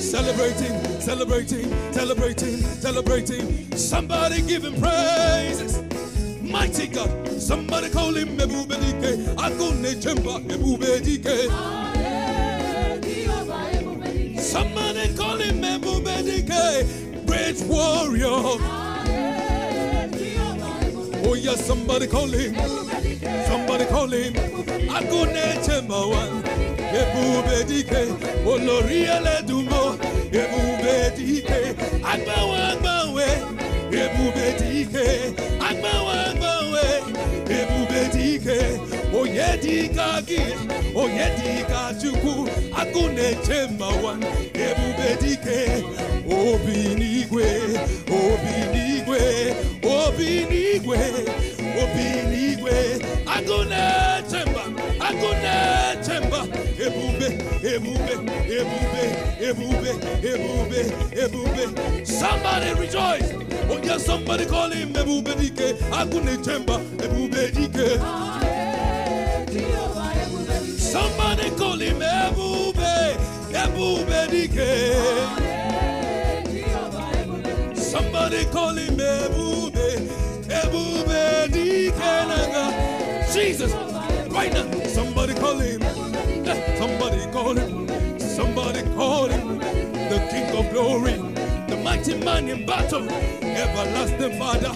Celebrating, 0.00 1.00
celebrating, 1.00 1.92
celebrating, 1.92 2.56
celebrating. 2.80 3.76
Somebody 3.76 4.42
give 4.42 4.64
him 4.64 4.80
praises. 4.80 5.82
Mighty 6.40 6.86
God. 6.86 7.10
Somebody 7.40 7.90
call 7.90 8.14
him 8.14 8.38
Ebube 8.38 8.68
Dike. 8.68 9.18
Agune 9.36 9.94
Chemba 10.00 10.40
Ebube 10.48 11.00
Dike. 11.04 11.50
Somebody 14.40 15.14
call 15.14 15.36
him 15.36 15.62
Ebube 15.62 16.24
Dike. 16.24 17.26
Great 17.26 17.60
warrior. 17.66 18.83
Oh 21.34 21.36
yes, 21.36 21.66
somebody 21.66 22.06
call 22.06 22.28
him. 22.28 22.54
Somebody 23.48 23.86
call 23.86 24.06
him. 24.06 24.34
Agune 24.86 25.58
Chemba 25.66 26.08
one. 26.08 26.44
Ebube 26.94 27.66
Dike. 27.66 28.06
Olori 28.46 29.06
Eledumo. 29.06 29.98
Ebube 30.30 31.10
Dike. 31.16 31.74
Agbawa 32.04 32.78
agbawe. 32.78 33.26
Ebube 33.90 34.46
Dike. 34.60 35.34
Agbawa 35.58 36.14
agbawe. 36.30 36.86
Ebube 37.50 38.12
Dike. 38.12 38.58
Oye 39.12 39.58
Dika 39.60 40.22
gi. 40.24 40.38
Oye 40.94 41.26
Dika 41.34 41.94
chukwu. 42.00 42.46
Agune 42.76 43.34
Chemba 43.44 43.90
one. 44.04 44.22
Ebube 44.54 45.18
Dike. 45.20 45.82
Obi 46.30 46.94
n'igwe. 46.94 47.48
Obi 48.06 48.54
n'igwe. 48.72 49.53
Obi 50.06 50.44
n'igwe. 50.50 50.98
Obi 51.82 52.06
n'igwe. 52.30 52.74
Agune 53.26 53.84
Chemba. 54.30 54.62
Agune 55.00 55.54
Chemba. 56.04 56.40
Ebube. 56.84 57.28
Ebube. 57.72 58.14
Ebube. 58.58 59.02
Ebube. 59.48 59.90
Ebube. 60.30 60.80
Ebube. 61.22 61.64
Somebody 62.06 62.70
rejoice. 62.80 63.30
Oh 63.70 63.78
yes, 63.82 64.04
somebody 64.04 64.44
call 64.46 64.70
him 64.70 64.92
Ebube 64.92 65.34
Dike. 65.36 65.68
Agune 65.90 66.36
Chemba. 66.44 66.76
Ebube 66.98 67.42
Dike. 67.54 67.88
Somebody 70.78 71.50
call 71.56 71.80
him 71.80 72.00
Ebube. 72.00 73.16
Ebube 73.52 74.20
Dike. 74.30 74.70
Somebody 77.76 78.44
call 78.46 78.74
him 78.76 78.98
Ebube. 78.98 79.83
Jesus. 83.34 83.72
Right 84.30 84.52
now. 84.52 84.70
Somebody 84.86 85.34
call 85.34 85.58
him. 85.58 85.80
Somebody 86.78 87.26
call 87.32 87.54
him. 87.54 88.18
Somebody 88.18 88.82
call 88.94 89.26
him. 89.28 89.58
The 89.58 90.18
King 90.30 90.56
of 90.56 90.72
Glory. 90.72 91.14
The 91.68 91.76
mighty 91.82 92.16
man 92.24 92.48
in 92.48 92.64
battle. 92.64 93.08
Everlasting 93.42 94.38
Father. 94.38 94.72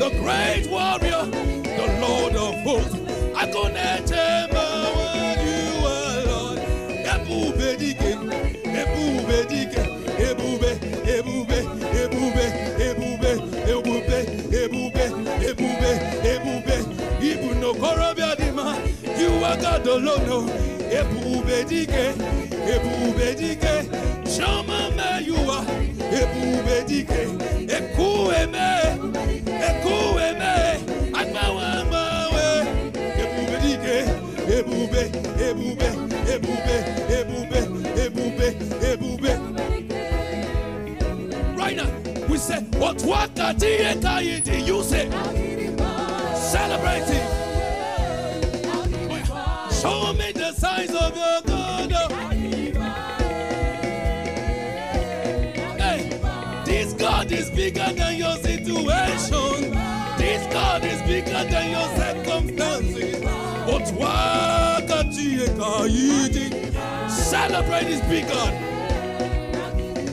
The 0.00 0.10
great 0.20 0.68
warrior. 0.70 1.24
The 1.62 1.98
Lord 2.00 2.34
of 2.34 2.54
hosts. 2.64 2.94
I'm 3.36 3.52
gonna 3.52 4.02
tell 4.06 4.48
what 4.48 5.38
you 5.44 5.86
are, 5.86 6.24
Lord. 6.26 6.58
Ebube 7.04 7.78
Dike. 7.78 8.18
Ebube 8.64 9.48
Dike. 9.48 9.87
Shama 24.36 24.88
me. 38.38 38.48
Ebube. 38.88 39.32
Right 41.56 41.76
now, 41.76 41.90
we 42.28 42.38
say, 42.38 42.60
what 42.78 42.98
wakati 42.98 43.66
ekayiti 43.66 44.66
you 44.66 44.82
say, 44.82 45.10
celebrating. 46.50 47.47
Show 49.80 50.12
me 50.12 50.32
the 50.32 50.52
size 50.54 50.90
of 50.90 51.16
your 51.16 51.40
God. 51.42 51.92
Hey, 55.78 56.20
this 56.64 56.92
God 56.94 57.30
is 57.30 57.48
bigger 57.50 57.92
than 57.92 58.16
your 58.16 58.36
situation. 58.38 59.70
This 60.18 60.52
God 60.52 60.84
is 60.84 61.00
bigger 61.02 61.44
than 61.48 61.70
your 61.70 61.88
circumstances. 61.96 63.20
But 63.20 63.92
wakati 63.94 65.38
celebrate 67.08 67.84
this 67.84 68.00
big 68.08 68.26
God. 68.26 68.54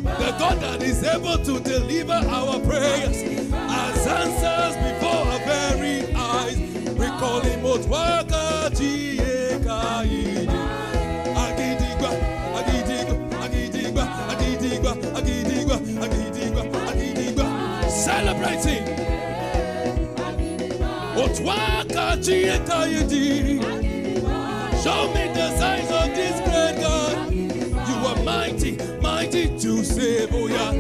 The 0.04 0.36
God 0.38 0.60
that 0.62 0.84
is 0.84 1.04
able 1.04 1.44
to 1.44 1.60
deliver 1.60 2.14
our 2.14 2.60
prayers. 2.60 3.24
As 3.52 4.06
answers 4.06 4.76
before 4.78 5.26
our 5.26 5.40
very 5.40 6.14
eyes. 6.14 6.58
We 7.00 7.08
call 7.20 7.42
him 7.42 7.62
Otwaka 7.62 8.70
Chieka 8.70 9.35
Celebrating. 18.06 18.86
Show 24.84 25.02
me 25.16 25.24
the 25.34 25.48
signs 25.58 25.90
of 25.90 26.08
this 26.14 26.38
great 26.46 26.76
God. 26.84 27.34
You 27.34 27.96
are 28.10 28.24
mighty, 28.24 28.78
mighty 29.02 29.58
to 29.58 29.84
save. 29.84 30.30
Oh 30.34 30.46
yeah. 30.46 30.72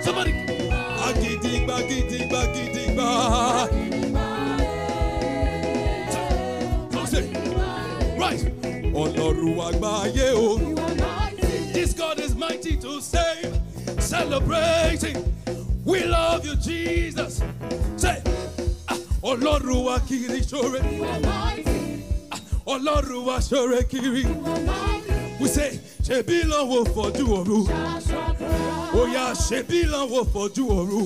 Somebody. 0.00 0.32
Come. 6.90 7.10
Right. 8.18 8.42
Ọlọ́run 8.94 9.58
àgbáyé. 9.68 10.75
Celebrating. 14.06 15.16
We 15.84 16.04
love 16.04 16.46
you, 16.46 16.54
Jesus. 16.56 17.42
Say. 17.96 18.22
ah, 18.88 18.96
Ọlọ́run 19.22 19.84
wa 19.84 19.98
kiri 20.00 20.40
ṣore. 20.40 20.80
Ah, 22.30 22.38
Ọlọ́run 22.66 23.24
wa 23.26 23.38
ṣore 23.38 23.82
kiri. 23.88 24.24
We 25.40 25.48
say, 25.48 25.80
ṣebí 26.02 26.42
lọ́wọ́ 26.44 26.86
fọ́jú 26.94 27.26
òru. 27.38 27.60
Oya 29.00 29.34
ṣebí 29.34 29.80
lọ́wọ́ 29.92 30.22
fọ́jú 30.32 30.64
òru. 30.78 31.00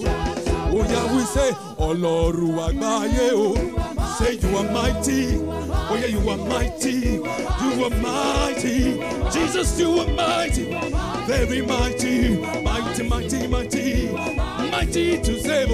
Oya 0.78 1.00
we 1.14 1.24
say, 1.24 1.50
Ọlọ́run 1.78 2.58
àgbáyé 2.66 3.32
o. 3.32 3.54
Say 4.18 4.38
you 4.42 4.56
are 4.58 4.70
mighty. 4.70 5.40
Oh 5.90 5.96
yeah, 5.96 6.06
you 6.06 6.28
are 6.30 6.36
mighty. 6.36 7.18
You 7.62 7.84
are 7.84 7.96
mighty. 8.04 9.00
Jesus, 9.32 9.78
you 9.80 9.98
are 10.00 10.06
mighty. 10.08 10.66
Very 11.30 11.62
mighty. 11.62 12.36
Mighty, 12.64 13.02
mighty, 13.08 13.46
mighty. 13.46 14.08
Mighty 14.72 15.16
to 15.22 15.38
save. 15.40 15.70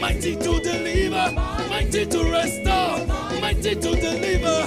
Mighty 0.00 0.36
to 0.36 0.60
deliver. 0.60 1.26
Mighty 1.68 2.06
to 2.06 2.18
restore. 2.30 2.94
Mighty 3.40 3.74
to 3.74 3.90
deliver. 4.04 4.58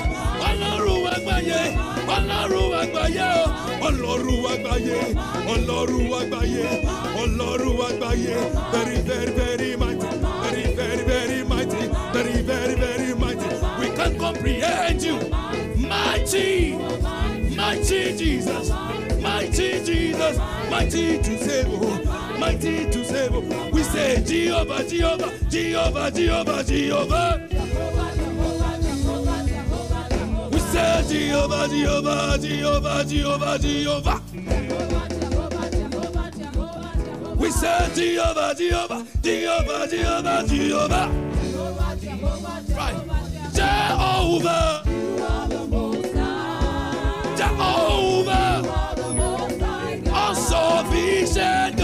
Ọlọ́run 0.49 1.05
àgbáyé. 1.15 1.61
Ọlọ́run 2.15 2.71
àgbáyé. 2.81 3.29
Ọlọ́run 3.87 4.43
àgbáyé. 4.53 4.99
Ọlọ́run 5.53 6.11
àgbáyé. 6.19 6.67
Ọlọ́run 7.21 7.79
àgbáyé. 7.87 8.35
Very, 8.73 8.97
very, 9.09 9.31
very 9.39 9.69
mighty. 9.81 10.09
Very, 10.43 10.65
very, 10.79 11.03
very 11.11 11.39
mighty. 11.51 11.83
Very, 12.13 12.41
very, 12.49 12.75
very 12.83 13.11
mighty. 13.23 13.49
We 13.79 13.87
can't 13.97 14.17
comprehend 14.19 15.01
you. 15.01 15.17
Mighty. 15.91 16.75
Mighty 17.59 18.01
Jesus. 18.19 18.67
Mighty 19.21 19.83
Jesus. 19.83 20.37
Mighty 20.69 21.17
to 21.19 21.37
save. 21.37 22.39
Mighty 22.39 22.89
to 22.89 23.05
save. 23.05 23.33
We 23.73 23.83
say 23.83 24.23
Jehovah, 24.23 24.83
Jehovah, 24.87 25.31
Jehovah, 25.49 26.11
Jehovah, 26.11 26.63
Jehovah. 26.63 27.47
We 30.51 30.59
say 30.59 31.03
Jehovah, 31.09 31.67
Jehovah, 31.67 32.37
Jehovah, 32.39 33.05
Jehovah, 33.05 33.59
Jehovah. 33.59 34.21
We 37.37 37.51
say 37.51 37.89
Jehovah, 37.95 38.55
Jehovah, 38.57 39.05
Jehovah, 39.21 39.87
Jehovah, 39.89 40.45
Jehovah. 40.47 41.09
Right. 42.75 42.95
Jehovah. 43.53 44.83
Jehovah. 47.37 48.88
Sufficient 51.29 51.78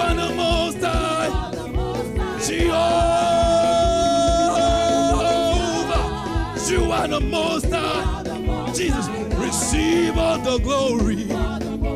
are 0.00 0.14
the 0.14 0.34
most 0.34 0.78
high. 0.78 1.30
Jehovah. 2.46 2.90
You 6.70 6.92
are 6.92 7.08
the 7.08 7.20
most 7.20 7.66
high. 7.70 8.22
Jesus, 8.72 9.08
receive 9.36 10.16
all 10.16 10.38
the 10.38 10.58
glory. 10.58 11.24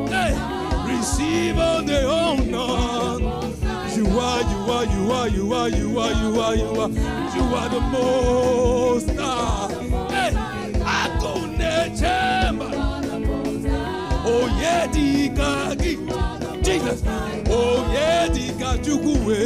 Hey, 0.09 0.33
receive 0.87 1.57
all 1.57 1.81
the 1.81 2.07
honor. 2.09 3.21
You 3.95 4.05
are, 4.19 4.41
you 4.51 4.59
are, 4.75 4.85
you 4.85 5.11
are, 5.11 5.27
you 5.29 5.53
are, 5.53 5.69
you 5.69 5.99
are, 5.99 6.11
you 6.11 6.41
are, 6.41 6.55
you 6.55 6.81
are, 6.81 6.89
you 7.35 7.55
are 7.55 7.69
the 7.69 7.81
most 7.95 9.09
high. 9.11 9.69
Hey, 10.09 10.31
Akune 10.83 11.95
Chemba. 11.97 12.69
Oh 14.27 14.47
yeah, 14.59 14.87
Dikagi. 14.87 15.74
Jesus. 16.65 17.03
Oh 17.47 17.87
yeah, 17.93 18.27
Dikachukue. 18.27 19.45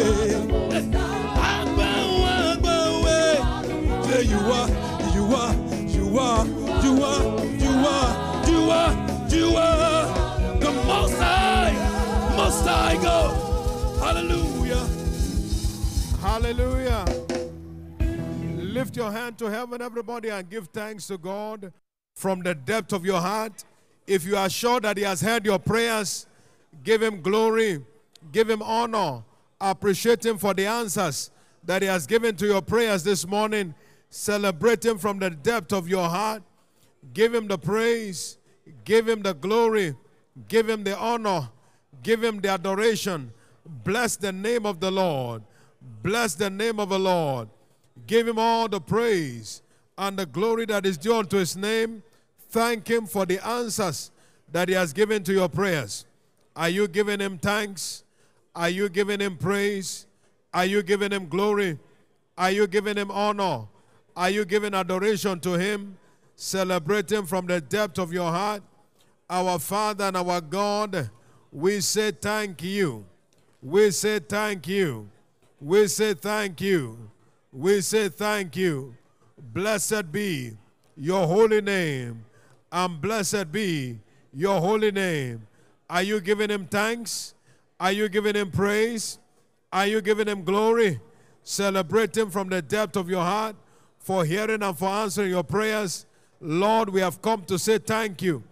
Agbawe, 1.36 2.56
agbawe. 2.56 4.06
Say 4.06 4.24
you 4.24 4.38
are, 4.38 4.70
you 5.14 5.26
are, 5.36 5.54
you 5.86 6.18
are, 6.18 6.46
you 6.82 7.04
are, 7.04 7.26
you 7.60 7.74
are, 7.86 8.12
you 8.48 8.72
are, 8.72 8.94
you 9.30 9.56
are 9.58 10.60
the 10.60 10.72
most 10.88 11.18
high, 11.18 11.74
most 12.38 12.66
high 12.66 12.96
God. 13.02 13.36
Hallelujah. 14.00 14.88
Hallelujah. 16.22 17.06
Lift 18.58 18.96
your 18.96 19.12
hand 19.12 19.38
to 19.40 19.48
heaven, 19.48 19.82
everybody, 19.82 20.30
and 20.30 20.50
give 20.50 20.70
thanks 20.70 21.08
to 21.08 21.18
God 21.18 21.74
from 22.16 22.44
the 22.44 22.56
depth 22.56 22.94
of 22.94 23.06
your 23.06 23.20
heart. 23.20 23.66
If 24.08 24.26
you 24.26 24.38
are 24.38 24.50
sure 24.50 24.80
that 24.80 24.96
He 24.96 25.04
has 25.04 25.20
heard 25.20 25.46
your 25.46 25.60
prayers, 25.60 26.26
give 26.84 27.02
Him 27.02 27.22
glory, 27.22 27.84
give 28.32 28.50
Him 28.50 28.62
honor, 28.62 29.24
appreciate 29.60 30.26
Him 30.26 30.38
for 30.38 30.54
the 30.54 30.66
answers 30.66 31.32
that 31.64 31.82
He 31.82 31.88
has 31.88 32.08
given 32.08 32.36
to 32.38 32.46
your 32.46 32.62
prayers 32.62 33.04
this 33.04 33.28
morning. 33.28 33.74
Celebrate 34.10 34.84
Him 34.84 34.98
from 34.98 35.20
the 35.20 35.30
depth 35.30 35.74
of 35.74 35.88
your 35.88 36.08
heart. 36.10 36.44
Give 37.14 37.34
Him 37.34 37.48
the 37.48 37.58
praise, 37.58 38.38
give 38.84 39.08
Him 39.08 39.22
the 39.22 39.34
glory, 39.34 39.96
give 40.48 40.70
Him 40.70 40.84
the 40.84 40.98
honor, 40.98 41.50
give 42.04 42.24
Him 42.24 42.40
the 42.40 42.50
adoration. 42.50 43.32
Bless 43.84 44.16
the 44.16 44.32
name 44.32 44.66
of 44.66 44.80
the 44.80 44.92
Lord. 44.92 45.44
Bless 46.02 46.36
the 46.36 46.50
name 46.50 46.80
of 46.80 46.90
the 46.90 47.00
Lord. 47.00 47.50
Give 48.08 48.28
him 48.28 48.40
all 48.40 48.68
the 48.68 48.82
praise 48.82 49.62
and 49.98 50.18
the 50.18 50.26
glory 50.26 50.66
that 50.66 50.86
is 50.86 50.98
due 50.98 51.16
unto 51.16 51.38
his 51.38 51.56
name. 51.56 52.04
Thank 52.50 52.88
him 52.88 53.06
for 53.06 53.26
the 53.26 53.46
answers 53.46 54.12
that 54.52 54.70
he 54.70 54.76
has 54.76 54.94
given 54.94 55.24
to 55.24 55.34
your 55.34 55.50
prayers. 55.50 56.06
Are 56.60 56.68
you 56.68 56.90
giving 56.90 57.22
him 57.22 57.38
thanks? 57.38 58.04
Are 58.54 58.68
you 58.68 58.90
giving 58.90 59.22
him 59.22 59.38
praise? 59.38 60.06
Are 60.54 60.66
you 60.66 60.84
giving 60.84 61.10
him 61.10 61.30
glory? 61.30 61.80
Are 62.38 62.52
you 62.52 62.68
giving 62.68 62.98
him 62.98 63.12
honor? 63.12 63.62
Are 64.14 64.30
you 64.30 64.44
giving 64.44 64.74
adoration 64.74 65.40
to 65.40 65.54
him? 65.54 65.98
Celebrate 66.36 67.10
him 67.10 67.26
from 67.26 67.46
the 67.46 67.62
depth 67.62 67.98
of 67.98 68.12
your 68.12 68.30
heart. 68.30 68.62
Our 69.30 69.58
Father 69.58 70.04
and 70.04 70.18
our 70.18 70.42
God, 70.42 71.10
we 71.50 71.80
say 71.80 72.12
thank 72.12 72.62
you. 72.62 73.06
We 73.62 73.92
say 73.92 74.20
thank 74.20 74.68
you. 74.68 75.10
We 75.62 75.88
say 75.88 76.14
thank 76.14 76.60
you. 76.60 77.10
We 77.54 77.80
say 77.80 78.10
thank 78.10 78.58
you. 78.58 78.98
Blessed 79.54 80.12
be 80.12 80.58
your 80.98 81.26
holy 81.26 81.62
name, 81.62 82.26
and 82.70 83.00
blessed 83.00 83.50
be 83.50 84.00
your 84.34 84.60
holy 84.60 84.92
name. 84.92 85.48
Are 85.90 86.04
you 86.04 86.22
giving 86.22 86.50
him 86.50 86.66
thanks? 86.66 87.34
Are 87.80 87.92
you 87.92 88.10
giving 88.10 88.36
him 88.36 88.52
praise? 88.52 89.18
Are 89.72 89.88
you 89.88 90.02
giving 90.02 90.28
him 90.28 90.44
glory? 90.44 91.00
Celebrate 91.44 92.16
him 92.16 92.30
from 92.30 92.50
the 92.50 92.62
depth 92.62 92.96
of 92.96 93.10
your 93.10 93.24
heart 93.24 93.56
for 93.98 94.26
hearing 94.26 94.62
and 94.62 94.78
for 94.78 94.90
answering 94.90 95.30
your 95.30 95.44
prayers. 95.44 96.06
Lord, 96.42 96.90
we 96.90 97.02
have 97.02 97.22
come 97.22 97.44
to 97.46 97.58
say 97.58 97.78
thank 97.78 98.22
you. 98.22 98.44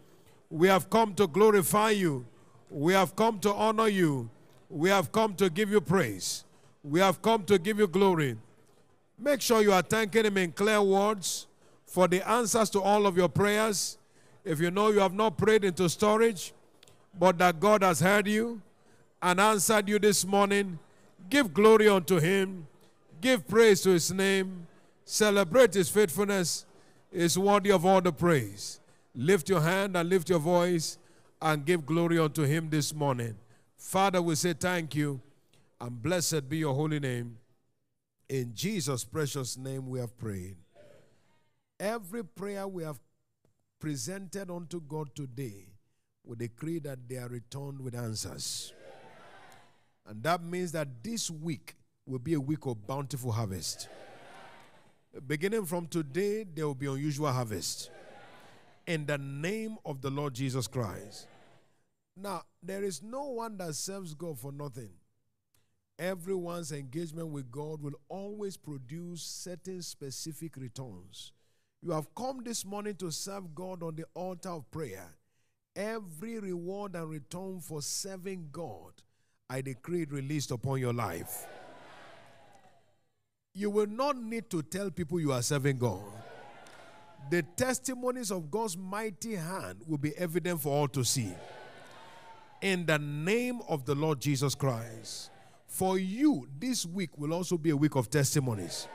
We 0.50 0.68
have 0.68 0.90
come 0.90 1.14
to 1.16 1.28
glorify 1.28 1.92
you. 1.92 2.26
We 2.70 2.94
have 2.94 3.16
come 3.16 3.40
to 3.40 3.54
honor 3.54 3.88
you. 3.88 4.30
We 4.70 4.90
have 4.90 5.12
come 5.12 5.36
to 5.36 5.50
give 5.50 5.70
you 5.70 5.82
praise. 5.82 6.44
We 6.84 7.00
have 7.00 7.22
come 7.22 7.44
to 7.46 7.58
give 7.58 7.80
you 7.80 7.88
glory. 7.88 8.38
Make 9.18 9.42
sure 9.42 9.62
you 9.62 9.74
are 9.74 9.82
thanking 9.82 10.26
Him 10.26 10.38
in 10.38 10.52
clear 10.52 10.82
words 10.82 11.48
for 11.86 12.08
the 12.08 12.28
answers 12.30 12.70
to 12.72 12.82
all 12.82 13.08
of 13.08 13.18
your 13.18 13.30
prayers. 13.30 13.98
If 14.44 14.60
you 14.60 14.72
know 14.72 14.90
you 14.90 15.00
have 15.00 15.14
not 15.14 15.38
prayed 15.38 15.64
into 15.64 15.90
storage, 15.90 16.54
but 17.20 17.38
that 17.38 17.60
God 17.60 17.84
has 17.84 18.00
heard 18.00 18.28
you 18.28 18.62
and 19.22 19.40
answered 19.40 19.90
you 19.90 20.00
this 20.00 20.26
morning, 20.26 20.80
give 21.30 21.54
glory 21.54 21.88
unto 21.88 22.20
Him, 22.20 22.68
give 23.22 23.48
praise 23.48 23.82
to 23.82 23.90
His 23.90 24.12
name, 24.12 24.68
celebrate 25.06 25.74
His 25.74 25.90
faithfulness, 25.90 26.66
is 27.12 27.38
worthy 27.38 27.72
of 27.72 27.86
all 27.86 28.02
the 28.02 28.12
praise. 28.12 28.80
Lift 29.16 29.50
your 29.50 29.62
hand 29.62 29.98
and 29.98 30.10
lift 30.10 30.30
your 30.30 30.40
voice 30.40 30.98
and 31.42 31.66
give 31.66 31.86
glory 31.86 32.20
unto 32.20 32.44
Him 32.44 32.70
this 32.70 32.94
morning. 32.94 33.36
Father, 33.78 34.22
we 34.22 34.36
say 34.36 34.54
thank 34.54 34.96
you 34.96 35.20
and 35.80 36.02
blessed 36.02 36.50
be 36.50 36.58
your 36.58 36.74
holy 36.74 37.00
name. 37.00 37.38
In 38.30 38.54
Jesus' 38.54 39.04
precious 39.04 39.58
name 39.58 39.88
we 39.88 40.00
have 40.00 40.18
prayed. 40.18 40.58
Every 41.80 42.24
prayer 42.24 42.68
we 42.68 42.84
have 42.84 43.00
presented 43.80 44.50
unto 44.50 44.82
God 44.82 45.16
today, 45.16 45.67
we 46.28 46.36
decree 46.36 46.80
that 46.80 47.00
they 47.08 47.16
are 47.16 47.30
returned 47.30 47.80
with 47.80 47.96
answers. 47.96 48.74
And 50.06 50.22
that 50.24 50.44
means 50.44 50.74
that 50.74 51.04
this 51.04 51.32
week 51.32 51.76
will 52.06 52.20
be 52.20 52.34
a 52.34 52.40
week 52.40 52.66
of 52.66 52.86
bountiful 52.86 53.32
harvest. 53.32 53.88
Beginning 55.26 55.66
from 55.66 55.88
today, 55.88 56.44
there 56.44 56.68
will 56.68 56.76
be 56.76 56.88
unusual 56.88 57.32
harvest. 57.32 57.90
In 58.86 59.06
the 59.06 59.18
name 59.18 59.78
of 59.86 60.02
the 60.02 60.10
Lord 60.10 60.34
Jesus 60.34 60.68
Christ. 60.68 61.28
Now, 62.16 62.44
there 62.62 62.84
is 62.84 63.02
no 63.02 63.30
one 63.30 63.58
that 63.58 63.76
serves 63.76 64.14
God 64.14 64.38
for 64.38 64.52
nothing. 64.52 64.92
Everyone's 66.00 66.72
engagement 66.72 67.30
with 67.30 67.50
God 67.50 67.82
will 67.82 68.00
always 68.10 68.58
produce 68.58 69.24
certain 69.24 69.82
specific 69.82 70.58
returns. 70.58 71.32
You 71.82 71.92
have 71.92 72.14
come 72.16 72.44
this 72.44 72.66
morning 72.66 72.96
to 72.96 73.12
serve 73.12 73.56
God 73.56 73.82
on 73.82 73.96
the 73.96 74.06
altar 74.14 74.50
of 74.50 74.70
prayer. 74.72 75.14
Every 75.78 76.40
reward 76.40 76.96
and 76.96 77.08
return 77.08 77.60
for 77.62 77.84
serving 77.84 78.50
God, 78.52 78.94
I 79.48 79.62
decree 79.62 80.08
released 80.10 80.50
upon 80.50 80.80
your 80.80 80.92
life. 80.92 81.46
You 83.54 83.70
will 83.70 83.86
not 83.86 84.18
need 84.18 84.50
to 84.50 84.64
tell 84.64 84.90
people 84.90 85.20
you 85.20 85.32
are 85.32 85.44
serving 85.44 85.78
God. 85.78 86.02
The 87.30 87.44
testimonies 87.44 88.32
of 88.32 88.50
God's 88.50 88.76
mighty 88.76 89.36
hand 89.36 89.84
will 89.86 90.00
be 90.00 90.18
evident 90.18 90.62
for 90.62 90.70
all 90.70 90.88
to 90.88 91.04
see. 91.04 91.32
In 92.64 92.88
the 92.88 92.98
name 92.98 93.62
of 93.70 93.86
the 93.86 93.94
Lord 93.94 94.20
Jesus 94.20 94.56
Christ. 94.56 95.30
For 95.68 96.00
you, 96.00 96.48
this 96.58 96.88
week 96.88 97.16
will 97.20 97.34
also 97.34 97.56
be 97.56 97.70
a 97.70 97.78
week 97.78 97.96
of 97.96 98.10
testimonies. 98.10 98.88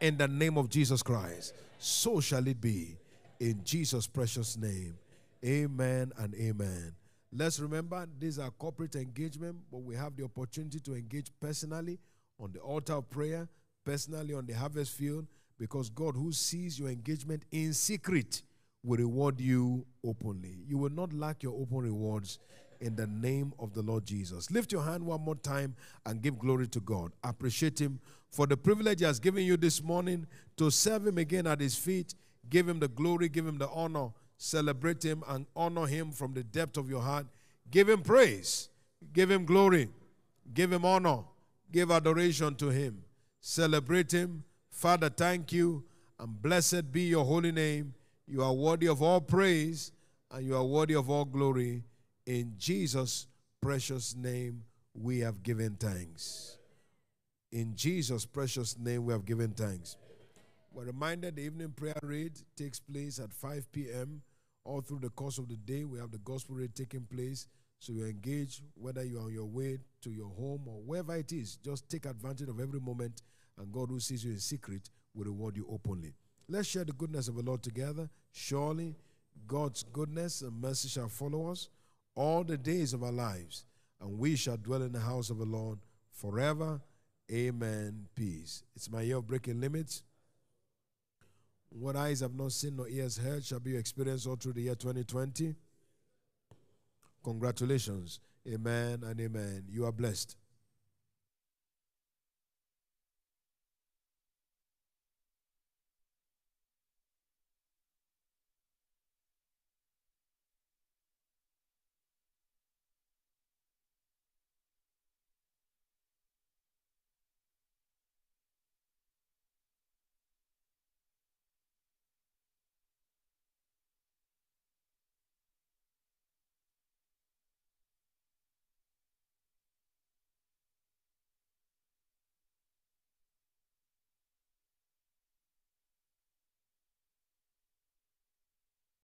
In 0.00 0.16
the 0.16 0.26
name 0.26 0.58
of 0.58 0.68
Jesus 0.68 1.00
Christ. 1.00 1.54
So 1.78 2.20
shall 2.20 2.44
it 2.48 2.60
be. 2.60 2.96
In 3.38 3.60
Jesus' 3.62 4.08
precious 4.08 4.56
name. 4.56 4.96
Amen 5.44 6.12
and 6.18 6.34
amen. 6.34 6.94
Let's 7.32 7.60
remember 7.60 8.06
these 8.18 8.38
are 8.38 8.50
corporate 8.50 8.96
engagement, 8.96 9.56
but 9.70 9.82
we 9.82 9.94
have 9.94 10.16
the 10.16 10.24
opportunity 10.24 10.80
to 10.80 10.94
engage 10.94 11.30
personally 11.40 11.98
on 12.40 12.52
the 12.52 12.60
altar 12.60 12.94
of 12.94 13.10
prayer, 13.10 13.48
personally 13.84 14.34
on 14.34 14.46
the 14.46 14.54
harvest 14.54 14.92
field, 14.92 15.26
because 15.58 15.90
God, 15.90 16.14
who 16.14 16.32
sees 16.32 16.78
your 16.78 16.88
engagement 16.88 17.44
in 17.50 17.72
secret, 17.72 18.42
will 18.82 18.98
reward 18.98 19.40
you 19.40 19.84
openly. 20.04 20.58
You 20.66 20.78
will 20.78 20.90
not 20.90 21.12
lack 21.12 21.42
your 21.42 21.54
open 21.54 21.78
rewards 21.78 22.38
in 22.80 22.94
the 22.94 23.06
name 23.06 23.52
of 23.58 23.72
the 23.74 23.82
Lord 23.82 24.04
Jesus. 24.04 24.50
Lift 24.50 24.72
your 24.72 24.82
hand 24.82 25.04
one 25.04 25.20
more 25.20 25.34
time 25.34 25.74
and 26.04 26.22
give 26.22 26.38
glory 26.38 26.68
to 26.68 26.80
God. 26.80 27.12
Appreciate 27.24 27.78
Him 27.78 28.00
for 28.30 28.46
the 28.46 28.56
privilege 28.56 29.00
He 29.00 29.04
has 29.04 29.18
given 29.18 29.44
you 29.44 29.56
this 29.56 29.82
morning 29.82 30.26
to 30.56 30.70
serve 30.70 31.06
Him 31.06 31.18
again 31.18 31.46
at 31.46 31.60
His 31.60 31.76
feet. 31.76 32.14
Give 32.48 32.68
Him 32.68 32.78
the 32.78 32.88
glory, 32.88 33.28
give 33.28 33.46
Him 33.46 33.58
the 33.58 33.68
honor, 33.68 34.10
celebrate 34.36 35.02
Him 35.02 35.22
and 35.28 35.46
honor 35.54 35.86
Him 35.86 36.12
from 36.12 36.34
the 36.34 36.42
depth 36.42 36.76
of 36.76 36.88
your 36.88 37.02
heart. 37.02 37.26
Give 37.70 37.88
Him 37.88 38.02
praise, 38.02 38.68
give 39.12 39.30
Him 39.30 39.44
glory, 39.44 39.88
give 40.54 40.72
Him 40.72 40.84
honor, 40.84 41.20
give 41.72 41.90
adoration 41.90 42.54
to 42.56 42.68
Him. 42.68 43.02
Celebrate 43.40 44.12
Him. 44.12 44.44
Father, 44.70 45.08
thank 45.08 45.52
you 45.52 45.84
and 46.18 46.40
blessed 46.40 46.92
be 46.92 47.02
your 47.02 47.24
holy 47.24 47.52
name. 47.52 47.94
You 48.26 48.42
are 48.42 48.52
worthy 48.52 48.88
of 48.88 49.02
all 49.02 49.20
praise 49.20 49.92
and 50.30 50.44
you 50.44 50.56
are 50.56 50.64
worthy 50.64 50.94
of 50.94 51.08
all 51.08 51.24
glory. 51.24 51.84
In 52.26 52.54
Jesus' 52.58 53.26
precious 53.60 54.16
name, 54.16 54.64
we 54.94 55.20
have 55.20 55.42
given 55.42 55.76
thanks. 55.78 56.58
In 57.52 57.74
Jesus' 57.74 58.26
precious 58.26 58.78
name, 58.78 59.04
we 59.04 59.12
have 59.12 59.24
given 59.24 59.52
thanks. 59.52 59.96
We're 60.76 60.84
reminded 60.84 61.36
the 61.36 61.42
evening 61.42 61.72
prayer 61.74 61.98
raid 62.02 62.38
takes 62.54 62.78
place 62.78 63.18
at 63.18 63.32
5 63.32 63.72
p.m. 63.72 64.20
All 64.62 64.82
through 64.82 64.98
the 64.98 65.08
course 65.08 65.38
of 65.38 65.48
the 65.48 65.56
day, 65.56 65.84
we 65.84 65.98
have 65.98 66.10
the 66.10 66.18
gospel 66.18 66.56
read 66.56 66.74
taking 66.74 67.06
place. 67.10 67.46
So 67.78 67.94
you 67.94 68.04
engage, 68.04 68.60
whether 68.74 69.02
you're 69.02 69.22
on 69.22 69.32
your 69.32 69.46
way 69.46 69.78
to 70.02 70.10
your 70.10 70.28
home 70.28 70.64
or 70.66 70.82
wherever 70.82 71.16
it 71.16 71.32
is, 71.32 71.56
just 71.64 71.88
take 71.88 72.04
advantage 72.04 72.50
of 72.50 72.60
every 72.60 72.78
moment, 72.78 73.22
and 73.56 73.72
God 73.72 73.88
who 73.88 73.98
sees 74.00 74.22
you 74.22 74.32
in 74.32 74.38
secret 74.38 74.90
will 75.14 75.24
reward 75.24 75.56
you 75.56 75.66
openly. 75.70 76.12
Let's 76.46 76.68
share 76.68 76.84
the 76.84 76.92
goodness 76.92 77.28
of 77.28 77.36
the 77.36 77.42
Lord 77.42 77.62
together. 77.62 78.10
Surely 78.32 78.96
God's 79.46 79.82
goodness 79.82 80.42
and 80.42 80.60
mercy 80.60 80.88
shall 80.88 81.08
follow 81.08 81.52
us 81.52 81.70
all 82.14 82.44
the 82.44 82.58
days 82.58 82.92
of 82.92 83.02
our 83.02 83.12
lives, 83.12 83.64
and 83.98 84.18
we 84.18 84.36
shall 84.36 84.58
dwell 84.58 84.82
in 84.82 84.92
the 84.92 85.00
house 85.00 85.30
of 85.30 85.38
the 85.38 85.46
Lord 85.46 85.78
forever. 86.12 86.82
Amen. 87.32 88.08
Peace. 88.14 88.62
It's 88.74 88.90
my 88.90 89.00
year 89.00 89.16
of 89.16 89.26
breaking 89.26 89.58
limits. 89.58 90.02
What 91.78 91.94
eyes 91.94 92.20
have 92.20 92.34
not 92.34 92.52
seen 92.52 92.76
nor 92.76 92.88
ears 92.88 93.18
heard 93.18 93.44
shall 93.44 93.60
be 93.60 93.72
your 93.72 93.80
experience 93.80 94.26
all 94.26 94.36
through 94.36 94.54
the 94.54 94.62
year 94.62 94.74
2020. 94.74 95.54
Congratulations. 97.22 98.20
Amen 98.48 99.02
and 99.04 99.20
amen. 99.20 99.64
You 99.68 99.84
are 99.84 99.92
blessed. 99.92 100.36